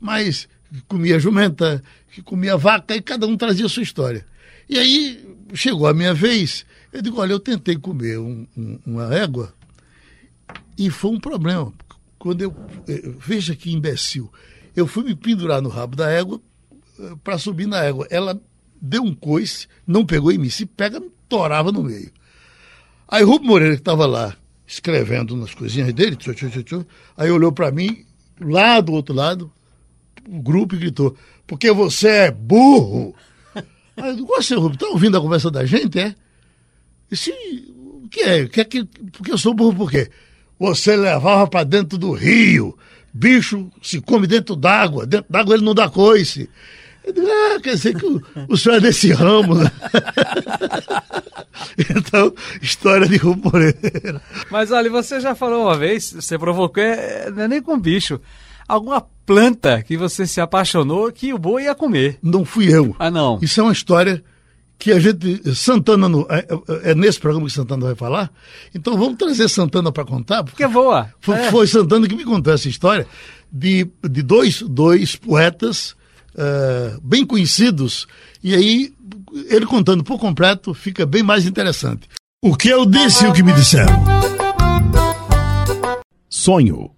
mas 0.00 0.48
que 0.72 0.80
comia 0.82 1.18
jumenta, 1.18 1.82
que 2.10 2.22
comia 2.22 2.56
vaca, 2.56 2.94
e 2.96 3.02
cada 3.02 3.26
um 3.26 3.36
trazia 3.36 3.66
a 3.66 3.68
sua 3.68 3.82
história. 3.82 4.24
E 4.68 4.78
aí 4.78 5.24
chegou 5.54 5.86
a 5.86 5.92
minha 5.94 6.14
vez, 6.14 6.64
eu 6.92 7.02
digo, 7.02 7.20
olha, 7.20 7.32
eu 7.32 7.40
tentei 7.40 7.76
comer 7.76 8.18
um- 8.18 8.46
um- 8.56 8.78
uma 8.86 9.14
égua 9.14 9.52
e 10.78 10.90
foi 10.90 11.10
um 11.10 11.20
problema. 11.20 11.72
Quando 12.18 12.40
eu. 12.42 12.54
eh, 12.88 13.12
Veja 13.18 13.54
que 13.54 13.72
imbecil. 13.72 14.32
Eu 14.74 14.86
fui 14.86 15.02
me 15.04 15.14
pendurar 15.14 15.60
no 15.60 15.68
rabo 15.68 15.96
da 15.96 16.08
égua 16.10 16.40
para 17.24 17.36
subir 17.36 17.66
na 17.66 17.82
égua. 17.82 18.06
Ela 18.10 18.40
deu 18.80 19.02
um 19.02 19.14
coice, 19.14 19.66
não 19.86 20.06
pegou 20.06 20.30
em 20.32 20.38
mim. 20.38 20.48
Se 20.48 20.64
pega, 20.64 21.02
torava 21.28 21.70
no 21.72 21.82
meio. 21.82 22.10
Aí 23.08 23.22
Rubem 23.24 23.48
Moreira, 23.48 23.74
que 23.74 23.80
estava 23.80 24.06
lá 24.06 24.34
escrevendo 24.66 25.36
nas 25.36 25.52
coisinhas 25.54 25.92
dele, 25.92 26.16
tchu, 26.16 26.32
tchu, 26.34 26.62
tchu, 26.62 26.86
aí 27.16 27.30
olhou 27.30 27.52
para 27.52 27.70
mim, 27.70 28.06
lá 28.40 28.80
do 28.80 28.92
outro 28.92 29.14
lado, 29.14 29.52
o 30.28 30.42
grupo 30.42 30.74
e 30.74 30.78
gritou: 30.78 31.16
Porque 31.46 31.70
você 31.72 32.08
é 32.08 32.30
burro! 32.30 33.14
Aí 33.54 34.10
eu 34.10 34.16
digo: 34.16 34.28
Você, 34.28 34.54
Rubem, 34.54 34.74
está 34.74 34.86
ouvindo 34.86 35.16
a 35.16 35.20
conversa 35.20 35.50
da 35.50 35.64
gente, 35.64 35.98
é? 35.98 36.14
Disse, 37.10 37.30
o 37.76 38.08
que 38.08 38.20
é? 38.20 38.46
Que 38.46 38.60
é 38.60 38.64
que, 38.64 38.84
porque 39.12 39.32
eu 39.32 39.38
sou 39.38 39.52
burro 39.52 39.76
por 39.76 39.90
quê? 39.90 40.10
Você 40.58 40.96
levava 40.96 41.46
para 41.46 41.64
dentro 41.64 41.98
do 41.98 42.12
rio. 42.12 42.76
Bicho 43.12 43.70
se 43.82 44.00
come 44.00 44.26
dentro 44.26 44.56
d'água. 44.56 45.06
Dentro 45.06 45.30
d'água 45.30 45.54
ele 45.54 45.64
não 45.64 45.74
dá 45.74 45.90
coice. 45.90 46.48
Eu 47.04 47.12
digo, 47.12 47.26
ah, 47.26 47.60
quer 47.60 47.74
dizer 47.74 47.96
que 47.96 48.06
o, 48.06 48.22
o 48.48 48.56
senhor 48.56 48.76
é 48.76 48.80
desse 48.80 49.12
ramo, 49.12 49.56
né? 49.56 49.70
então, 51.96 52.32
história 52.62 53.08
de 53.08 53.16
Rubem 53.16 53.50
Moreira. 53.52 54.22
Mas 54.50 54.70
olha, 54.70 54.88
você 54.88 55.20
já 55.20 55.34
falou 55.34 55.64
uma 55.64 55.76
vez, 55.76 56.12
você 56.12 56.38
provocou, 56.38 56.82
é, 56.82 57.28
não 57.30 57.42
é 57.42 57.48
nem 57.48 57.60
com 57.60 57.78
bicho, 57.78 58.20
alguma 58.68 59.00
planta 59.26 59.82
que 59.82 59.96
você 59.96 60.26
se 60.26 60.40
apaixonou 60.40 61.10
que 61.12 61.32
o 61.32 61.38
boi 61.38 61.64
ia 61.64 61.74
comer. 61.74 62.18
Não 62.22 62.44
fui 62.44 62.72
eu. 62.74 62.94
Ah, 62.98 63.10
não. 63.10 63.38
Isso 63.42 63.60
é 63.60 63.62
uma 63.62 63.72
história 63.72 64.22
que 64.78 64.90
a 64.92 64.98
gente. 64.98 65.54
Santana. 65.54 66.08
no- 66.08 66.26
é, 66.28 66.46
é- 66.86 66.90
é 66.90 66.94
nesse 66.94 67.20
programa 67.20 67.46
que 67.46 67.52
Santana 67.52 67.86
vai 67.86 67.94
falar? 67.94 68.30
Então 68.74 68.96
vamos 68.98 69.16
trazer 69.16 69.48
Santana 69.48 69.92
para 69.92 70.04
contar, 70.04 70.42
porque 70.42 70.62
Porque 70.64 70.72
voa. 70.74 71.08
Foi, 71.20 71.36
É. 71.36 71.50
foi 71.50 71.66
Santana 71.66 72.08
que 72.08 72.16
me 72.16 72.24
contou 72.24 72.52
essa 72.52 72.68
história 72.68 73.06
de, 73.52 73.88
de 74.10 74.22
dois, 74.22 74.62
dois 74.62 75.14
poetas 75.16 75.94
eh, 76.36 76.96
bem 77.02 77.24
conhecidos. 77.26 78.06
E 78.42 78.54
aí, 78.54 78.92
ele 79.50 79.66
contando 79.66 80.02
por 80.02 80.18
completo, 80.18 80.72
fica 80.74 81.04
bem 81.06 81.22
mais 81.22 81.46
interessante. 81.46 82.08
O 82.42 82.56
que 82.56 82.68
eu 82.70 82.84
disse 82.86 83.24
e 83.24 83.28
o 83.28 83.32
que 83.32 83.42
me 83.42 83.52
disseram. 83.52 83.94
Sonho. 86.28 86.90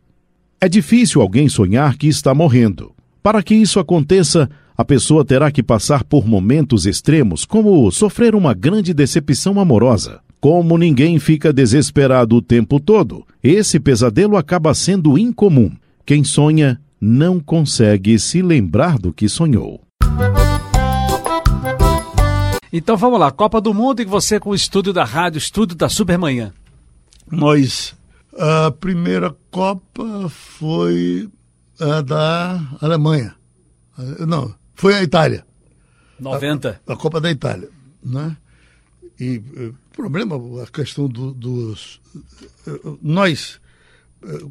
É 0.64 0.68
difícil 0.68 1.20
alguém 1.20 1.46
sonhar 1.46 1.94
que 1.94 2.06
está 2.06 2.34
morrendo. 2.34 2.94
Para 3.22 3.42
que 3.42 3.54
isso 3.54 3.78
aconteça, 3.78 4.48
a 4.74 4.82
pessoa 4.82 5.22
terá 5.22 5.50
que 5.50 5.62
passar 5.62 6.02
por 6.02 6.26
momentos 6.26 6.86
extremos, 6.86 7.44
como 7.44 7.90
sofrer 7.90 8.34
uma 8.34 8.54
grande 8.54 8.94
decepção 8.94 9.60
amorosa. 9.60 10.20
Como 10.40 10.78
ninguém 10.78 11.18
fica 11.18 11.52
desesperado 11.52 12.36
o 12.36 12.40
tempo 12.40 12.80
todo, 12.80 13.26
esse 13.42 13.78
pesadelo 13.78 14.38
acaba 14.38 14.72
sendo 14.72 15.18
incomum. 15.18 15.70
Quem 16.06 16.24
sonha 16.24 16.80
não 16.98 17.38
consegue 17.38 18.18
se 18.18 18.40
lembrar 18.40 18.98
do 18.98 19.12
que 19.12 19.28
sonhou. 19.28 19.82
Então 22.72 22.96
vamos 22.96 23.20
lá, 23.20 23.30
Copa 23.30 23.60
do 23.60 23.74
Mundo 23.74 24.00
e 24.00 24.06
você 24.06 24.40
com 24.40 24.48
o 24.48 24.54
estúdio 24.54 24.94
da 24.94 25.04
rádio, 25.04 25.36
estúdio 25.36 25.76
da 25.76 25.90
Supermanhã. 25.90 26.54
Nós, 27.30 27.94
a 28.38 28.70
primeira 28.70 29.34
Copa 29.50 30.28
foi 30.28 31.28
a 31.80 32.00
da 32.00 32.60
Alemanha. 32.80 33.34
Não, 34.26 34.54
foi 34.74 34.94
a 34.94 35.02
Itália. 35.02 35.46
90. 36.18 36.80
a 36.86 36.96
Copa 36.96 37.20
da 37.20 37.30
Itália, 37.30 37.68
né? 38.02 38.36
E 39.18 39.42
eh, 39.56 39.72
problema, 39.94 40.36
a 40.62 40.66
questão 40.66 41.08
do, 41.08 41.32
dos. 41.32 42.00
Nós, 43.00 43.60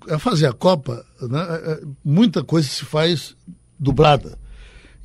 a 0.10 0.20
fazer 0.20 0.48
a 0.48 0.54
Copa, 0.54 1.06
né, 1.22 1.80
muita 2.04 2.44
coisa 2.44 2.68
se 2.68 2.86
faz 2.86 3.36
dublada. 3.80 4.38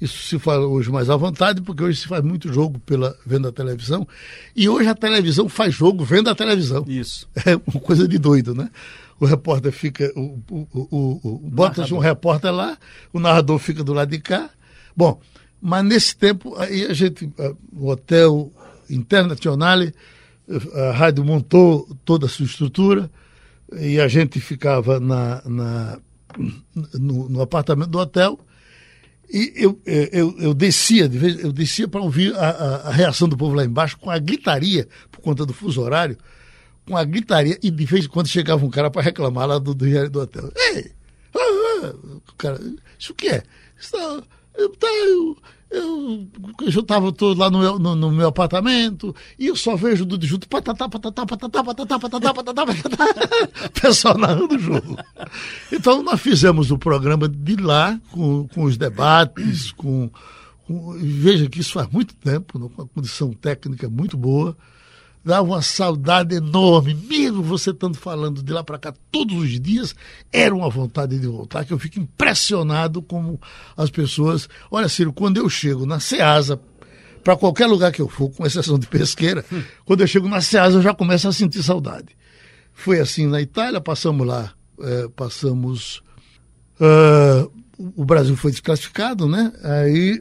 Isso 0.01 0.23
se 0.29 0.39
faz 0.39 0.61
hoje 0.61 0.91
mais 0.91 1.11
à 1.11 1.17
vontade, 1.17 1.61
porque 1.61 1.83
hoje 1.83 2.01
se 2.01 2.07
faz 2.07 2.23
muito 2.23 2.53
jogo 2.53 2.79
pela 2.81 3.17
vendo 3.27 3.49
a 3.49 3.53
televisão. 3.53 4.07
E 4.55 4.69
hoje 4.69 4.89
a 4.89 4.95
televisão 4.95 5.49
faz 5.49 5.75
jogo 5.75 6.05
vendo 6.05 6.31
a 6.31 6.35
televisão. 6.35 6.85
Isso. 6.87 7.29
É 7.45 7.57
uma 7.57 7.81
coisa 7.81 8.07
de 8.07 8.19
doido, 8.19 8.55
né? 8.55 8.71
O 9.19 9.27
repórter 9.27 9.73
fica. 9.73 10.13
O, 10.15 10.41
o, 10.51 10.69
o, 10.73 11.21
o 11.25 11.51
bota 11.51 11.83
um 11.93 11.99
repórter 11.99 12.53
lá, 12.53 12.79
o 13.13 13.19
narrador 13.19 13.59
fica 13.59 13.83
do 13.83 13.93
lado 13.93 14.11
de 14.11 14.21
cá. 14.21 14.49
Bom, 14.97 15.21
mas 15.61 15.85
nesse 15.85 16.17
tempo, 16.17 16.55
aí 16.57 16.87
a 16.87 16.93
gente. 16.93 17.29
O 17.73 17.89
hotel 17.89 18.53
Internazionale, 18.89 19.93
a 20.75 20.93
rádio 20.93 21.25
montou 21.25 21.89
toda 22.05 22.27
a 22.27 22.29
sua 22.29 22.47
estrutura 22.47 23.11
e 23.79 24.01
a 24.01 24.09
gente 24.09 24.41
ficava 24.41 24.99
na, 24.99 25.43
na 25.45 25.99
no, 26.95 27.29
no 27.29 27.43
apartamento 27.43 27.91
do 27.91 27.99
hotel 27.99 28.39
e 29.31 29.53
eu, 29.57 29.81
eu, 29.85 30.39
eu 30.39 30.55
descia, 30.55 31.09
de 31.09 31.19
vez, 31.19 31.43
eu 31.43 31.53
descia 31.53 31.87
para 31.87 32.01
ouvir 32.01 32.35
a, 32.35 32.49
a, 32.49 32.77
a, 32.89 32.93
reação 32.93 33.29
do 33.29 33.37
povo 33.37 33.55
lá 33.55 33.65
embaixo 33.65 33.99
com 33.99 34.11
a 34.11 34.19
gritaria, 34.19 34.89
por 35.13 35.21
conta 35.21 35.45
do 35.45 35.53
fuso 35.53 35.83
horário, 35.83 36.17
com 36.87 36.97
a 36.97 37.05
gritaria, 37.05 37.59
e 37.63 37.71
de 37.71 37.85
vez 37.85 38.07
em 38.07 38.09
quando 38.09 38.27
chegava 38.29 38.65
um 38.65 38.71
cara 38.71 38.91
para 38.91 39.03
reclamar 39.03 39.47
lá 39.47 39.59
do, 39.59 39.75
do, 39.75 40.11
do 40.11 40.21
hotel. 40.21 40.51
Ei! 40.57 40.93
Ah, 41.35 41.39
ah, 41.85 41.95
cara, 42.39 42.59
isso 42.99 43.13
o 43.13 43.15
que 43.15 43.29
é? 43.29 43.43
Isso 43.79 43.93
tá, 43.93 44.23
tá, 44.81 44.87
eu, 44.87 45.37
eu, 45.71 46.27
eu 46.61 46.81
estava 46.81 47.13
lá 47.37 47.51
no 47.51 47.79
no, 47.79 47.95
no, 47.95 48.11
meu 48.11 48.29
apartamento 48.29 49.15
e 49.39 49.47
eu 49.47 49.57
só 49.57 49.77
vejo 49.77 50.07
tudo 50.07 50.27
junto, 50.27 50.49
patatá, 50.49 50.89
patatá, 50.89 51.27
patatá, 51.27 51.65
patatá, 51.65 51.99
patatá, 51.99 52.35
patatá, 52.35 52.67
patatá, 52.67 53.71
pessoal 53.81 54.17
narrando 54.17 54.55
o 54.55 54.59
jogo. 54.59 54.97
Então 55.71 56.03
nós 56.03 56.21
fizemos 56.21 56.71
o 56.71 56.79
programa 56.79 57.29
de 57.29 57.57
lá, 57.57 58.01
com, 58.11 58.49
com 58.49 58.65
os 58.65 58.77
debates, 58.77 59.73
com, 59.73 60.11
com 60.67 60.93
Veja 60.99 61.49
que 61.49 61.61
isso 61.61 61.73
faz 61.73 61.89
muito 61.91 62.15
tempo, 62.15 62.59
com 62.59 62.83
uma 62.83 62.89
condição 62.89 63.33
técnica 63.33 63.89
muito 63.89 64.17
boa 64.17 64.57
dava 65.25 65.43
uma 65.43 65.63
saudade 65.63 66.37
enorme, 66.37 66.95
mesmo 66.95 67.43
você 67.43 67.71
estando 67.71 67.97
falando 67.97 68.43
de 68.43 68.53
lá 68.53 68.63
para 68.63 68.79
cá 68.79 68.95
todos 69.11 69.37
os 69.37 69.61
dias, 69.61 69.95
era 70.33 70.55
uma 70.55 70.71
vontade 70.71 71.19
de 71.19 71.27
voltar, 71.27 71.65
que 71.65 71.73
eu 71.73 71.79
fico 71.79 71.99
impressionado 71.99 73.03
como 73.03 73.41
as 73.77 73.91
pessoas. 73.91 74.49
Olha, 74.71 74.89
Ciro, 74.89 75.13
quando 75.13 75.39
eu 75.39 75.49
chego 75.49 75.85
na 75.85 76.01
Ceasa, 76.01 76.61
para 77.23 77.37
qualquer 77.37 77.67
lugar 77.67 77.93
que 77.93 78.01
eu 78.01 78.09
for, 78.09 78.31
com 78.31 78.47
exceção 78.47 78.79
de 78.79 78.87
pesqueira, 78.87 79.45
hum. 79.53 79.63
quando 79.85 80.01
eu 80.01 80.07
chego 80.07 80.29
na 80.29 80.41
Ceasa 80.41 80.79
eu 80.79 80.83
já 80.83 80.95
começo 80.95 81.29
a 81.29 81.33
sentir 81.33 81.63
saudade. 81.63 82.17
Foi 82.73 83.01
assim 83.01 83.27
na 83.27 83.41
Itália, 83.41 83.81
passamos 83.81 84.27
lá, 84.27 84.53
é, 84.81 85.09
passamos. 85.09 86.03
Uh, 86.81 87.51
o 87.97 88.05
Brasil 88.05 88.37
foi 88.37 88.53
desclassificado, 88.53 89.29
né? 89.29 89.53
Aí 89.63 90.21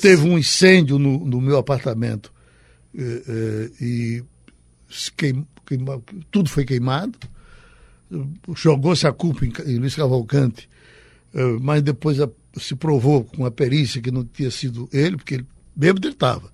teve 0.00 0.26
um 0.26 0.38
incêndio 0.38 0.98
no, 0.98 1.24
no 1.24 1.40
meu 1.40 1.58
apartamento 1.58 2.32
eh, 2.96 3.22
eh, 3.28 3.84
e 3.84 4.24
queim, 5.16 5.46
queima, 5.66 6.00
tudo 6.30 6.48
foi 6.48 6.64
queimado. 6.64 7.18
Jogou-se 8.54 9.06
a 9.06 9.12
culpa 9.12 9.44
em, 9.44 9.52
em 9.66 9.78
Luiz 9.78 9.94
Cavalcante, 9.94 10.68
eh, 11.34 11.58
mas 11.60 11.82
depois 11.82 12.20
a, 12.20 12.28
se 12.56 12.76
provou 12.76 13.24
com 13.24 13.44
a 13.44 13.50
perícia 13.50 14.00
que 14.00 14.10
não 14.10 14.24
tinha 14.24 14.50
sido 14.50 14.88
ele, 14.92 15.16
porque 15.16 15.34
ele, 15.34 15.46
bêbado 15.74 16.06
ele 16.06 16.14
estava, 16.14 16.52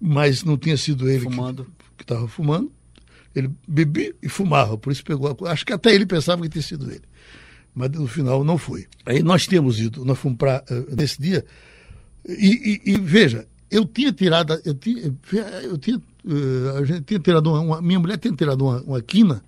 mas 0.00 0.44
não 0.44 0.58
tinha 0.58 0.76
sido 0.76 1.08
ele 1.08 1.20
fumando. 1.20 1.66
que 1.96 2.04
estava 2.04 2.28
fumando. 2.28 2.70
Ele 3.34 3.50
bebia 3.66 4.14
e 4.22 4.28
fumava, 4.28 4.76
por 4.76 4.92
isso 4.92 5.04
pegou 5.04 5.36
a, 5.44 5.52
Acho 5.52 5.64
que 5.64 5.72
até 5.72 5.94
ele 5.94 6.06
pensava 6.06 6.42
que 6.42 6.48
tinha 6.48 6.62
sido 6.62 6.90
ele. 6.90 7.02
Mas 7.74 7.90
no 7.90 8.06
final 8.06 8.42
não 8.42 8.58
foi. 8.58 8.86
Aí 9.06 9.22
nós 9.22 9.46
tínhamos 9.46 9.78
ido, 9.78 10.04
nós 10.04 10.18
fomos 10.18 10.36
para. 10.36 10.64
nesse 10.94 11.20
dia. 11.22 11.44
E, 12.26 12.80
e, 12.84 12.92
e 12.92 13.00
veja, 13.00 13.46
eu 13.70 13.84
tinha 13.84 14.12
tirado, 14.12 14.60
eu 14.64 14.74
tinha, 14.74 15.14
eu 15.62 15.78
tinha, 15.78 16.00
eh, 16.26 16.78
a 16.78 16.84
gente 16.84 17.02
tinha 17.02 17.20
tirado 17.20 17.50
uma, 17.50 17.60
uma, 17.60 17.82
minha 17.82 17.98
mulher 17.98 18.18
tinha 18.18 18.34
tirado 18.34 18.64
uma, 18.64 18.80
uma 18.82 19.02
quina, 19.02 19.42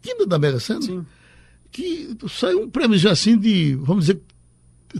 quina 0.00 0.26
da 0.26 0.38
Mega 0.38 0.60
Sena, 0.60 0.82
Sim. 0.82 1.06
que 1.70 2.16
saiu 2.28 2.62
um 2.62 2.70
prêmio 2.70 2.96
já 2.98 3.12
assim 3.12 3.36
de, 3.36 3.74
vamos 3.76 4.06
dizer, 4.06 4.20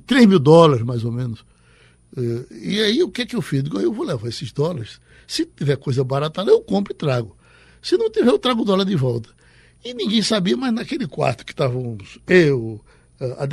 3 0.06 0.26
mil 0.26 0.38
dólares 0.38 0.84
mais 0.84 1.04
ou 1.04 1.12
menos. 1.12 1.44
Eh, 2.16 2.46
e 2.50 2.80
aí 2.80 3.02
o 3.02 3.10
que 3.10 3.22
é 3.22 3.26
que 3.26 3.36
eu 3.36 3.42
fiz? 3.42 3.62
Digo, 3.62 3.78
eu 3.80 3.92
vou 3.92 4.04
levar 4.04 4.28
esses 4.28 4.50
dólares. 4.52 5.00
Se 5.26 5.44
tiver 5.44 5.76
coisa 5.76 6.02
barata 6.02 6.42
eu 6.42 6.60
compro 6.60 6.92
e 6.92 6.96
trago. 6.96 7.36
Se 7.80 7.96
não 7.96 8.10
tiver, 8.10 8.30
eu 8.30 8.38
trago 8.38 8.62
o 8.62 8.64
dólar 8.64 8.84
de 8.84 8.96
volta. 8.96 9.28
E 9.84 9.94
ninguém 9.94 10.22
sabia, 10.22 10.56
mas 10.56 10.72
naquele 10.72 11.06
quarto 11.06 11.46
que 11.46 11.52
estavam 11.52 11.96
eu, 12.26 12.80
a 13.38 13.46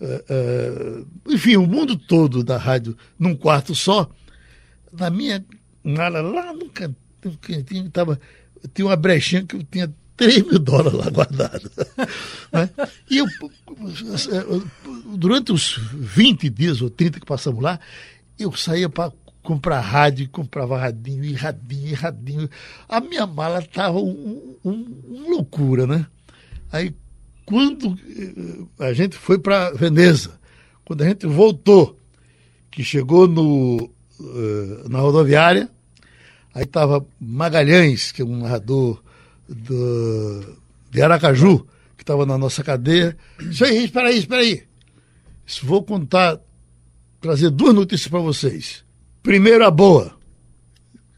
Deval, 0.00 0.24
uh, 0.30 1.06
enfim, 1.28 1.56
o 1.56 1.66
mundo 1.66 1.96
todo 1.96 2.42
da 2.42 2.56
rádio 2.56 2.96
num 3.18 3.36
quarto 3.36 3.74
só, 3.74 4.10
na 4.92 5.10
minha 5.10 5.44
mala 5.84 6.20
lá 6.22 6.52
no 6.52 6.70
cantinho, 6.70 7.90
tava, 7.90 8.18
tinha 8.72 8.86
uma 8.86 8.96
brechinha 8.96 9.44
que 9.44 9.56
eu 9.56 9.62
tinha 9.62 9.92
3 10.16 10.42
mil 10.46 10.58
dólares 10.58 10.98
lá 10.98 11.10
guardado. 11.10 11.70
né? 12.52 12.70
E 13.10 13.18
eu, 13.18 13.26
durante 15.16 15.52
os 15.52 15.76
20 15.92 16.48
dias 16.50 16.80
ou 16.80 16.90
30 16.90 17.20
que 17.20 17.26
passamos 17.26 17.62
lá, 17.62 17.78
eu 18.38 18.52
saía 18.56 18.88
para 18.88 19.12
comprar 19.42 19.80
rádio, 19.80 20.28
comprava 20.28 20.78
radinho, 20.78 21.24
e 21.24 21.32
radinho, 21.32 21.88
e 21.88 21.94
radinho. 21.94 22.50
A 22.88 23.00
minha 23.00 23.26
mala 23.26 23.60
estava 23.60 23.98
uma 23.98 24.12
um, 24.64 24.96
um 25.08 25.30
loucura, 25.30 25.86
né? 25.86 26.06
Aí 26.70 26.94
quando 27.44 27.98
eh, 28.16 28.86
a 28.86 28.92
gente 28.92 29.16
foi 29.16 29.38
para 29.38 29.70
Veneza, 29.72 30.38
quando 30.84 31.02
a 31.02 31.08
gente 31.08 31.26
voltou, 31.26 31.98
que 32.70 32.84
chegou 32.84 33.26
no, 33.26 33.90
eh, 34.20 34.88
na 34.88 35.00
rodoviária, 35.00 35.68
aí 36.54 36.64
estava 36.64 37.04
Magalhães, 37.20 38.12
que 38.12 38.22
é 38.22 38.24
um 38.24 38.38
narrador 38.38 39.02
do, 39.48 40.56
de 40.90 41.02
Aracaju, 41.02 41.66
que 41.96 42.02
estava 42.02 42.24
na 42.24 42.38
nossa 42.38 42.62
cadeia. 42.62 43.16
Isso 43.40 43.64
aí, 43.64 43.84
espera 43.84 44.08
aí, 44.08 44.18
espera 44.18 44.42
aí. 44.42 44.62
Vou 45.62 45.82
contar, 45.82 46.40
trazer 47.20 47.50
duas 47.50 47.74
notícias 47.74 48.08
para 48.08 48.20
vocês. 48.20 48.84
Primeiro, 49.22 49.64
a 49.64 49.70
boa. 49.70 50.16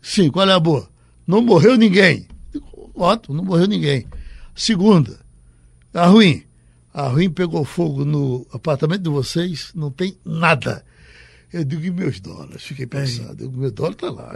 Sim, 0.01 0.31
qual 0.31 0.49
é 0.49 0.53
a 0.53 0.59
boa? 0.59 0.89
Não 1.27 1.41
morreu 1.43 1.77
ninguém. 1.77 2.27
Ótimo, 2.95 3.37
não 3.37 3.45
morreu 3.45 3.67
ninguém. 3.67 4.07
Segunda, 4.55 5.21
a 5.93 6.07
ruim. 6.07 6.43
A 6.93 7.09
ruim 7.09 7.31
pegou 7.31 7.65
fogo 7.65 8.05
no 8.05 8.47
apartamento 8.53 9.03
de 9.03 9.11
vocês, 9.11 9.73
não 9.75 9.91
tem 9.91 10.17
nada. 10.25 10.85
Eu 11.53 11.65
digo, 11.65 11.85
e 11.85 11.91
meus 11.91 12.21
dólares? 12.21 12.63
Fiquei 12.63 12.87
pensando, 12.87 13.49
o 13.49 13.53
meu 13.53 13.71
dólar 13.71 13.93
está 13.93 14.11
lá. 14.11 14.35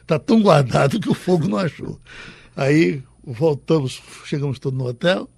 Está 0.00 0.18
tão 0.18 0.42
guardado 0.42 0.98
que 0.98 1.08
o 1.08 1.14
fogo 1.14 1.46
não 1.46 1.58
achou. 1.58 2.00
Aí 2.56 3.02
voltamos, 3.22 4.02
chegamos 4.24 4.58
todos 4.58 4.78
no 4.78 4.86
hotel, 4.86 5.28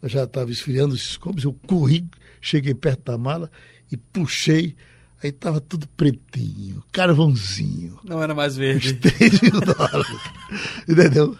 eu 0.00 0.08
já 0.08 0.24
estava 0.24 0.50
esfriando 0.50 0.94
esses 0.94 1.16
copos, 1.16 1.44
eu 1.44 1.52
corri, 1.66 2.06
cheguei 2.40 2.74
perto 2.74 3.10
da 3.10 3.18
mala 3.18 3.50
e 3.90 3.96
puxei. 3.96 4.76
Aí 5.22 5.30
estava 5.30 5.60
tudo 5.60 5.88
pretinho, 5.96 6.84
carvãozinho. 6.92 7.98
Não 8.04 8.22
era 8.22 8.34
mais 8.34 8.56
verde. 8.56 8.94
3 8.94 9.40
mil 9.40 9.60
dólares. 9.60 10.20
Entendeu? 10.86 11.36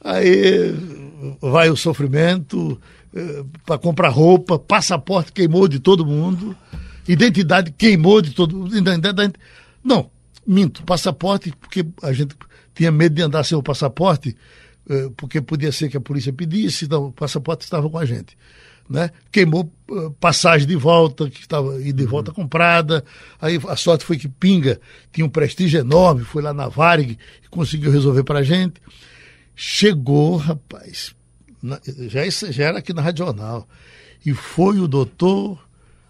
Aí 0.00 0.74
vai 1.40 1.70
o 1.70 1.76
sofrimento, 1.76 2.80
para 3.64 3.78
comprar 3.78 4.08
roupa, 4.08 4.58
passaporte 4.58 5.32
queimou 5.32 5.66
de 5.66 5.78
todo 5.78 6.04
mundo, 6.04 6.56
identidade 7.06 7.72
queimou 7.72 8.20
de 8.20 8.30
todo 8.30 8.56
mundo. 8.56 8.74
Não, 9.82 10.10
minto, 10.46 10.82
passaporte, 10.84 11.52
porque 11.60 11.86
a 12.02 12.12
gente 12.12 12.34
tinha 12.74 12.90
medo 12.90 13.14
de 13.14 13.22
andar 13.22 13.44
sem 13.44 13.56
o 13.56 13.62
passaporte, 13.62 14.36
eh, 14.88 15.10
porque 15.16 15.40
podia 15.40 15.72
ser 15.72 15.88
que 15.88 15.96
a 15.96 16.00
polícia 16.00 16.32
pedisse, 16.32 16.86
então 16.86 17.06
o 17.06 17.12
passaporte 17.12 17.64
estava 17.64 17.88
com 17.90 17.98
a 17.98 18.04
gente. 18.04 18.36
Né? 18.88 19.10
Queimou 19.30 19.70
eh, 19.90 20.10
passagem 20.18 20.66
de 20.66 20.76
volta, 20.76 21.28
que 21.28 21.40
estava 21.40 21.80
e 21.82 21.92
de 21.92 22.04
uhum. 22.04 22.08
volta 22.08 22.32
comprada. 22.32 23.04
Aí 23.40 23.60
a 23.68 23.76
sorte 23.76 24.04
foi 24.04 24.16
que 24.16 24.28
Pinga 24.28 24.80
tinha 25.12 25.26
um 25.26 25.28
prestígio 25.28 25.80
enorme, 25.80 26.24
foi 26.24 26.42
lá 26.42 26.54
na 26.54 26.68
Varig 26.68 27.18
e 27.44 27.48
conseguiu 27.48 27.90
resolver 27.90 28.24
para 28.24 28.38
a 28.38 28.42
gente. 28.42 28.80
Chegou, 29.54 30.36
rapaz, 30.36 31.14
na, 31.62 31.80
já, 31.84 32.28
já 32.28 32.64
era 32.64 32.78
aqui 32.78 32.92
na 32.92 33.02
Rádio 33.02 33.24
Jornal. 33.24 33.68
E 34.24 34.34
foi 34.34 34.78
o 34.80 34.88
doutor 34.88 35.58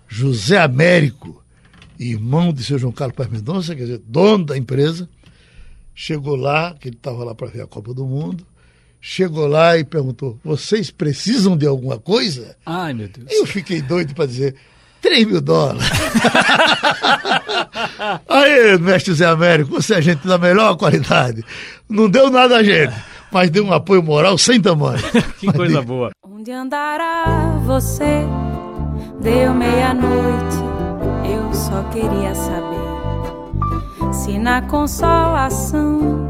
José 0.09 0.59
Américo, 0.59 1.42
irmão 1.99 2.53
de 2.53 2.64
seu 2.64 2.78
João 2.78 2.92
Carlos 2.92 3.16
Paz 3.16 3.28
Mendonça, 3.28 3.74
quer 3.74 3.82
dizer, 3.82 4.03
dono 4.07 4.46
da 4.46 4.57
empresa, 4.57 5.09
chegou 5.94 6.36
lá, 6.36 6.74
que 6.74 6.88
ele 6.88 6.96
estava 6.96 7.24
lá 7.24 7.34
para 7.34 7.49
ver 7.49 7.62
a 7.62 7.66
Copa 7.66 7.92
do 7.92 8.07
Mundo, 8.07 8.46
chegou 9.01 9.46
lá 9.46 9.76
e 9.76 9.84
perguntou: 9.84 10.38
vocês 10.44 10.90
precisam 10.90 11.57
de 11.57 11.66
alguma 11.66 11.99
coisa? 11.99 12.57
Ai, 12.64 12.94
meu 12.94 13.09
Deus. 13.09 13.26
Eu 13.30 13.46
fiquei 13.46 13.82
doido 13.82 14.14
para 14.14 14.26
dizer. 14.26 14.55
3 15.01 15.26
mil 15.26 15.40
dólares. 15.40 15.88
Aí, 18.28 18.76
mestre 18.78 19.14
Zé 19.14 19.26
Américo, 19.26 19.70
você 19.70 19.94
é 19.94 20.03
gente 20.03 20.26
da 20.26 20.38
melhor 20.38 20.76
qualidade. 20.76 21.44
Não 21.88 22.11
deu 22.11 22.30
nada 22.30 22.57
a 22.57 22.64
gente, 22.64 22.94
mas 23.31 23.51
deu 23.51 23.64
um 23.64 23.72
apoio 23.72 24.03
moral 24.03 24.39
sem 24.39 24.61
tamanho. 24.61 25.03
que 25.39 25.47
mas 25.47 25.57
coisa 25.57 25.83
boa. 25.83 26.11
Onde 26.26 26.51
andará 26.51 27.59
você? 27.64 28.24
Deu 29.20 29.53
meia-noite, 29.53 30.57
eu 31.24 31.53
só 31.53 31.83
queria 31.91 32.35
saber 32.35 32.79
se 34.12 34.39
na 34.39 34.62
consolação, 34.62 36.29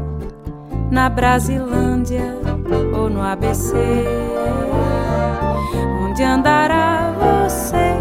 na 0.91 1.09
Brasilândia 1.09 2.35
ou 2.93 3.09
no 3.09 3.21
ABC. 3.21 3.75
Onde 6.03 6.23
andará 6.23 7.13
você? 7.45 7.95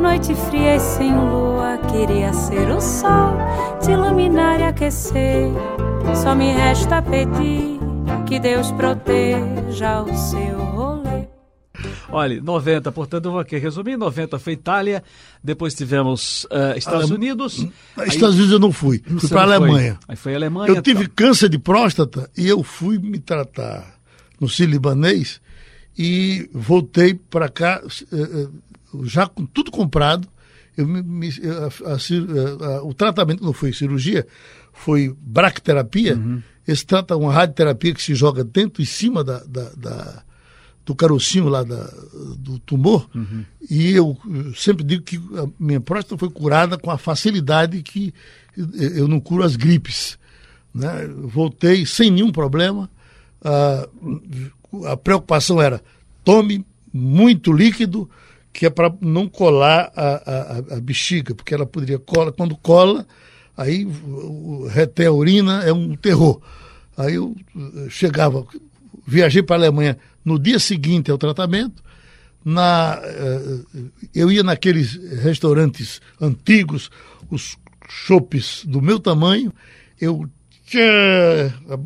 Noite 0.00 0.34
fria 0.34 0.76
e 0.76 0.80
sem 0.80 1.14
lua, 1.14 1.78
queria 1.90 2.32
ser 2.32 2.70
o 2.70 2.80
sol, 2.80 3.36
te 3.80 3.90
iluminar 3.90 4.60
e 4.60 4.64
aquecer. 4.64 5.50
Só 6.14 6.34
me 6.34 6.52
resta 6.52 7.02
pedir 7.02 7.78
que 8.26 8.40
Deus 8.40 8.70
proteja 8.72 10.02
o 10.02 10.16
seu 10.16 10.58
rolê. 10.58 11.28
Olha, 12.08 12.40
90, 12.40 12.90
portanto, 12.92 13.26
eu 13.26 13.32
vou 13.32 13.40
aqui 13.40 13.58
resumir: 13.58 13.96
90 13.96 14.38
foi 14.38 14.54
Itália, 14.54 15.02
depois 15.42 15.74
tivemos 15.74 16.44
uh, 16.44 16.76
Estados 16.76 17.10
Ale... 17.10 17.14
Unidos. 17.14 17.66
Estados 18.06 18.36
Unidos 18.36 18.52
eu 18.52 18.58
não 18.58 18.72
fui, 18.72 19.02
fui 19.18 19.28
para 19.28 19.40
a 19.40 19.44
Alemanha. 19.44 19.98
Aí 20.08 20.16
foi 20.16 20.32
a 20.32 20.36
Alemanha. 20.36 20.68
Eu 20.68 20.80
tive 20.80 21.06
tá. 21.06 21.12
câncer 21.14 21.48
de 21.48 21.58
próstata 21.58 22.30
e 22.36 22.48
eu 22.48 22.62
fui 22.62 22.98
me 22.98 23.18
tratar 23.18 23.98
no 24.40 24.48
Sírio-Libanês 24.48 25.40
e 25.96 26.48
voltei 26.52 27.14
para 27.14 27.48
cá 27.48 27.82
eh, 27.84 28.16
eh, 28.16 28.48
já 29.04 29.26
com 29.26 29.44
tudo 29.44 29.70
comprado. 29.70 30.28
Eu 30.76 30.88
me, 30.88 31.02
me, 31.02 31.28
a, 31.28 31.90
a, 31.90 32.76
a, 32.76 32.82
o 32.84 32.94
tratamento 32.94 33.44
não 33.44 33.52
foi 33.52 33.72
cirurgia, 33.72 34.26
foi 34.72 35.14
bracterapia. 35.20 36.16
Uhum. 36.16 36.42
Esse 36.66 36.84
trata 36.84 37.16
uma 37.16 37.32
radioterapia 37.32 37.94
que 37.94 38.02
se 38.02 38.14
joga 38.14 38.42
dentro 38.42 38.82
e 38.82 38.86
cima 38.86 39.22
da, 39.22 39.38
da, 39.44 39.70
da 39.76 40.22
do 40.84 40.94
carocinho 40.94 41.48
lá 41.48 41.62
da, 41.62 41.90
do 42.38 42.58
tumor. 42.58 43.08
Uhum. 43.14 43.44
E 43.70 43.92
eu 43.92 44.16
sempre 44.54 44.84
digo 44.84 45.02
que 45.02 45.16
a 45.16 45.48
minha 45.58 45.80
próstata 45.80 46.18
foi 46.18 46.28
curada 46.28 46.76
com 46.76 46.90
a 46.90 46.98
facilidade 46.98 47.82
que 47.82 48.12
eu 48.56 49.08
não 49.08 49.18
curo 49.18 49.42
as 49.42 49.56
gripes. 49.56 50.18
Né? 50.74 51.06
Voltei 51.22 51.86
sem 51.86 52.10
nenhum 52.10 52.30
problema. 52.30 52.90
Ah, 53.42 53.88
a 54.86 54.96
preocupação 54.96 55.60
era 55.60 55.82
tome 56.22 56.64
muito 56.92 57.52
líquido, 57.52 58.08
que 58.52 58.66
é 58.66 58.70
para 58.70 58.92
não 59.00 59.28
colar 59.28 59.90
a, 59.96 60.06
a, 60.14 60.76
a, 60.76 60.80
bexiga, 60.80 61.34
porque 61.34 61.54
ela 61.54 61.66
poderia 61.66 61.98
colar. 61.98 62.30
Quando 62.32 62.56
cola, 62.56 63.06
aí 63.56 63.86
reter 64.70 65.08
a 65.08 65.12
urina 65.12 65.62
é 65.62 65.72
um 65.72 65.94
terror. 65.96 66.40
Aí 66.96 67.14
eu 67.14 67.34
eh, 67.56 67.88
chegava, 67.88 68.46
viajei 69.06 69.42
para 69.42 69.56
a 69.56 69.58
Alemanha 69.58 69.98
no 70.24 70.38
dia 70.38 70.58
seguinte 70.58 71.10
ao 71.10 71.18
tratamento, 71.18 71.82
na, 72.44 73.00
eh, 73.02 73.60
eu 74.14 74.30
ia 74.30 74.42
naqueles 74.42 74.94
restaurantes 75.22 76.00
antigos, 76.20 76.90
os 77.30 77.56
chopes 77.88 78.64
do 78.64 78.80
meu 78.80 78.98
tamanho, 79.00 79.52
eu 80.00 80.28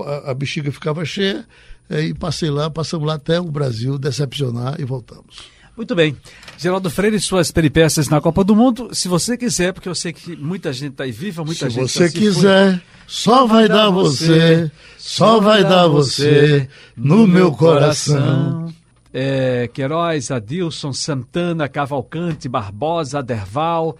a, 0.04 0.30
a 0.30 0.34
bexiga 0.34 0.70
ficava 0.70 1.04
cheia, 1.04 1.46
e 1.90 2.14
passei 2.14 2.50
lá, 2.50 2.68
passamos 2.70 3.06
lá 3.06 3.14
até 3.14 3.40
o 3.40 3.50
Brasil 3.50 3.98
decepcionar 3.98 4.80
e 4.80 4.84
voltamos. 4.84 5.48
Muito 5.76 5.94
bem. 5.94 6.16
Geraldo 6.59 6.90
Freire, 6.90 7.20
suas 7.20 7.52
peripécias 7.52 8.09
na 8.09 8.20
Copa 8.20 8.42
do 8.42 8.56
Mundo, 8.56 8.88
se 8.92 9.06
você 9.06 9.36
quiser, 9.36 9.72
porque 9.72 9.88
eu 9.88 9.94
sei 9.94 10.12
que 10.12 10.34
muita 10.34 10.72
gente 10.72 10.90
está 10.90 11.04
aí 11.04 11.12
viva, 11.12 11.44
muita 11.44 11.70
se 11.70 11.76
gente 11.76 11.88
Se 11.88 11.98
você 11.98 12.11
tá 12.11 12.18
quiser, 12.18 12.72
foi... 12.72 12.82
só 13.06 13.46
vai 13.46 13.68
dar 13.68 13.90
você, 13.90 14.68
só 14.98 15.38
vai 15.38 15.62
dar 15.62 15.86
você 15.86 16.68
no 16.96 17.28
meu 17.28 17.52
coração. 17.52 18.74
É, 19.14 19.70
Queiroz, 19.72 20.32
Adilson, 20.32 20.92
Santana, 20.92 21.68
Cavalcante, 21.68 22.48
Barbosa, 22.48 23.22
Derval, 23.22 23.96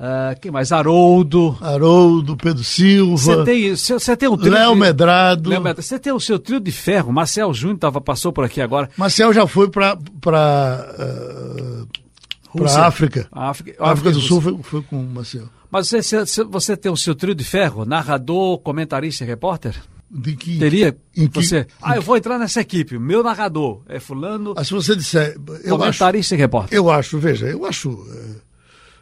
Uh, 0.00 0.40
quem 0.40 0.50
mais? 0.50 0.72
Haroldo. 0.72 1.58
Haroldo, 1.60 2.34
Pedro 2.34 2.64
Silva. 2.64 3.18
Você 3.18 3.44
tem, 3.44 4.16
tem 4.16 4.28
um 4.30 4.36
trio. 4.38 4.50
Léo 4.54 4.74
Medrado. 4.74 5.50
Você 5.76 5.98
tem 5.98 6.10
o 6.10 6.18
seu 6.18 6.38
trio 6.38 6.58
de 6.58 6.72
ferro. 6.72 7.12
Marcel 7.12 7.52
Júnior 7.52 7.78
tava, 7.78 8.00
passou 8.00 8.32
por 8.32 8.42
aqui 8.42 8.62
agora. 8.62 8.88
Marcel 8.96 9.30
já 9.30 9.46
foi 9.46 9.68
para 9.68 9.98
para 10.18 10.86
uh, 10.98 12.64
África. 12.64 12.80
África. 12.86 13.28
África, 13.30 13.84
África 13.84 14.10
do 14.12 14.20
Sul 14.20 14.40
foi, 14.40 14.58
foi 14.62 14.82
com 14.82 15.00
o 15.00 15.06
Marcel. 15.06 15.50
Mas 15.70 15.90
você, 15.90 16.44
você 16.44 16.76
tem 16.78 16.90
o 16.90 16.96
seu 16.96 17.14
trio 17.14 17.34
de 17.34 17.44
ferro? 17.44 17.84
Narrador, 17.84 18.58
comentarista 18.60 19.22
e 19.22 19.26
repórter? 19.26 19.76
De 20.10 20.34
que, 20.34 20.58
Teria 20.58 20.96
em 21.14 21.28
que, 21.28 21.44
você. 21.44 21.66
ah, 21.80 21.94
eu 21.94 22.02
vou 22.02 22.16
entrar 22.16 22.38
nessa 22.38 22.62
equipe. 22.62 22.98
Meu 22.98 23.22
narrador 23.22 23.82
é 23.86 24.00
fulano. 24.00 24.54
Ah, 24.56 24.64
se 24.64 24.72
você 24.72 24.96
disser. 24.96 25.36
Eu 25.62 25.76
comentarista 25.76 26.34
acho, 26.34 26.40
e 26.40 26.42
repórter. 26.42 26.76
Eu 26.76 26.90
acho, 26.90 27.18
veja, 27.18 27.46
eu 27.46 27.66
acho. 27.66 27.90
Uh, 27.90 28.49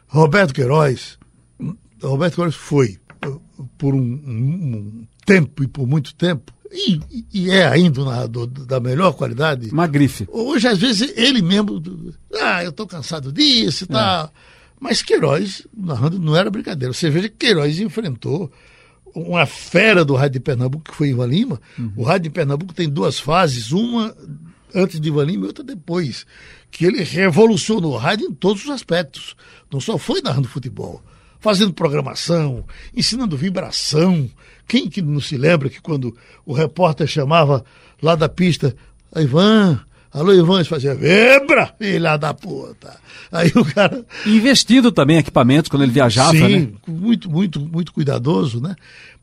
Roberto 0.09 0.53
Queiroz, 0.53 1.17
Roberto 2.01 2.35
Queiroz 2.35 2.55
foi, 2.55 2.99
por 3.77 3.93
um, 3.93 3.99
um 3.99 5.07
tempo 5.25 5.63
e 5.63 5.67
por 5.67 5.87
muito 5.87 6.15
tempo, 6.15 6.51
e, 6.71 6.99
e, 7.33 7.49
é 7.49 7.67
ainda 7.67 8.01
um 8.01 8.05
narrador 8.05 8.45
da 8.45 8.79
melhor 8.79 9.13
qualidade. 9.13 9.69
Uma 9.71 9.87
grife. 9.87 10.27
Hoje, 10.31 10.67
às 10.67 10.77
vezes, 10.77 11.11
ele 11.17 11.41
mesmo. 11.41 11.81
Ah, 12.39 12.63
eu 12.63 12.69
estou 12.69 12.85
cansado 12.85 13.31
disso 13.31 13.85
e 13.85 13.89
é. 13.89 13.93
tal. 13.93 14.31
Mas 14.79 15.01
Queiroz, 15.01 15.67
narrando, 15.75 16.19
não 16.19 16.35
era 16.35 16.49
brincadeira. 16.49 16.93
Você 16.93 17.09
veja 17.09 17.27
que 17.27 17.35
Queiroz 17.37 17.79
enfrentou 17.79 18.51
uma 19.15 19.45
fera 19.45 20.05
do 20.05 20.15
Rádio 20.15 20.33
de 20.33 20.39
Pernambuco, 20.41 20.91
que 20.91 20.95
foi 20.95 21.09
Ivan 21.09 21.25
Lima. 21.25 21.59
Uhum. 21.77 21.91
O 21.97 22.03
Rádio 22.03 22.23
de 22.23 22.29
Pernambuco 22.29 22.73
tem 22.73 22.87
duas 22.87 23.19
fases, 23.19 23.71
uma 23.71 24.15
antes 24.73 24.99
de 24.99 25.07
Ivan 25.09 25.25
Lima 25.25 25.45
e 25.45 25.47
outra 25.47 25.63
depois. 25.63 26.25
Que 26.71 26.85
ele 26.85 27.03
revolucionou 27.03 27.93
o 27.93 27.97
rádio 27.97 28.27
em 28.27 28.33
todos 28.33 28.63
os 28.63 28.69
aspectos. 28.69 29.35
Não 29.71 29.79
só 29.79 29.97
foi 29.97 30.21
narrando 30.21 30.47
futebol, 30.47 31.01
fazendo 31.39 31.73
programação, 31.73 32.63
ensinando 32.95 33.37
vibração. 33.37 34.29
Quem 34.67 34.89
que 34.89 35.01
não 35.01 35.19
se 35.19 35.37
lembra 35.37 35.69
que 35.69 35.81
quando 35.81 36.15
o 36.45 36.53
repórter 36.53 37.07
chamava 37.07 37.65
lá 38.01 38.15
da 38.15 38.29
pista, 38.29 38.75
Ivan, 39.15 39.83
alô 40.11 40.33
Ivan, 40.33 40.63
fazia 40.63 40.93
vibra, 40.93 41.73
filha 41.77 42.17
da 42.17 42.33
puta. 42.33 42.99
Aí 43.31 43.51
o 43.55 43.65
cara. 43.65 44.05
Investido 44.25 44.91
também 44.91 45.17
em 45.17 45.19
equipamentos 45.19 45.69
quando 45.69 45.83
ele 45.83 45.91
viajava, 45.91 46.31
Sim, 46.31 46.59
né? 46.59 46.67
muito, 46.87 47.29
muito, 47.29 47.59
muito 47.59 47.93
cuidadoso, 47.93 48.61
né? 48.61 48.75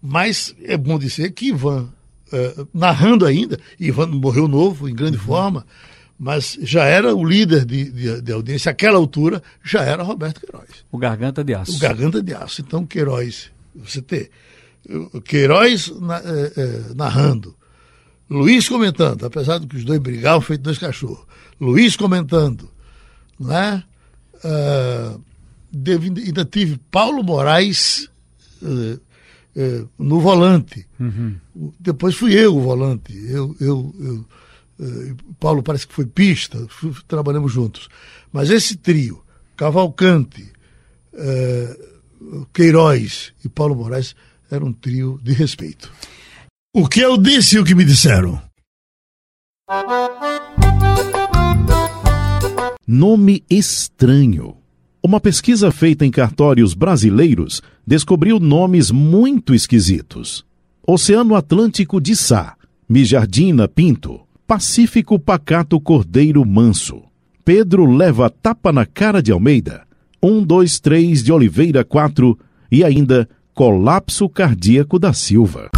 Mas 0.02 0.54
é 0.62 0.76
bom 0.76 0.98
dizer 0.98 1.32
que 1.32 1.48
Ivan, 1.48 1.88
eh, 2.32 2.66
narrando 2.72 3.24
ainda, 3.24 3.58
Ivan 3.78 4.08
morreu 4.08 4.48
novo, 4.48 4.88
em 4.88 4.94
grande 4.94 5.16
uhum. 5.18 5.24
forma, 5.24 5.66
mas 6.18 6.58
já 6.62 6.84
era 6.84 7.14
o 7.14 7.24
líder 7.24 7.64
de, 7.64 7.90
de, 7.90 8.22
de, 8.22 8.32
audiência, 8.32 8.72
àquela 8.72 8.96
altura, 8.96 9.42
já 9.62 9.82
era 9.82 10.02
Roberto 10.02 10.40
Queiroz. 10.40 10.84
O 10.90 10.98
Garganta 10.98 11.44
de 11.44 11.54
Aço. 11.54 11.76
O 11.76 11.78
Garganta 11.78 12.22
de 12.22 12.34
Aço. 12.34 12.62
Então, 12.62 12.86
Queiroz, 12.86 13.50
você 13.74 14.00
ter 14.00 14.30
Queiroz 15.24 15.92
na, 16.00 16.18
é, 16.18 16.52
é, 16.56 16.94
narrando, 16.94 17.54
Luiz 18.28 18.68
comentando, 18.68 19.24
apesar 19.24 19.58
de 19.58 19.66
que 19.66 19.76
os 19.76 19.84
dois 19.84 20.00
brigavam 20.00 20.40
feito 20.40 20.62
dois 20.62 20.78
cachorros, 20.78 21.24
Luiz 21.60 21.96
comentando, 21.96 22.68
né? 23.38 23.84
Uh, 24.44 25.20
ainda 26.26 26.44
tive 26.44 26.78
Paulo 26.90 27.22
Moraes 27.22 28.08
uh, 28.62 29.00
uh, 29.56 29.88
no 29.98 30.20
volante. 30.20 30.86
Uhum. 31.00 31.36
Depois 31.80 32.14
fui 32.14 32.34
eu 32.34 32.56
o 32.56 32.62
volante. 32.62 33.12
Eu, 33.28 33.56
eu, 33.60 33.94
eu 33.98 34.24
eh, 34.78 35.14
Paulo 35.40 35.62
parece 35.62 35.86
que 35.86 35.94
foi 35.94 36.06
pista, 36.06 36.66
trabalhamos 37.08 37.52
juntos. 37.52 37.88
Mas 38.32 38.50
esse 38.50 38.76
trio, 38.76 39.22
Cavalcante, 39.56 40.52
eh, 41.14 41.78
Queiroz 42.52 43.32
e 43.44 43.48
Paulo 43.48 43.74
Moraes, 43.74 44.14
era 44.50 44.64
um 44.64 44.72
trio 44.72 45.18
de 45.22 45.32
respeito. 45.32 45.90
O 46.74 46.86
que 46.88 47.00
eu 47.00 47.16
disse 47.16 47.56
e 47.56 47.58
o 47.58 47.64
que 47.64 47.74
me 47.74 47.84
disseram? 47.84 48.40
Nome 52.86 53.44
estranho. 53.48 54.55
Uma 55.06 55.20
pesquisa 55.20 55.70
feita 55.70 56.04
em 56.04 56.10
cartórios 56.10 56.74
brasileiros 56.74 57.62
descobriu 57.86 58.40
nomes 58.40 58.90
muito 58.90 59.54
esquisitos. 59.54 60.44
Oceano 60.84 61.36
Atlântico 61.36 62.00
de 62.00 62.16
Sá, 62.16 62.56
Mijardina 62.88 63.68
Pinto, 63.68 64.22
Pacífico 64.48 65.16
Pacato 65.16 65.80
Cordeiro 65.80 66.44
Manso. 66.44 67.04
Pedro 67.44 67.86
leva 67.86 68.28
tapa 68.28 68.72
na 68.72 68.84
cara 68.84 69.22
de 69.22 69.30
Almeida. 69.30 69.84
Um, 70.20 70.42
dois, 70.42 70.80
três 70.80 71.22
de 71.22 71.32
Oliveira, 71.32 71.84
quatro. 71.84 72.36
E 72.68 72.82
ainda 72.82 73.28
colapso 73.54 74.28
cardíaco 74.28 74.98
da 74.98 75.12
Silva. 75.12 75.70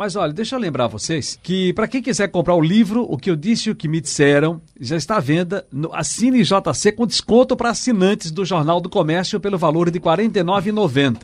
Mas 0.00 0.16
olha, 0.16 0.32
deixa 0.32 0.56
eu 0.56 0.58
lembrar 0.58 0.86
vocês 0.86 1.38
que 1.42 1.74
para 1.74 1.86
quem 1.86 2.00
quiser 2.00 2.28
comprar 2.28 2.54
o 2.54 2.60
livro 2.62 3.04
O 3.06 3.18
que 3.18 3.30
eu 3.30 3.36
disse 3.36 3.68
e 3.68 3.72
o 3.72 3.76
que 3.76 3.86
me 3.86 4.00
disseram, 4.00 4.58
já 4.80 4.96
está 4.96 5.18
à 5.18 5.20
venda 5.20 5.66
no 5.70 5.94
Assine 5.94 6.42
JC 6.42 6.92
com 6.92 7.06
desconto 7.06 7.54
para 7.54 7.68
assinantes 7.68 8.30
do 8.30 8.42
Jornal 8.42 8.80
do 8.80 8.88
Comércio 8.88 9.38
pelo 9.38 9.58
valor 9.58 9.90
de 9.90 9.98
R$ 9.98 10.04
49,90. 10.06 11.18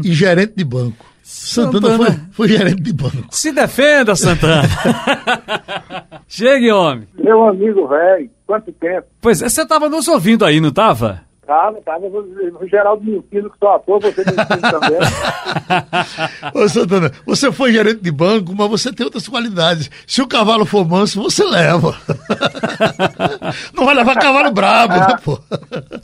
e 0.04 0.12
gerente 0.12 0.54
de 0.56 0.64
banco. 0.64 1.06
Santana, 1.22 1.90
Santana. 1.90 2.28
Foi, 2.32 2.48
foi 2.48 2.56
gerente 2.56 2.82
de 2.82 2.92
banco. 2.92 3.26
Se 3.30 3.52
defenda, 3.52 4.16
Santana! 4.16 4.62
Chegue, 6.26 6.70
homem! 6.72 7.06
Meu 7.18 7.46
amigo 7.46 7.86
velho, 7.86 8.30
quanto 8.46 8.72
tempo? 8.72 9.06
Pois 9.20 9.42
é, 9.42 9.48
você 9.48 9.62
estava 9.62 9.88
nos 9.90 10.08
ouvindo 10.08 10.44
aí, 10.44 10.58
não 10.58 10.70
estava? 10.70 11.22
Tava, 11.48 11.80
tava 11.80 12.04
o 12.08 12.68
Geraldo 12.68 13.02
mentindo 13.02 13.48
que 13.48 13.58
sou 13.58 13.70
ator, 13.70 13.98
você 14.02 14.22
também. 14.22 14.98
Ô, 16.52 16.68
Santana, 16.68 17.10
você 17.24 17.50
foi 17.50 17.72
gerente 17.72 18.02
de 18.02 18.10
banco, 18.12 18.54
mas 18.54 18.68
você 18.68 18.92
tem 18.92 19.06
outras 19.06 19.26
qualidades. 19.26 19.90
Se 20.06 20.20
o 20.20 20.26
cavalo 20.26 20.66
for 20.66 20.86
manso, 20.86 21.22
você 21.22 21.42
leva. 21.44 21.96
não 23.74 23.86
vai 23.86 23.94
levar 23.94 24.16
cavalo 24.16 24.52
brabo, 24.52 24.92
né, 24.92 25.16
pô? 25.24 25.40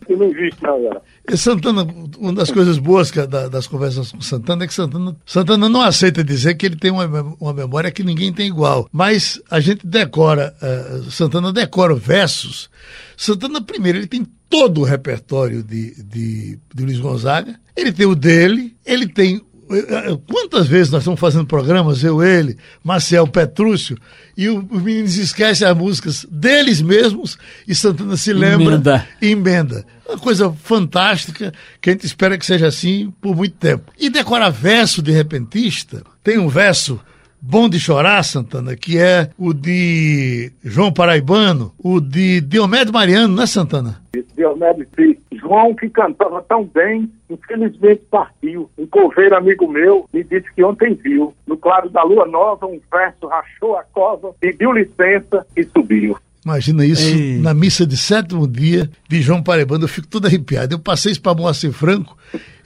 Que 0.07 0.17
não 0.17 0.27
existe, 0.27 0.63
não, 0.63 0.83
galera. 0.83 1.03
E 1.31 1.37
Santana, 1.37 1.87
uma 2.19 2.33
das 2.33 2.51
coisas 2.51 2.79
boas 2.79 3.11
que, 3.11 3.27
da- 3.27 3.49
das 3.49 3.67
conversas 3.67 4.13
com 4.13 4.23
Santana 4.23 4.65
é 4.65 4.67
que 4.67 4.73
Santana, 4.75 5.15
Santana 5.27 5.69
não 5.69 5.83
aceita 5.83 6.25
dizer 6.25 6.55
que 6.55 6.65
ele 6.65 6.77
tem 6.77 6.91
uma, 6.91 7.05
uma 7.39 7.53
memória 7.53 7.91
que 7.91 8.03
ninguém 8.03 8.33
tem 8.33 8.47
igual. 8.47 8.89
Mas 8.91 9.39
a 9.51 9.61
gente 9.61 9.87
decora, 9.87 10.55
eh, 10.63 11.01
Santana 11.11 11.53
decora 11.53 11.95
versos. 11.95 12.71
Santana, 13.17 13.61
primeiro, 13.63 13.99
ele 13.99 14.07
tem 14.07 14.27
todo 14.49 14.81
o 14.81 14.85
repertório 14.85 15.63
de, 15.63 15.95
de, 16.03 16.59
de 16.75 16.85
Luiz 16.85 16.99
Gonzaga. 16.99 17.59
Ele 17.77 17.93
tem 17.93 18.07
o 18.07 18.15
dele, 18.15 18.75
ele 18.87 19.07
tem. 19.09 19.41
eh, 19.71 19.87
eh, 20.13 20.19
Quantas 20.31 20.67
vezes 20.69 20.93
nós 20.93 21.03
estamos 21.03 21.19
fazendo 21.19 21.45
programas, 21.47 22.05
eu, 22.05 22.23
ele, 22.23 22.57
Marcel 22.83 23.27
Petrúcio, 23.27 23.99
e 24.37 24.49
o- 24.49 24.65
os 24.71 24.83
meninos 24.83 25.17
esquecem 25.17 25.67
as 25.67 25.77
músicas 25.77 26.25
deles 26.31 26.81
mesmos 26.81 27.37
e 27.67 27.75
Santana 27.75 28.17
se 28.17 28.33
lembra 28.33 28.75
Emenda. 28.75 29.09
e 29.21 29.27
emenda. 29.29 29.85
Uma 30.09 30.19
coisa 30.19 30.53
fantástica 30.63 31.53
que 31.81 31.91
a 31.91 31.93
gente 31.93 32.07
espera 32.07 32.37
que 32.39 32.45
seja 32.47 32.67
assim 32.69 33.13
por 33.21 33.35
muito 33.35 33.57
tempo. 33.57 33.91
E 33.99 34.09
decorar 34.11 34.51
verso 34.51 35.03
de 35.03 35.11
repentista, 35.11 36.03
tem 36.23 36.39
um 36.39 36.49
verso 36.49 37.01
bom 37.47 37.69
de 37.69 37.79
chorar, 37.79 38.23
Santana, 38.25 38.75
que 38.75 38.99
é 38.99 39.31
o 39.39 39.53
de 39.53 40.51
João 40.65 40.91
Paraibano, 40.91 41.73
o 41.79 42.01
de 42.01 42.41
Diomedes 42.41 42.91
Mariano, 42.91 43.37
né, 43.37 43.47
Santana? 43.47 44.01
Diomedes 44.35 44.87
disse, 44.97 45.21
João, 45.33 45.75
que 45.75 45.89
cantava 45.91 46.43
tão 46.43 46.65
bem, 46.65 47.11
infelizmente 47.29 48.03
partiu. 48.11 48.71
Um 48.79 48.87
coveiro 48.87 49.37
amigo 49.37 49.69
meu 49.69 50.09
me 50.13 50.25
disse 50.25 50.47
que 50.55 50.65
ontem 50.65 50.95
viu, 50.95 51.35
no 51.47 51.57
claro 51.57 51.91
da 51.91 52.03
lua 52.03 52.27
nova, 52.27 52.67
um 52.67 52.81
verso 52.91 53.27
rachou 53.27 53.77
a 53.77 53.85
cova, 53.85 54.35
pediu 54.41 54.73
licença 54.73 55.47
e 55.55 55.65
subiu. 55.65 56.17
Imagina 56.45 56.85
isso 56.85 57.15
Ei. 57.15 57.39
na 57.39 57.55
missa 57.55 57.87
de 57.87 57.97
sétimo 57.97 58.47
dia 58.47 58.91
de 59.09 59.23
João 59.23 59.43
Paraibano. 59.43 59.85
Eu 59.85 59.89
fico 59.89 60.07
todo 60.07 60.27
arrepiado. 60.27 60.75
Eu 60.75 60.79
passei 60.79 61.13
isso 61.13 61.23
para 61.23 61.35
Moacir 61.35 61.73
Franco, 61.73 62.17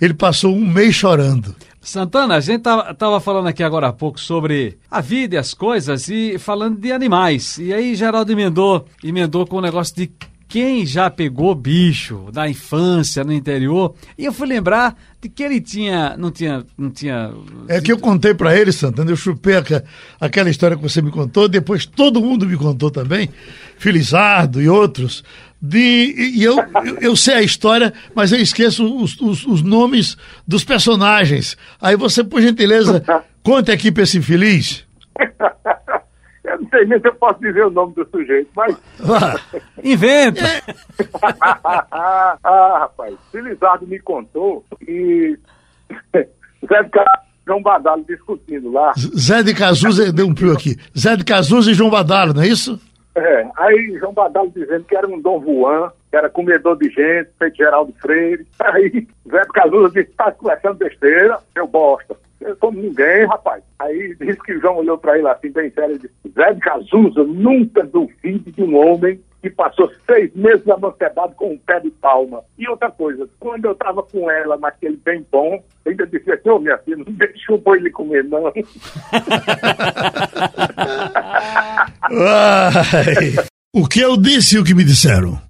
ele 0.00 0.14
passou 0.14 0.54
um 0.54 0.66
mês 0.66 0.96
chorando. 0.96 1.54
Santana, 1.88 2.36
a 2.36 2.40
gente 2.40 2.60
tava, 2.60 2.94
tava 2.94 3.18
falando 3.18 3.46
aqui 3.46 3.62
agora 3.62 3.88
há 3.88 3.92
pouco 3.94 4.20
sobre 4.20 4.76
a 4.90 5.00
vida 5.00 5.36
e 5.36 5.38
as 5.38 5.54
coisas 5.54 6.06
e 6.10 6.38
falando 6.38 6.78
de 6.78 6.92
animais. 6.92 7.56
E 7.56 7.72
aí 7.72 7.94
Geraldo 7.94 8.30
emendou, 8.30 8.84
emendou 9.02 9.46
com 9.46 9.56
o 9.56 9.62
negócio 9.62 9.96
de 9.96 10.10
quem 10.48 10.86
já 10.86 11.10
pegou 11.10 11.54
bicho 11.54 12.28
na 12.32 12.48
infância, 12.48 13.22
no 13.22 13.32
interior. 13.32 13.94
E 14.16 14.24
eu 14.24 14.32
fui 14.32 14.48
lembrar 14.48 14.96
de 15.20 15.28
que 15.28 15.42
ele 15.42 15.60
tinha, 15.60 16.16
não 16.16 16.30
tinha, 16.30 16.64
não 16.76 16.90
tinha... 16.90 17.30
É 17.68 17.80
que 17.80 17.92
eu 17.92 17.98
contei 17.98 18.32
para 18.32 18.56
ele, 18.56 18.72
Santana, 18.72 19.10
eu 19.10 19.16
chupei 19.16 19.56
aquela 20.18 20.48
história 20.48 20.76
que 20.76 20.82
você 20.82 21.02
me 21.02 21.10
contou, 21.10 21.48
depois 21.48 21.84
todo 21.84 22.22
mundo 22.22 22.46
me 22.46 22.56
contou 22.56 22.90
também, 22.90 23.28
Felizardo 23.76 24.62
e 24.62 24.68
outros, 24.68 25.22
de, 25.60 26.14
e 26.36 26.42
eu, 26.42 26.56
eu, 26.84 26.98
eu 27.00 27.16
sei 27.16 27.34
a 27.34 27.42
história, 27.42 27.92
mas 28.14 28.32
eu 28.32 28.38
esqueço 28.38 28.84
os, 28.96 29.20
os, 29.20 29.44
os 29.44 29.62
nomes 29.62 30.16
dos 30.46 30.64
personagens. 30.64 31.56
Aí 31.80 31.96
você, 31.96 32.24
por 32.24 32.40
gentileza, 32.40 33.04
conte 33.42 33.70
aqui 33.70 33.92
para 33.92 34.04
esse 34.04 34.18
infeliz. 34.18 34.86
Eu 36.68 36.78
não 36.78 36.78
sei 36.78 36.84
nem 36.86 37.00
se 37.00 37.08
eu 37.08 37.14
posso 37.14 37.40
dizer 37.40 37.64
o 37.64 37.70
nome 37.70 37.94
do 37.94 38.06
sujeito, 38.08 38.50
mas... 38.54 38.76
Inventa! 39.82 40.42
ah, 41.92 42.78
rapaz, 42.80 43.14
Felizardo 43.32 43.86
me 43.86 43.98
contou 43.98 44.64
que 44.78 45.38
Zé 46.68 46.82
de 46.82 46.90
Carlos 46.90 47.20
e 47.22 47.46
João 47.46 47.62
Badalo 47.62 48.04
discutindo 48.06 48.70
lá. 48.70 48.92
Zé 49.16 49.42
de 49.42 49.54
Cazuza, 49.54 50.12
deu 50.12 50.26
um 50.26 50.34
pio 50.34 50.52
aqui. 50.52 50.76
Zé 50.96 51.16
de 51.16 51.24
Cazuza 51.24 51.70
e 51.70 51.74
João 51.74 51.90
Badalo, 51.90 52.34
não 52.34 52.42
é 52.42 52.48
isso? 52.48 52.78
É, 53.14 53.48
aí 53.56 53.96
João 53.98 54.12
Badalo 54.12 54.52
dizendo 54.54 54.84
que 54.84 54.96
era 54.96 55.06
um 55.06 55.20
Dom 55.20 55.42
Juan, 55.42 55.90
que 56.10 56.16
era 56.16 56.28
comedor 56.28 56.76
de 56.76 56.88
gente, 56.90 57.30
feito 57.38 57.56
Geraldo 57.56 57.92
Freire. 58.00 58.46
Aí 58.60 59.08
Zé 59.30 59.40
de 59.42 59.48
Cazuza 59.48 59.90
disse, 59.90 60.14
tá 60.16 60.30
conversando 60.32 60.74
besteira, 60.74 61.38
seu 61.54 61.66
bosta. 61.66 62.16
Como 62.60 62.80
ninguém, 62.80 63.26
rapaz. 63.26 63.62
Aí 63.78 64.14
disse 64.20 64.38
que 64.42 64.58
João 64.58 64.76
olhou 64.76 64.96
pra 64.96 65.18
ele 65.18 65.28
assim, 65.28 65.50
bem 65.50 65.70
sério, 65.70 65.96
e 65.96 65.98
disse, 65.98 66.14
Zé 66.34 66.52
de 66.52 66.60
Cazuza, 66.60 67.24
nunca 67.24 67.82
duvide 67.84 68.52
de 68.52 68.62
um 68.62 68.76
homem 68.76 69.20
que 69.40 69.50
passou 69.50 69.90
seis 70.06 70.32
meses 70.34 70.68
amancebado 70.68 71.34
com 71.34 71.52
um 71.52 71.58
pé 71.58 71.80
de 71.80 71.90
palma. 71.90 72.42
E 72.58 72.68
outra 72.68 72.90
coisa, 72.90 73.28
quando 73.38 73.66
eu 73.66 73.72
estava 73.72 74.02
com 74.02 74.30
ela 74.30 74.56
naquele 74.56 74.96
bem 74.96 75.24
bom, 75.30 75.62
eu 75.84 75.90
ainda 75.90 76.06
disse 76.06 76.30
assim, 76.32 76.48
ô 76.48 76.56
oh, 76.56 76.58
minha 76.58 76.78
filha, 76.78 76.96
não 76.96 77.12
deixa 77.12 77.52
o 77.52 77.58
boi 77.58 77.78
lhe 77.78 77.90
comer, 77.90 78.24
não. 78.24 78.46
o 83.74 83.88
que 83.88 84.00
eu 84.00 84.16
disse 84.16 84.56
e 84.56 84.58
o 84.58 84.64
que 84.64 84.74
me 84.74 84.84
disseram? 84.84 85.40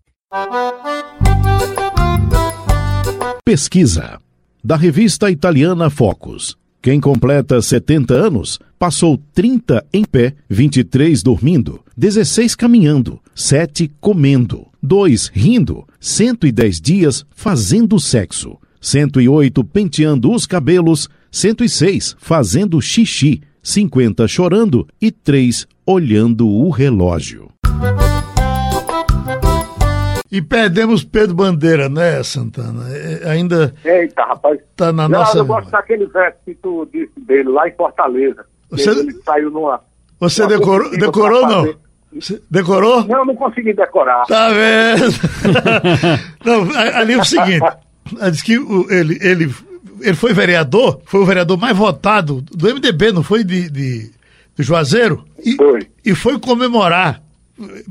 Pesquisa 3.44 4.18
da 4.62 4.76
revista 4.76 5.30
italiana 5.30 5.88
Focus. 5.88 6.58
Quem 6.88 7.00
completa 7.00 7.60
70 7.60 8.14
anos 8.14 8.58
passou 8.78 9.22
30 9.34 9.84
em 9.92 10.06
pé, 10.06 10.34
23 10.48 11.22
dormindo, 11.22 11.82
16 11.94 12.54
caminhando, 12.54 13.20
7 13.34 13.90
comendo, 14.00 14.68
2 14.82 15.30
rindo, 15.34 15.86
110 16.00 16.80
dias 16.80 17.26
fazendo 17.30 18.00
sexo, 18.00 18.56
108 18.80 19.62
penteando 19.64 20.32
os 20.32 20.46
cabelos, 20.46 21.10
106 21.30 22.16
fazendo 22.18 22.80
xixi, 22.80 23.42
50 23.62 24.26
chorando 24.26 24.88
e 24.98 25.10
3 25.10 25.66
olhando 25.84 26.48
o 26.48 26.70
relógio. 26.70 27.50
E 30.30 30.42
perdemos 30.42 31.02
Pedro 31.02 31.34
Bandeira, 31.34 31.88
né, 31.88 32.22
Santana? 32.22 32.84
É, 32.90 33.30
ainda. 33.30 33.74
Eita, 33.82 34.24
rapaz. 34.24 34.60
Tá 34.76 34.92
na 34.92 35.08
Não, 35.08 35.20
nossa. 35.20 35.38
Eu 35.38 35.46
gosto 35.46 35.70
daquele 35.70 36.06
verso 36.06 36.36
que 36.44 36.54
tu 36.54 36.86
disse 36.92 37.18
dele, 37.18 37.48
lá 37.48 37.66
em 37.66 37.72
Fortaleza. 37.72 38.44
Você, 38.70 38.90
ele 38.90 39.12
saiu 39.24 39.50
numa. 39.50 39.80
Você 40.20 40.42
numa 40.42 40.58
decorou, 40.58 40.90
decorou 40.90 41.46
não? 41.46 41.74
Você 42.12 42.42
decorou? 42.50 43.04
Não, 43.04 43.24
não 43.24 43.34
consegui 43.34 43.72
decorar. 43.72 44.26
Tá 44.26 44.48
vendo? 44.50 45.14
não, 46.44 46.76
ali 46.76 47.14
é 47.14 47.18
o 47.18 47.24
seguinte: 47.24 47.66
diz 48.30 48.42
que 48.42 48.54
ele, 48.90 49.18
ele, 49.22 49.54
ele 50.00 50.16
foi 50.16 50.34
vereador, 50.34 51.00
foi 51.06 51.20
o 51.20 51.26
vereador 51.26 51.58
mais 51.58 51.76
votado 51.76 52.42
do 52.42 52.74
MDB, 52.74 53.12
não 53.12 53.22
foi 53.22 53.44
de, 53.44 53.70
de, 53.70 54.10
de 54.54 54.62
Juazeiro? 54.62 55.24
E, 55.42 55.56
foi. 55.56 55.88
E 56.04 56.14
foi 56.14 56.38
comemorar 56.38 57.22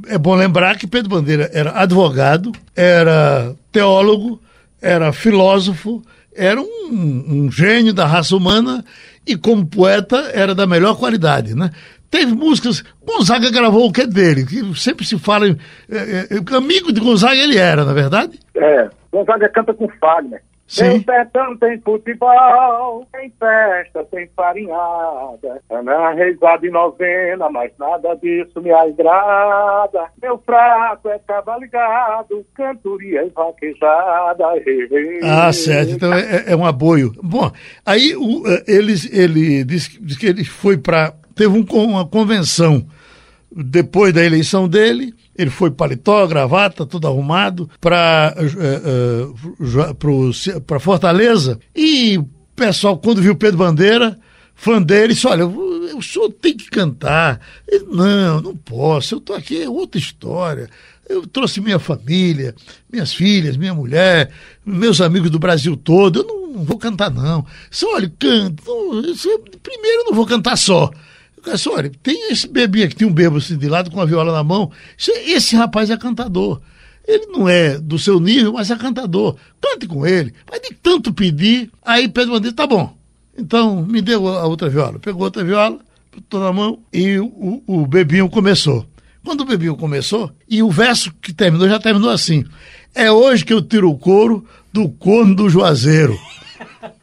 é 0.07 0.17
bom 0.17 0.35
lembrar 0.35 0.77
que 0.77 0.87
Pedro 0.87 1.09
Bandeira 1.09 1.49
era 1.53 1.81
advogado, 1.81 2.51
era 2.75 3.53
teólogo, 3.71 4.39
era 4.81 5.11
filósofo, 5.11 6.01
era 6.35 6.61
um, 6.61 6.65
um, 6.91 7.51
gênio 7.51 7.93
da 7.93 8.05
raça 8.05 8.35
humana 8.35 8.83
e 9.25 9.35
como 9.35 9.65
poeta 9.65 10.31
era 10.33 10.53
da 10.53 10.67
melhor 10.67 10.97
qualidade, 10.97 11.55
né? 11.55 11.69
Teve 12.09 12.33
músicas, 12.33 12.83
Gonzaga 13.05 13.51
gravou 13.51 13.87
o 13.87 13.91
que 13.91 14.01
é 14.01 14.07
dele, 14.07 14.45
que 14.45 14.79
sempre 14.79 15.05
se 15.05 15.19
fala, 15.19 15.47
é, 15.47 15.55
é, 15.91 16.55
amigo 16.55 16.93
de 16.93 17.01
Gonzaga 17.01 17.35
ele 17.35 17.57
era, 17.57 17.83
na 17.83 17.91
é 17.91 17.95
verdade? 17.95 18.39
É, 18.55 18.89
Gonzaga 19.11 19.49
canta 19.49 19.73
com 19.73 19.89
Fagner. 19.99 20.41
Sim. 20.67 20.83
Tem 20.83 21.03
sertão, 21.03 21.57
tem 21.57 21.79
futebol, 21.79 23.07
tem 23.13 23.31
festa, 23.39 24.03
tem 24.11 24.29
farinhada. 24.35 25.61
Ana 25.69 26.11
reisada 26.11 26.67
e 26.67 26.69
novena, 26.69 27.49
mas 27.49 27.71
nada 27.79 28.13
disso 28.15 28.61
me 28.61 28.71
agrada. 28.71 30.07
Meu 30.21 30.37
fraco 30.39 31.07
é 31.07 31.19
cavaligado, 31.19 32.45
cantoria 32.53 33.23
e 33.23 33.29
vaquejada. 33.29 34.43
Ah, 35.23 35.53
certo. 35.53 35.91
Então 35.93 36.13
é, 36.13 36.51
é 36.51 36.55
um 36.55 36.65
aboio. 36.65 37.13
Bom, 37.23 37.49
aí 37.85 38.13
o, 38.17 38.45
eh, 38.45 38.63
eles, 38.67 39.09
ele 39.13 39.63
disse, 39.63 40.01
disse 40.01 40.19
que 40.19 40.25
ele 40.25 40.43
foi 40.43 40.77
para. 40.77 41.13
Teve 41.33 41.57
um, 41.57 41.63
uma 41.63 42.05
convenção 42.05 42.85
depois 43.49 44.11
da 44.13 44.23
eleição 44.23 44.67
dele 44.67 45.13
ele 45.37 45.49
foi 45.49 45.69
paletó, 45.69 46.25
gravata, 46.25 46.85
tudo 46.85 47.07
arrumado 47.07 47.69
para 47.79 48.35
uh, 48.37 49.31
uh, 49.31 50.79
Fortaleza. 50.79 51.59
E 51.75 52.17
o 52.17 52.27
pessoal, 52.55 52.97
quando 52.97 53.21
viu 53.21 53.35
Pedro 53.35 53.59
Bandeira, 53.59 54.17
fã 54.55 54.81
dele, 54.81 55.13
disse: 55.13 55.27
Olha, 55.27 55.45
o 55.45 56.01
senhor 56.01 56.31
tem 56.31 56.57
que 56.57 56.69
cantar. 56.69 57.39
Ele, 57.67 57.85
não, 57.85 58.41
não 58.41 58.55
posso, 58.55 59.15
eu 59.15 59.19
estou 59.19 59.35
aqui, 59.35 59.61
é 59.61 59.69
outra 59.69 59.99
história. 59.99 60.69
Eu 61.07 61.25
trouxe 61.25 61.61
minha 61.61 61.79
família, 61.79 62.53
minhas 62.91 63.13
filhas, 63.13 63.55
minha 63.55 63.73
mulher, 63.73 64.29
meus 64.65 64.99
amigos 64.99 65.29
do 65.29 65.39
Brasil 65.39 65.77
todo. 65.77 66.19
Eu 66.19 66.23
não, 66.25 66.47
não 66.57 66.63
vou 66.65 66.77
cantar, 66.77 67.09
não. 67.09 67.45
Só, 67.71 67.95
olha, 67.95 68.11
canto. 68.19 68.63
Primeiro, 69.63 70.01
eu 70.01 70.05
não 70.05 70.13
vou 70.13 70.25
cantar 70.25 70.57
só. 70.57 70.91
Olha, 71.67 71.91
tem 72.03 72.31
esse 72.31 72.47
bebê 72.47 72.83
aqui, 72.83 72.95
tem 72.95 73.07
um 73.07 73.13
bebo 73.13 73.37
assim 73.37 73.57
de 73.57 73.67
lado 73.67 73.91
com 73.91 74.01
a 74.01 74.05
viola 74.05 74.31
na 74.31 74.43
mão. 74.43 74.71
Esse 75.25 75.55
rapaz 75.55 75.89
é 75.89 75.97
cantador. 75.97 76.61
Ele 77.07 77.27
não 77.27 77.47
é 77.47 77.77
do 77.77 77.97
seu 77.97 78.19
nível, 78.19 78.53
mas 78.53 78.69
é 78.69 78.75
cantador. 78.75 79.37
Cante 79.61 79.87
com 79.87 80.05
ele. 80.05 80.33
Mas 80.49 80.61
de 80.61 80.73
tanto 80.75 81.13
pedir, 81.13 81.71
aí 81.83 82.09
Pedro 82.09 82.33
Bandeira, 82.33 82.55
tá 82.55 82.67
bom. 82.67 82.95
Então, 83.37 83.85
me 83.85 84.01
deu 84.01 84.27
a 84.27 84.45
outra 84.45 84.67
viola. 84.67 84.99
Pegou 84.99 85.23
outra 85.23 85.43
viola, 85.43 85.79
botou 86.13 86.39
na 86.41 86.51
mão 86.51 86.79
e 86.91 87.17
o, 87.19 87.63
o 87.65 87.87
Bebinho 87.87 88.27
começou. 88.29 88.85
Quando 89.23 89.41
o 89.41 89.45
Bebinho 89.45 89.75
começou, 89.75 90.31
e 90.49 90.63
o 90.63 90.71
verso 90.71 91.13
que 91.21 91.33
terminou, 91.33 91.67
já 91.67 91.79
terminou 91.79 92.09
assim. 92.09 92.45
É 92.95 93.11
hoje 93.11 93.45
que 93.45 93.53
eu 93.53 93.61
tiro 93.61 93.89
o 93.89 93.97
couro 93.97 94.45
do 94.71 94.89
corno 94.89 95.35
do 95.35 95.49
Juazeiro. 95.49 96.17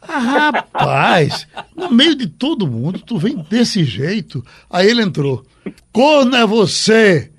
Ah, 0.07 0.19
rapaz, 0.19 1.47
no 1.77 1.91
meio 1.91 2.15
de 2.15 2.27
todo 2.27 2.67
mundo, 2.67 2.99
tu 2.99 3.19
vem 3.19 3.37
desse 3.49 3.85
jeito. 3.85 4.45
Aí 4.71 4.89
ele 4.89 5.03
entrou. 5.03 5.45
Corno 5.93 6.37
é 6.37 6.47
você, 6.47 7.31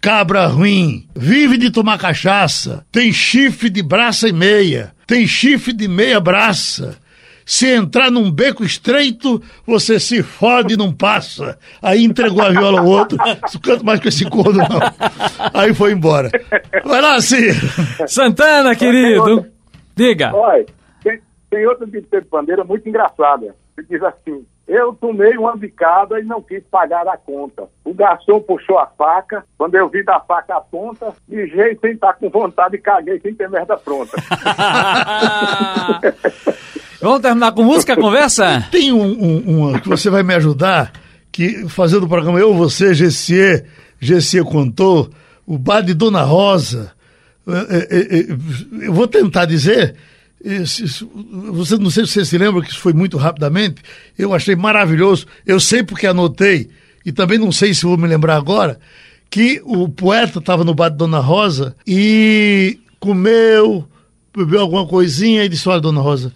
cabra 0.00 0.46
ruim. 0.46 1.06
Vive 1.14 1.56
de 1.56 1.70
tomar 1.70 1.98
cachaça. 1.98 2.84
Tem 2.92 3.12
chifre 3.12 3.70
de 3.70 3.82
braça 3.82 4.28
e 4.28 4.32
meia. 4.32 4.92
Tem 5.06 5.26
chifre 5.26 5.72
de 5.72 5.88
meia 5.88 6.20
braça. 6.20 6.96
Se 7.44 7.66
entrar 7.66 8.10
num 8.10 8.30
beco 8.30 8.64
estreito, 8.64 9.42
você 9.66 9.98
se 9.98 10.22
fode 10.22 10.74
e 10.74 10.76
não 10.76 10.92
passa. 10.92 11.58
Aí 11.82 12.04
entregou 12.04 12.42
a 12.42 12.50
viola 12.50 12.80
ao 12.80 12.86
outro. 12.86 13.18
Não 13.18 13.60
canto 13.60 13.84
mais 13.84 14.00
com 14.00 14.08
esse 14.08 14.24
corno, 14.24 14.58
não. 14.58 14.80
Aí 15.52 15.74
foi 15.74 15.92
embora. 15.92 16.30
Vai 16.84 17.00
lá, 17.00 17.20
Ciro. 17.20 17.58
Santana, 18.06 18.74
querido. 18.76 19.46
Diga. 19.96 20.34
Oi. 20.34 20.66
Tem 21.52 21.66
outra 21.66 21.86
de 21.86 22.00
Pedro 22.00 22.30
Bandeira 22.30 22.64
muito 22.64 22.88
engraçada. 22.88 23.54
Ele 23.76 23.86
diz 23.86 24.02
assim: 24.02 24.42
Eu 24.66 24.94
tomei 24.98 25.36
uma 25.36 25.54
bicada 25.54 26.18
e 26.18 26.24
não 26.24 26.40
quis 26.40 26.64
pagar 26.70 27.06
a 27.06 27.18
conta. 27.18 27.68
O 27.84 27.92
garçom 27.92 28.40
puxou 28.40 28.78
a 28.78 28.86
faca. 28.86 29.44
Quando 29.58 29.74
eu 29.74 29.86
vi 29.90 30.02
da 30.02 30.18
faca 30.20 30.56
a 30.56 30.62
ponta, 30.62 31.12
de 31.28 31.46
jeito 31.48 31.82
sem 31.82 31.92
estar 31.92 32.14
com 32.14 32.30
vontade, 32.30 32.78
caguei 32.78 33.20
sem 33.20 33.34
ter 33.34 33.50
merda 33.50 33.76
pronta. 33.76 34.16
Vamos 37.02 37.20
terminar 37.20 37.52
com 37.52 37.64
música 37.64 37.92
a 37.92 37.96
conversa? 37.96 38.66
Tem 38.70 38.90
um, 38.90 39.02
um, 39.02 39.68
uma 39.68 39.78
que 39.78 39.90
você 39.90 40.08
vai 40.08 40.22
me 40.22 40.32
ajudar, 40.36 40.90
que 41.30 41.68
fazendo 41.68 42.04
o 42.04 42.08
programa 42.08 42.40
Eu, 42.40 42.54
Você, 42.54 42.94
GC, 42.94 43.66
GC 44.00 44.42
contou, 44.44 45.10
o 45.46 45.58
bar 45.58 45.82
de 45.82 45.92
Dona 45.92 46.22
Rosa. 46.22 46.92
É, 47.46 47.76
é, 47.76 48.20
é, 48.20 48.86
eu 48.86 48.94
vou 48.94 49.06
tentar 49.06 49.44
dizer 49.44 49.94
você 51.52 51.78
não 51.78 51.90
sei 51.90 52.04
se 52.04 52.12
você 52.12 52.24
se 52.24 52.38
lembra 52.38 52.62
que 52.62 52.70
isso 52.70 52.80
foi 52.80 52.92
muito 52.92 53.16
rapidamente. 53.16 53.82
Eu 54.18 54.34
achei 54.34 54.56
maravilhoso. 54.56 55.26
Eu 55.46 55.60
sei 55.60 55.82
porque 55.82 56.06
anotei 56.06 56.68
e 57.04 57.12
também 57.12 57.38
não 57.38 57.52
sei 57.52 57.74
se 57.74 57.84
vou 57.84 57.96
me 57.96 58.08
lembrar 58.08 58.36
agora 58.36 58.78
que 59.30 59.62
o 59.64 59.88
poeta 59.88 60.40
estava 60.40 60.62
no 60.62 60.74
bar 60.74 60.90
de 60.90 60.98
Dona 60.98 61.18
Rosa 61.18 61.74
e 61.86 62.78
comeu, 63.00 63.88
bebeu 64.36 64.60
alguma 64.60 64.86
coisinha 64.86 65.44
e 65.44 65.48
disse: 65.48 65.68
Olha, 65.68 65.80
Dona 65.80 66.00
Rosa, 66.00 66.32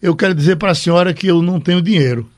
eu 0.00 0.14
quero 0.14 0.34
dizer 0.34 0.56
para 0.56 0.70
a 0.70 0.74
senhora 0.74 1.12
que 1.12 1.26
eu 1.26 1.42
não 1.42 1.60
tenho 1.60 1.82
dinheiro. 1.82 2.28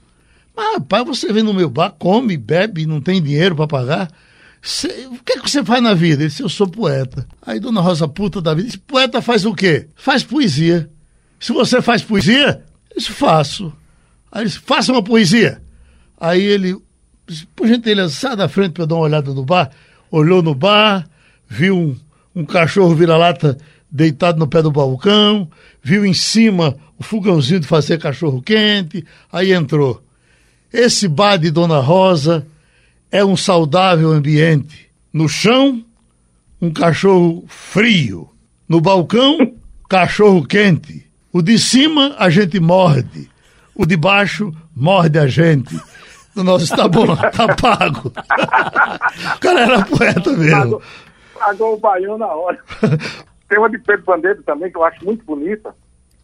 Mas, 0.56 0.74
rapaz, 0.74 1.06
você 1.06 1.32
vem 1.32 1.42
no 1.42 1.52
meu 1.52 1.68
bar, 1.68 1.94
come, 1.98 2.36
bebe, 2.36 2.86
não 2.86 3.00
tem 3.00 3.22
dinheiro 3.22 3.54
para 3.54 3.66
pagar. 3.66 4.10
Cê, 4.62 5.06
o 5.10 5.18
que, 5.24 5.34
é 5.34 5.40
que 5.40 5.50
você 5.50 5.64
faz 5.64 5.82
na 5.82 5.94
vida? 5.94 6.22
Ele 6.22 6.28
disse: 6.28 6.42
Eu 6.42 6.48
sou 6.48 6.66
poeta. 6.66 7.26
Aí 7.42 7.60
Dona 7.60 7.80
Rosa, 7.80 8.08
puta 8.08 8.40
da 8.40 8.54
vida, 8.54 8.66
disse: 8.66 8.78
Poeta 8.78 9.20
faz 9.20 9.44
o 9.44 9.54
quê? 9.54 9.88
Faz 9.94 10.22
poesia. 10.22 10.90
Se 11.40 11.52
você 11.52 11.80
faz 11.80 12.02
poesia, 12.02 12.62
eu 12.94 13.00
faço. 13.00 13.72
Aí 14.30 14.42
ele 14.42 14.50
disse, 14.50 14.60
faça 14.60 14.92
uma 14.92 15.02
poesia. 15.02 15.62
Aí 16.20 16.42
ele, 16.42 16.76
por 17.56 17.66
gentileza, 17.66 18.14
sai 18.14 18.36
da 18.36 18.46
frente 18.46 18.72
para 18.72 18.84
dar 18.84 18.96
uma 18.96 19.04
olhada 19.04 19.32
no 19.32 19.44
bar. 19.44 19.70
Olhou 20.10 20.42
no 20.42 20.54
bar, 20.54 21.08
viu 21.48 21.76
um, 21.76 21.96
um 22.34 22.44
cachorro 22.44 22.94
vira-lata 22.94 23.56
deitado 23.90 24.38
no 24.38 24.46
pé 24.46 24.62
do 24.62 24.70
balcão, 24.70 25.50
viu 25.82 26.04
em 26.04 26.12
cima 26.12 26.76
o 26.98 27.02
fogãozinho 27.02 27.60
de 27.60 27.66
fazer 27.66 27.98
cachorro 27.98 28.42
quente, 28.42 29.04
aí 29.32 29.52
entrou. 29.52 30.02
Esse 30.72 31.08
bar 31.08 31.38
de 31.38 31.50
Dona 31.50 31.80
Rosa 31.80 32.46
é 33.10 33.24
um 33.24 33.36
saudável 33.36 34.12
ambiente. 34.12 34.90
No 35.12 35.28
chão, 35.28 35.82
um 36.60 36.70
cachorro 36.70 37.44
frio. 37.48 38.28
No 38.68 38.80
balcão, 38.80 39.54
cachorro 39.88 40.46
quente. 40.46 41.09
O 41.32 41.40
de 41.42 41.58
cima 41.58 42.14
a 42.18 42.28
gente 42.28 42.58
morde, 42.58 43.30
o 43.74 43.86
de 43.86 43.96
baixo 43.96 44.52
morde 44.74 45.18
a 45.18 45.26
gente. 45.26 45.78
O 46.36 46.42
nosso 46.42 46.74
tá 46.74 46.88
bom, 46.88 47.14
tá 47.30 47.54
pago. 47.54 48.08
o 48.08 49.40
cara 49.40 49.60
era 49.60 49.84
poeta 49.84 50.32
mesmo. 50.32 50.82
Pagou 51.38 51.74
o 51.74 51.78
baião 51.78 52.18
na 52.18 52.26
hora. 52.26 52.58
Tem 53.48 53.58
uma 53.58 53.70
de 53.70 53.78
Pedro 53.78 54.04
Bandeira 54.04 54.40
também, 54.44 54.70
que 54.70 54.76
eu 54.76 54.84
acho 54.84 55.04
muito 55.04 55.24
bonita. 55.24 55.74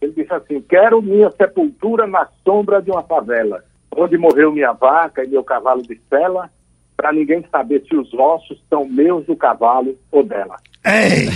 Ele 0.01 0.13
disse 0.13 0.33
assim: 0.33 0.61
Quero 0.61 1.01
minha 1.01 1.31
sepultura 1.31 2.07
na 2.07 2.29
sombra 2.45 2.83
de 2.83 2.91
uma 2.91 3.03
favela, 3.03 3.65
onde 3.97 4.19
morreu 4.19 4.53
minha 4.53 4.73
vaca 4.73 5.25
e 5.25 5.29
meu 5.29 5.43
cavalo 5.43 5.83
de 5.83 6.01
sela, 6.09 6.51
para 6.97 7.13
ninguém 7.13 7.45
saber 7.51 7.85
se 7.89 7.95
os 7.95 8.13
ossos 8.15 8.59
são 8.71 8.89
meus 8.89 9.27
do 9.27 9.37
cavalo 9.37 9.97
ou 10.11 10.25
dela. 10.25 10.57
Ei! 10.85 11.29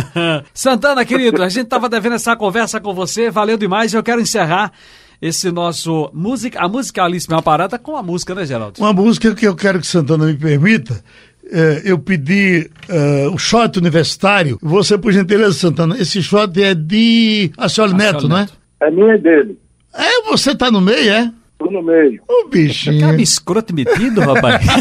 Santana, 0.52 1.04
querido, 1.04 1.42
a 1.42 1.48
gente 1.48 1.64
estava 1.64 1.88
devendo 1.88 2.14
essa 2.14 2.34
conversa 2.34 2.80
com 2.80 2.92
você, 2.94 3.30
valeu 3.30 3.56
demais. 3.56 3.94
Eu 3.94 4.02
quero 4.02 4.20
encerrar 4.20 4.72
esse 5.20 5.50
nosso 5.50 6.10
música, 6.12 6.60
a 6.60 6.68
musicalíssima 6.68 7.40
parada 7.40 7.78
com 7.78 7.96
a 7.96 8.02
música, 8.02 8.34
né, 8.34 8.44
Geraldo? 8.44 8.80
Uma 8.80 8.92
música 8.92 9.34
que 9.34 9.46
eu 9.46 9.54
quero 9.54 9.80
que 9.80 9.86
Santana 9.86 10.26
me 10.26 10.34
permita. 10.34 11.02
eh, 11.50 11.82
eu 11.84 11.98
pedi 11.98 12.70
eh, 12.88 13.28
o 13.32 13.38
shot 13.38 13.78
universitário. 13.78 14.58
Você, 14.62 14.96
por 14.98 15.12
gentileza, 15.12 15.52
Santana, 15.52 15.96
esse 15.98 16.22
shot 16.22 16.60
é 16.62 16.74
de 16.74 17.50
Acioli 17.56 17.94
Neto, 17.94 18.28
não 18.28 18.38
é? 18.38 18.40
Neto. 18.40 18.54
É 18.80 18.90
minha 18.90 19.14
e 19.14 19.18
dele. 19.18 19.58
É, 19.94 20.22
você 20.22 20.54
tá 20.54 20.70
no 20.70 20.80
meio, 20.80 21.10
é? 21.12 21.30
Tô 21.58 21.70
no 21.70 21.82
meio. 21.82 22.22
Ô, 22.28 22.48
bichinho. 22.48 23.00
Cara 23.00 23.20
escroto 23.22 23.74
metido, 23.74 24.20
rapaz. 24.20 24.64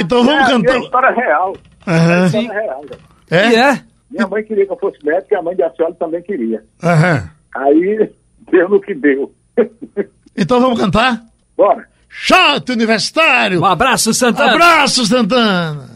Então 0.00 0.24
vamos 0.24 0.48
é, 0.48 0.52
cantar. 0.52 0.72
minha 0.72 0.84
história 0.84 1.10
real. 1.10 1.56
Aham. 1.86 2.26
História 2.26 2.52
real. 2.52 2.84
É? 3.30 3.54
É? 3.54 3.80
Minha 4.10 4.26
mãe 4.26 4.42
queria 4.44 4.66
que 4.66 4.72
eu 4.72 4.78
fosse 4.78 4.98
médico 5.04 5.34
e 5.34 5.36
a 5.36 5.42
mãe 5.42 5.54
de 5.56 5.62
Acioli 5.62 5.94
também 5.96 6.22
queria. 6.22 6.62
Aham. 6.82 7.30
Aí 7.56 8.10
deu 8.50 8.68
no 8.68 8.80
que 8.80 8.94
deu. 8.94 9.32
Então 10.40 10.60
vamos 10.60 10.78
cantar? 10.78 11.20
Bora. 11.56 11.84
Shot 12.08 12.70
universitário! 12.70 13.60
Um 13.60 13.64
abraço, 13.64 14.14
Santana. 14.14 14.52
Abraço, 14.52 15.04
Santana! 15.04 15.90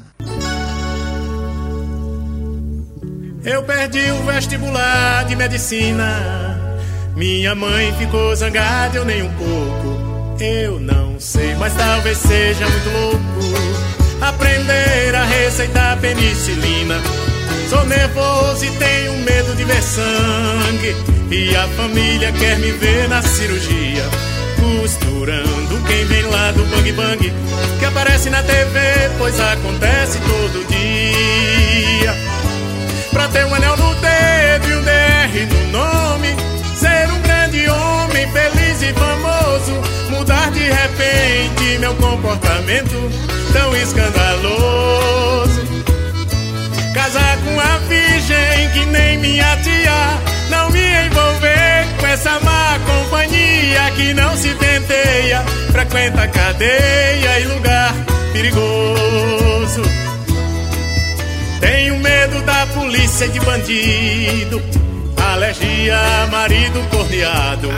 Eu 3.45 3.63
perdi 3.63 4.11
o 4.11 4.23
vestibular 4.25 5.25
de 5.27 5.37
medicina. 5.37 6.62
Minha 7.15 7.55
mãe 7.55 7.95
ficou 7.99 8.35
zangada, 8.35 8.97
eu 8.97 9.05
nem 9.05 9.23
um 9.23 9.33
pouco. 9.33 10.37
Eu 10.41 10.81
não 10.81 11.21
sei, 11.21 11.55
mas 11.57 11.75
talvez 11.75 12.19
seja 12.19 12.67
muito 12.67 12.91
louco 12.91 13.23
aprender 14.23 15.15
a 15.15 15.25
receitar 15.25 15.99
penicilina. 15.99 17.01
Sou 17.69 17.85
nervoso 17.85 18.65
e 18.65 18.71
tenho 18.73 19.17
medo 19.19 19.55
de 19.57 19.65
ver 19.65 19.83
sangue. 19.83 20.97
E 21.31 21.57
a 21.57 21.67
família 21.69 22.33
quer 22.33 22.59
me 22.59 22.71
ver 22.73 23.09
na 23.09 23.21
cirurgia. 23.21 24.05
Costurando 24.61 25.83
quem 25.87 26.05
vem 26.07 26.23
lá 26.23 26.53
do 26.53 26.65
bang 26.67 26.93
bang. 26.93 27.33
Que 27.79 27.85
aparece 27.85 28.31
na 28.31 28.43
TV, 28.43 28.79
pois 29.19 29.39
acontece 29.41 30.19
todo 30.21 30.67
dia. 30.69 32.15
Pra 33.13 33.29
ter 33.29 33.45
um 33.47 33.55
anel 33.55 33.77
no 33.77 33.95
dedo 33.97 34.69
e 34.69 34.75
um 34.75 34.83
DR 34.83 35.47
no 35.51 35.73
nome 35.73 36.52
Grande 37.53 37.69
homem, 37.69 38.27
feliz 38.33 38.81
e 38.81 38.95
famoso. 38.95 39.73
Mudar 40.09 40.51
de 40.53 40.61
repente 40.61 41.79
meu 41.81 41.95
comportamento 41.97 43.11
tão 43.53 43.77
escandaloso. 43.77 45.61
Casar 46.95 47.37
com 47.45 47.61
a 47.61 47.77
virgem 47.89 48.71
que 48.73 48.87
nem 48.87 49.19
minha 49.19 49.55
tia. 49.59 50.19
Não 50.49 50.71
me 50.71 50.81
envolver 50.81 51.87
com 51.99 52.07
essa 52.07 52.41
má 52.41 52.79
companhia 52.87 53.91
Que 53.97 54.13
não 54.15 54.35
se 54.37 54.49
penteia, 54.55 55.43
frequenta 55.73 56.27
cadeia 56.29 57.41
e 57.41 57.45
lugar 57.49 57.95
perigoso. 58.33 59.83
Tenho 61.61 61.99
medo 61.99 62.41
da 62.47 62.67
polícia 62.69 63.29
de 63.29 63.41
bandido. 63.41 64.92
Alergia 65.33 65.97
marido 66.31 66.79
corneado. 66.91 67.69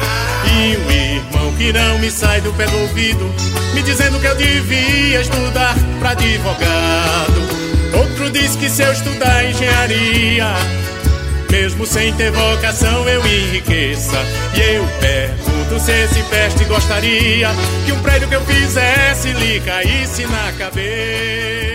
E 0.45 0.77
um 0.77 0.91
irmão 0.91 1.55
que 1.57 1.73
não 1.73 1.99
me 2.01 2.11
sai 2.11 2.41
do 2.41 2.53
pé 2.55 2.67
do 2.67 2.79
ouvido. 2.81 3.25
Me 3.73 3.83
dizendo 3.83 4.19
que 4.19 4.27
eu 4.27 4.35
devia 4.35 5.21
estudar 5.21 5.77
pra 6.01 6.11
advogado. 6.11 7.41
Outro 7.97 8.29
diz 8.31 8.57
que 8.57 8.69
se 8.69 8.83
eu 8.83 8.93
estudar 8.93 9.45
engenharia. 9.45 10.53
Mesmo 11.49 11.87
sem 11.87 12.13
ter 12.15 12.33
vocação 12.33 13.09
eu 13.09 13.25
enriqueça 13.25 14.19
E 14.57 14.61
eu 14.75 14.85
pergunto 14.99 15.79
se 15.79 15.93
esse 15.93 16.21
peste 16.25 16.65
gostaria 16.65 17.49
Que 17.87 17.93
um 17.93 18.03
prédio 18.03 18.27
que 18.27 18.35
eu 18.35 18.45
fizesse 18.45 19.33
lhe 19.33 19.61
caísse 19.61 20.27
na 20.27 20.53
cabeça 20.59 21.74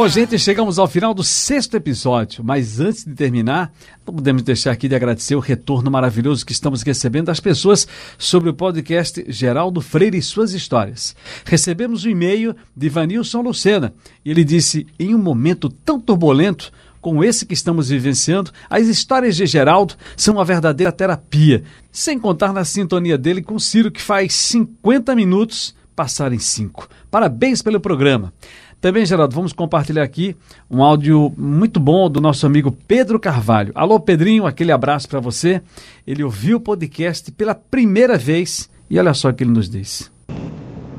Bom, 0.00 0.08
gente, 0.08 0.38
chegamos 0.38 0.78
ao 0.78 0.88
final 0.88 1.12
do 1.12 1.22
sexto 1.22 1.76
episódio, 1.76 2.42
mas 2.42 2.80
antes 2.80 3.04
de 3.04 3.14
terminar, 3.14 3.70
não 4.06 4.14
podemos 4.14 4.40
deixar 4.40 4.70
aqui 4.70 4.88
de 4.88 4.94
agradecer 4.94 5.34
o 5.34 5.40
retorno 5.40 5.90
maravilhoso 5.90 6.46
que 6.46 6.52
estamos 6.52 6.80
recebendo 6.80 7.26
das 7.26 7.38
pessoas 7.38 7.86
sobre 8.16 8.48
o 8.48 8.54
podcast 8.54 9.22
Geraldo 9.28 9.82
Freire 9.82 10.16
e 10.16 10.22
suas 10.22 10.54
histórias. 10.54 11.14
Recebemos 11.44 12.06
um 12.06 12.08
e-mail 12.08 12.56
de 12.74 12.88
Vanilson 12.88 13.42
Lucena 13.42 13.92
e 14.24 14.30
ele 14.30 14.42
disse: 14.42 14.86
em 14.98 15.14
um 15.14 15.18
momento 15.18 15.68
tão 15.68 16.00
turbulento, 16.00 16.72
como 16.98 17.22
esse 17.22 17.44
que 17.44 17.52
estamos 17.52 17.90
vivenciando, 17.90 18.52
as 18.70 18.88
histórias 18.88 19.36
de 19.36 19.44
Geraldo 19.44 19.96
são 20.16 20.36
uma 20.36 20.46
verdadeira 20.46 20.90
terapia. 20.90 21.62
Sem 21.92 22.18
contar 22.18 22.54
na 22.54 22.64
sintonia 22.64 23.18
dele 23.18 23.42
com 23.42 23.58
Ciro, 23.58 23.90
que 23.90 24.00
faz 24.00 24.32
50 24.32 25.14
minutos 25.14 25.74
passar 25.94 26.32
em 26.32 26.38
5. 26.38 26.88
Parabéns 27.10 27.60
pelo 27.60 27.78
programa. 27.78 28.32
Também, 28.80 29.04
Geraldo, 29.04 29.34
vamos 29.34 29.52
compartilhar 29.52 30.02
aqui 30.02 30.34
um 30.70 30.82
áudio 30.82 31.30
muito 31.36 31.78
bom 31.78 32.08
do 32.08 32.18
nosso 32.18 32.46
amigo 32.46 32.72
Pedro 32.88 33.20
Carvalho. 33.20 33.72
Alô, 33.74 34.00
Pedrinho, 34.00 34.46
aquele 34.46 34.72
abraço 34.72 35.06
para 35.06 35.20
você. 35.20 35.60
Ele 36.06 36.24
ouviu 36.24 36.56
o 36.56 36.60
podcast 36.60 37.30
pela 37.32 37.54
primeira 37.54 38.16
vez 38.16 38.70
e 38.88 38.98
olha 38.98 39.12
só 39.12 39.28
o 39.28 39.34
que 39.34 39.44
ele 39.44 39.50
nos 39.50 39.68
disse. 39.68 40.10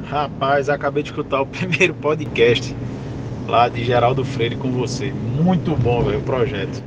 Rapaz, 0.08 0.70
acabei 0.70 1.02
de 1.02 1.10
escutar 1.10 1.42
o 1.42 1.46
primeiro 1.48 1.96
podcast 1.96 2.76
lá 3.48 3.68
de 3.68 3.84
Geraldo 3.84 4.24
Freire 4.24 4.58
com 4.58 4.72
você. 4.72 5.12
Muito 5.12 5.76
bom, 5.76 6.04
velho, 6.04 6.20
o 6.20 6.24
projeto. 6.24 6.84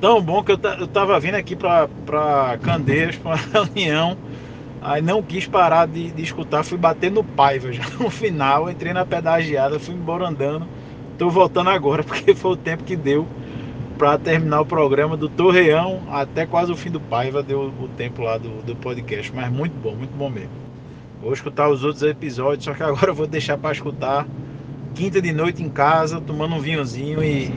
Tão 0.00 0.22
bom 0.22 0.44
que 0.44 0.52
eu, 0.52 0.60
eu 0.78 0.86
tava 0.86 1.18
vindo 1.18 1.34
aqui 1.34 1.56
pra, 1.56 1.88
pra 2.06 2.56
Candeias, 2.62 3.16
pra 3.16 3.34
reunião, 3.52 4.16
aí 4.88 5.02
não 5.02 5.22
quis 5.22 5.46
parar 5.46 5.86
de, 5.86 6.10
de 6.10 6.22
escutar, 6.22 6.64
fui 6.64 6.78
bater 6.78 7.10
no 7.10 7.22
Paiva 7.22 7.70
já 7.70 7.84
no 8.00 8.08
final, 8.08 8.70
entrei 8.70 8.92
na 8.92 9.04
pedagiada, 9.04 9.78
fui 9.78 9.94
embora 9.94 10.26
andando. 10.26 10.66
Tô 11.18 11.28
voltando 11.28 11.68
agora, 11.70 12.02
porque 12.04 12.34
foi 12.34 12.52
o 12.52 12.56
tempo 12.56 12.84
que 12.84 12.96
deu 12.96 13.26
pra 13.98 14.16
terminar 14.16 14.60
o 14.60 14.66
programa 14.66 15.16
do 15.16 15.28
Torreão 15.28 16.02
até 16.10 16.46
quase 16.46 16.72
o 16.72 16.76
fim 16.76 16.90
do 16.90 17.00
Paiva, 17.00 17.42
deu 17.42 17.72
o 17.78 17.88
tempo 17.96 18.22
lá 18.22 18.38
do, 18.38 18.62
do 18.62 18.74
podcast. 18.76 19.30
Mas 19.34 19.52
muito 19.52 19.74
bom, 19.74 19.94
muito 19.94 20.16
bom 20.16 20.30
mesmo. 20.30 20.50
Vou 21.20 21.32
escutar 21.32 21.68
os 21.68 21.84
outros 21.84 22.02
episódios, 22.04 22.64
só 22.64 22.72
que 22.72 22.82
agora 22.82 23.10
eu 23.10 23.14
vou 23.14 23.26
deixar 23.26 23.58
pra 23.58 23.72
escutar 23.72 24.26
quinta 24.94 25.20
de 25.20 25.32
noite 25.32 25.62
em 25.62 25.68
casa, 25.68 26.20
tomando 26.20 26.54
um 26.54 26.60
vinhozinho 26.60 27.22
e, 27.22 27.52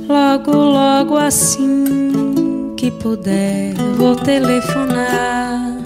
Logo, 0.08 0.52
logo 0.52 1.16
assim 1.16 1.83
que 2.84 2.90
puder, 2.90 3.72
vou 3.96 4.14
telefonar. 4.14 5.78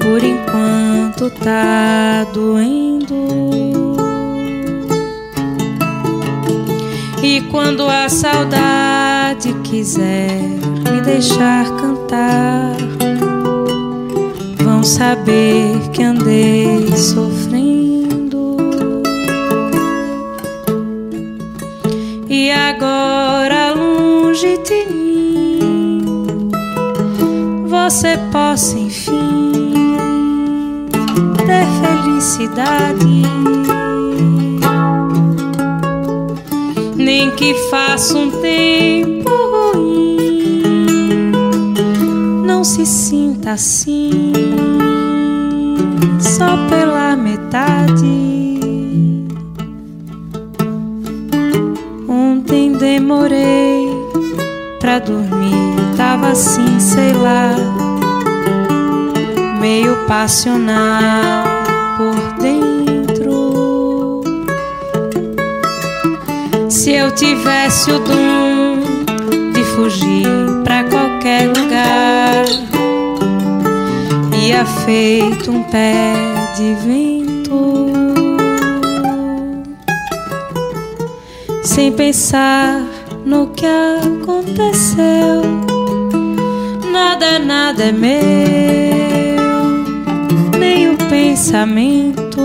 Por 0.00 0.22
enquanto 0.22 1.28
tá 1.42 2.24
doendo. 2.32 3.96
E 7.20 7.40
quando 7.50 7.88
a 7.88 8.08
saudade 8.08 9.52
quiser 9.64 10.38
me 10.88 11.00
deixar 11.04 11.64
cantar, 11.64 12.76
vão 14.62 14.84
saber 14.84 15.80
que 15.92 16.04
andei 16.04 16.96
sofrendo. 16.96 18.56
E 22.28 22.52
agora 22.52 23.74
longe 23.74 24.58
de 24.58 24.77
você 27.90 28.18
possa 28.30 28.78
enfim 28.78 29.52
ter 31.38 31.66
felicidade. 31.80 33.22
Nem 36.94 37.30
que 37.30 37.54
faça 37.70 38.18
um 38.18 38.30
tempo 38.42 39.30
ruim, 39.74 41.32
não 42.44 42.62
se 42.62 42.84
sinta 42.84 43.52
assim 43.52 44.32
só 46.20 46.58
pela 46.68 47.16
metade. 47.16 48.04
Ontem 52.06 52.72
demorei 52.72 53.88
pra 54.78 54.98
dormir, 54.98 55.96
tava 55.96 56.28
assim, 56.32 56.78
sei 56.78 57.14
lá, 57.14 57.77
meio 59.58 59.96
passional 60.06 61.44
por 61.96 62.14
dentro. 62.40 64.22
Se 66.68 66.92
eu 66.92 67.10
tivesse 67.14 67.90
o 67.90 67.98
dom 68.00 68.78
de 69.52 69.64
fugir 69.74 70.26
pra 70.64 70.84
qualquer 70.84 71.48
lugar 71.48 72.44
ia 74.48 74.64
feito 74.64 75.50
um 75.50 75.62
pé 75.64 76.14
de 76.56 76.74
vento, 76.86 77.86
sem 81.62 81.92
pensar 81.92 82.82
no 83.24 83.48
que 83.48 83.66
aconteceu. 83.66 85.42
Nada, 86.90 87.38
nada 87.38 87.84
é 87.84 87.92
meu, 87.92 89.07
pensamento. 91.38 92.42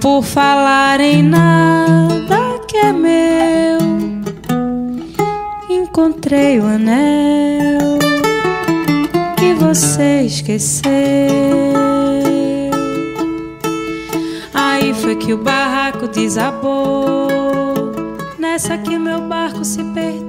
Por 0.00 0.22
falar 0.22 0.98
em 1.00 1.22
nada 1.22 2.58
que 2.66 2.78
é 2.78 2.90
meu, 2.90 3.78
encontrei 5.68 6.58
o 6.58 6.64
anel 6.64 8.00
você 9.60 10.22
esqueceu. 10.22 10.90
Aí 14.54 14.94
foi 14.94 15.16
que 15.16 15.34
o 15.34 15.38
barraco 15.38 16.08
desabou. 16.08 17.28
Nessa 18.38 18.78
que 18.78 18.98
meu 18.98 19.20
barco 19.28 19.64
se 19.64 19.84
perdeu. 19.84 20.19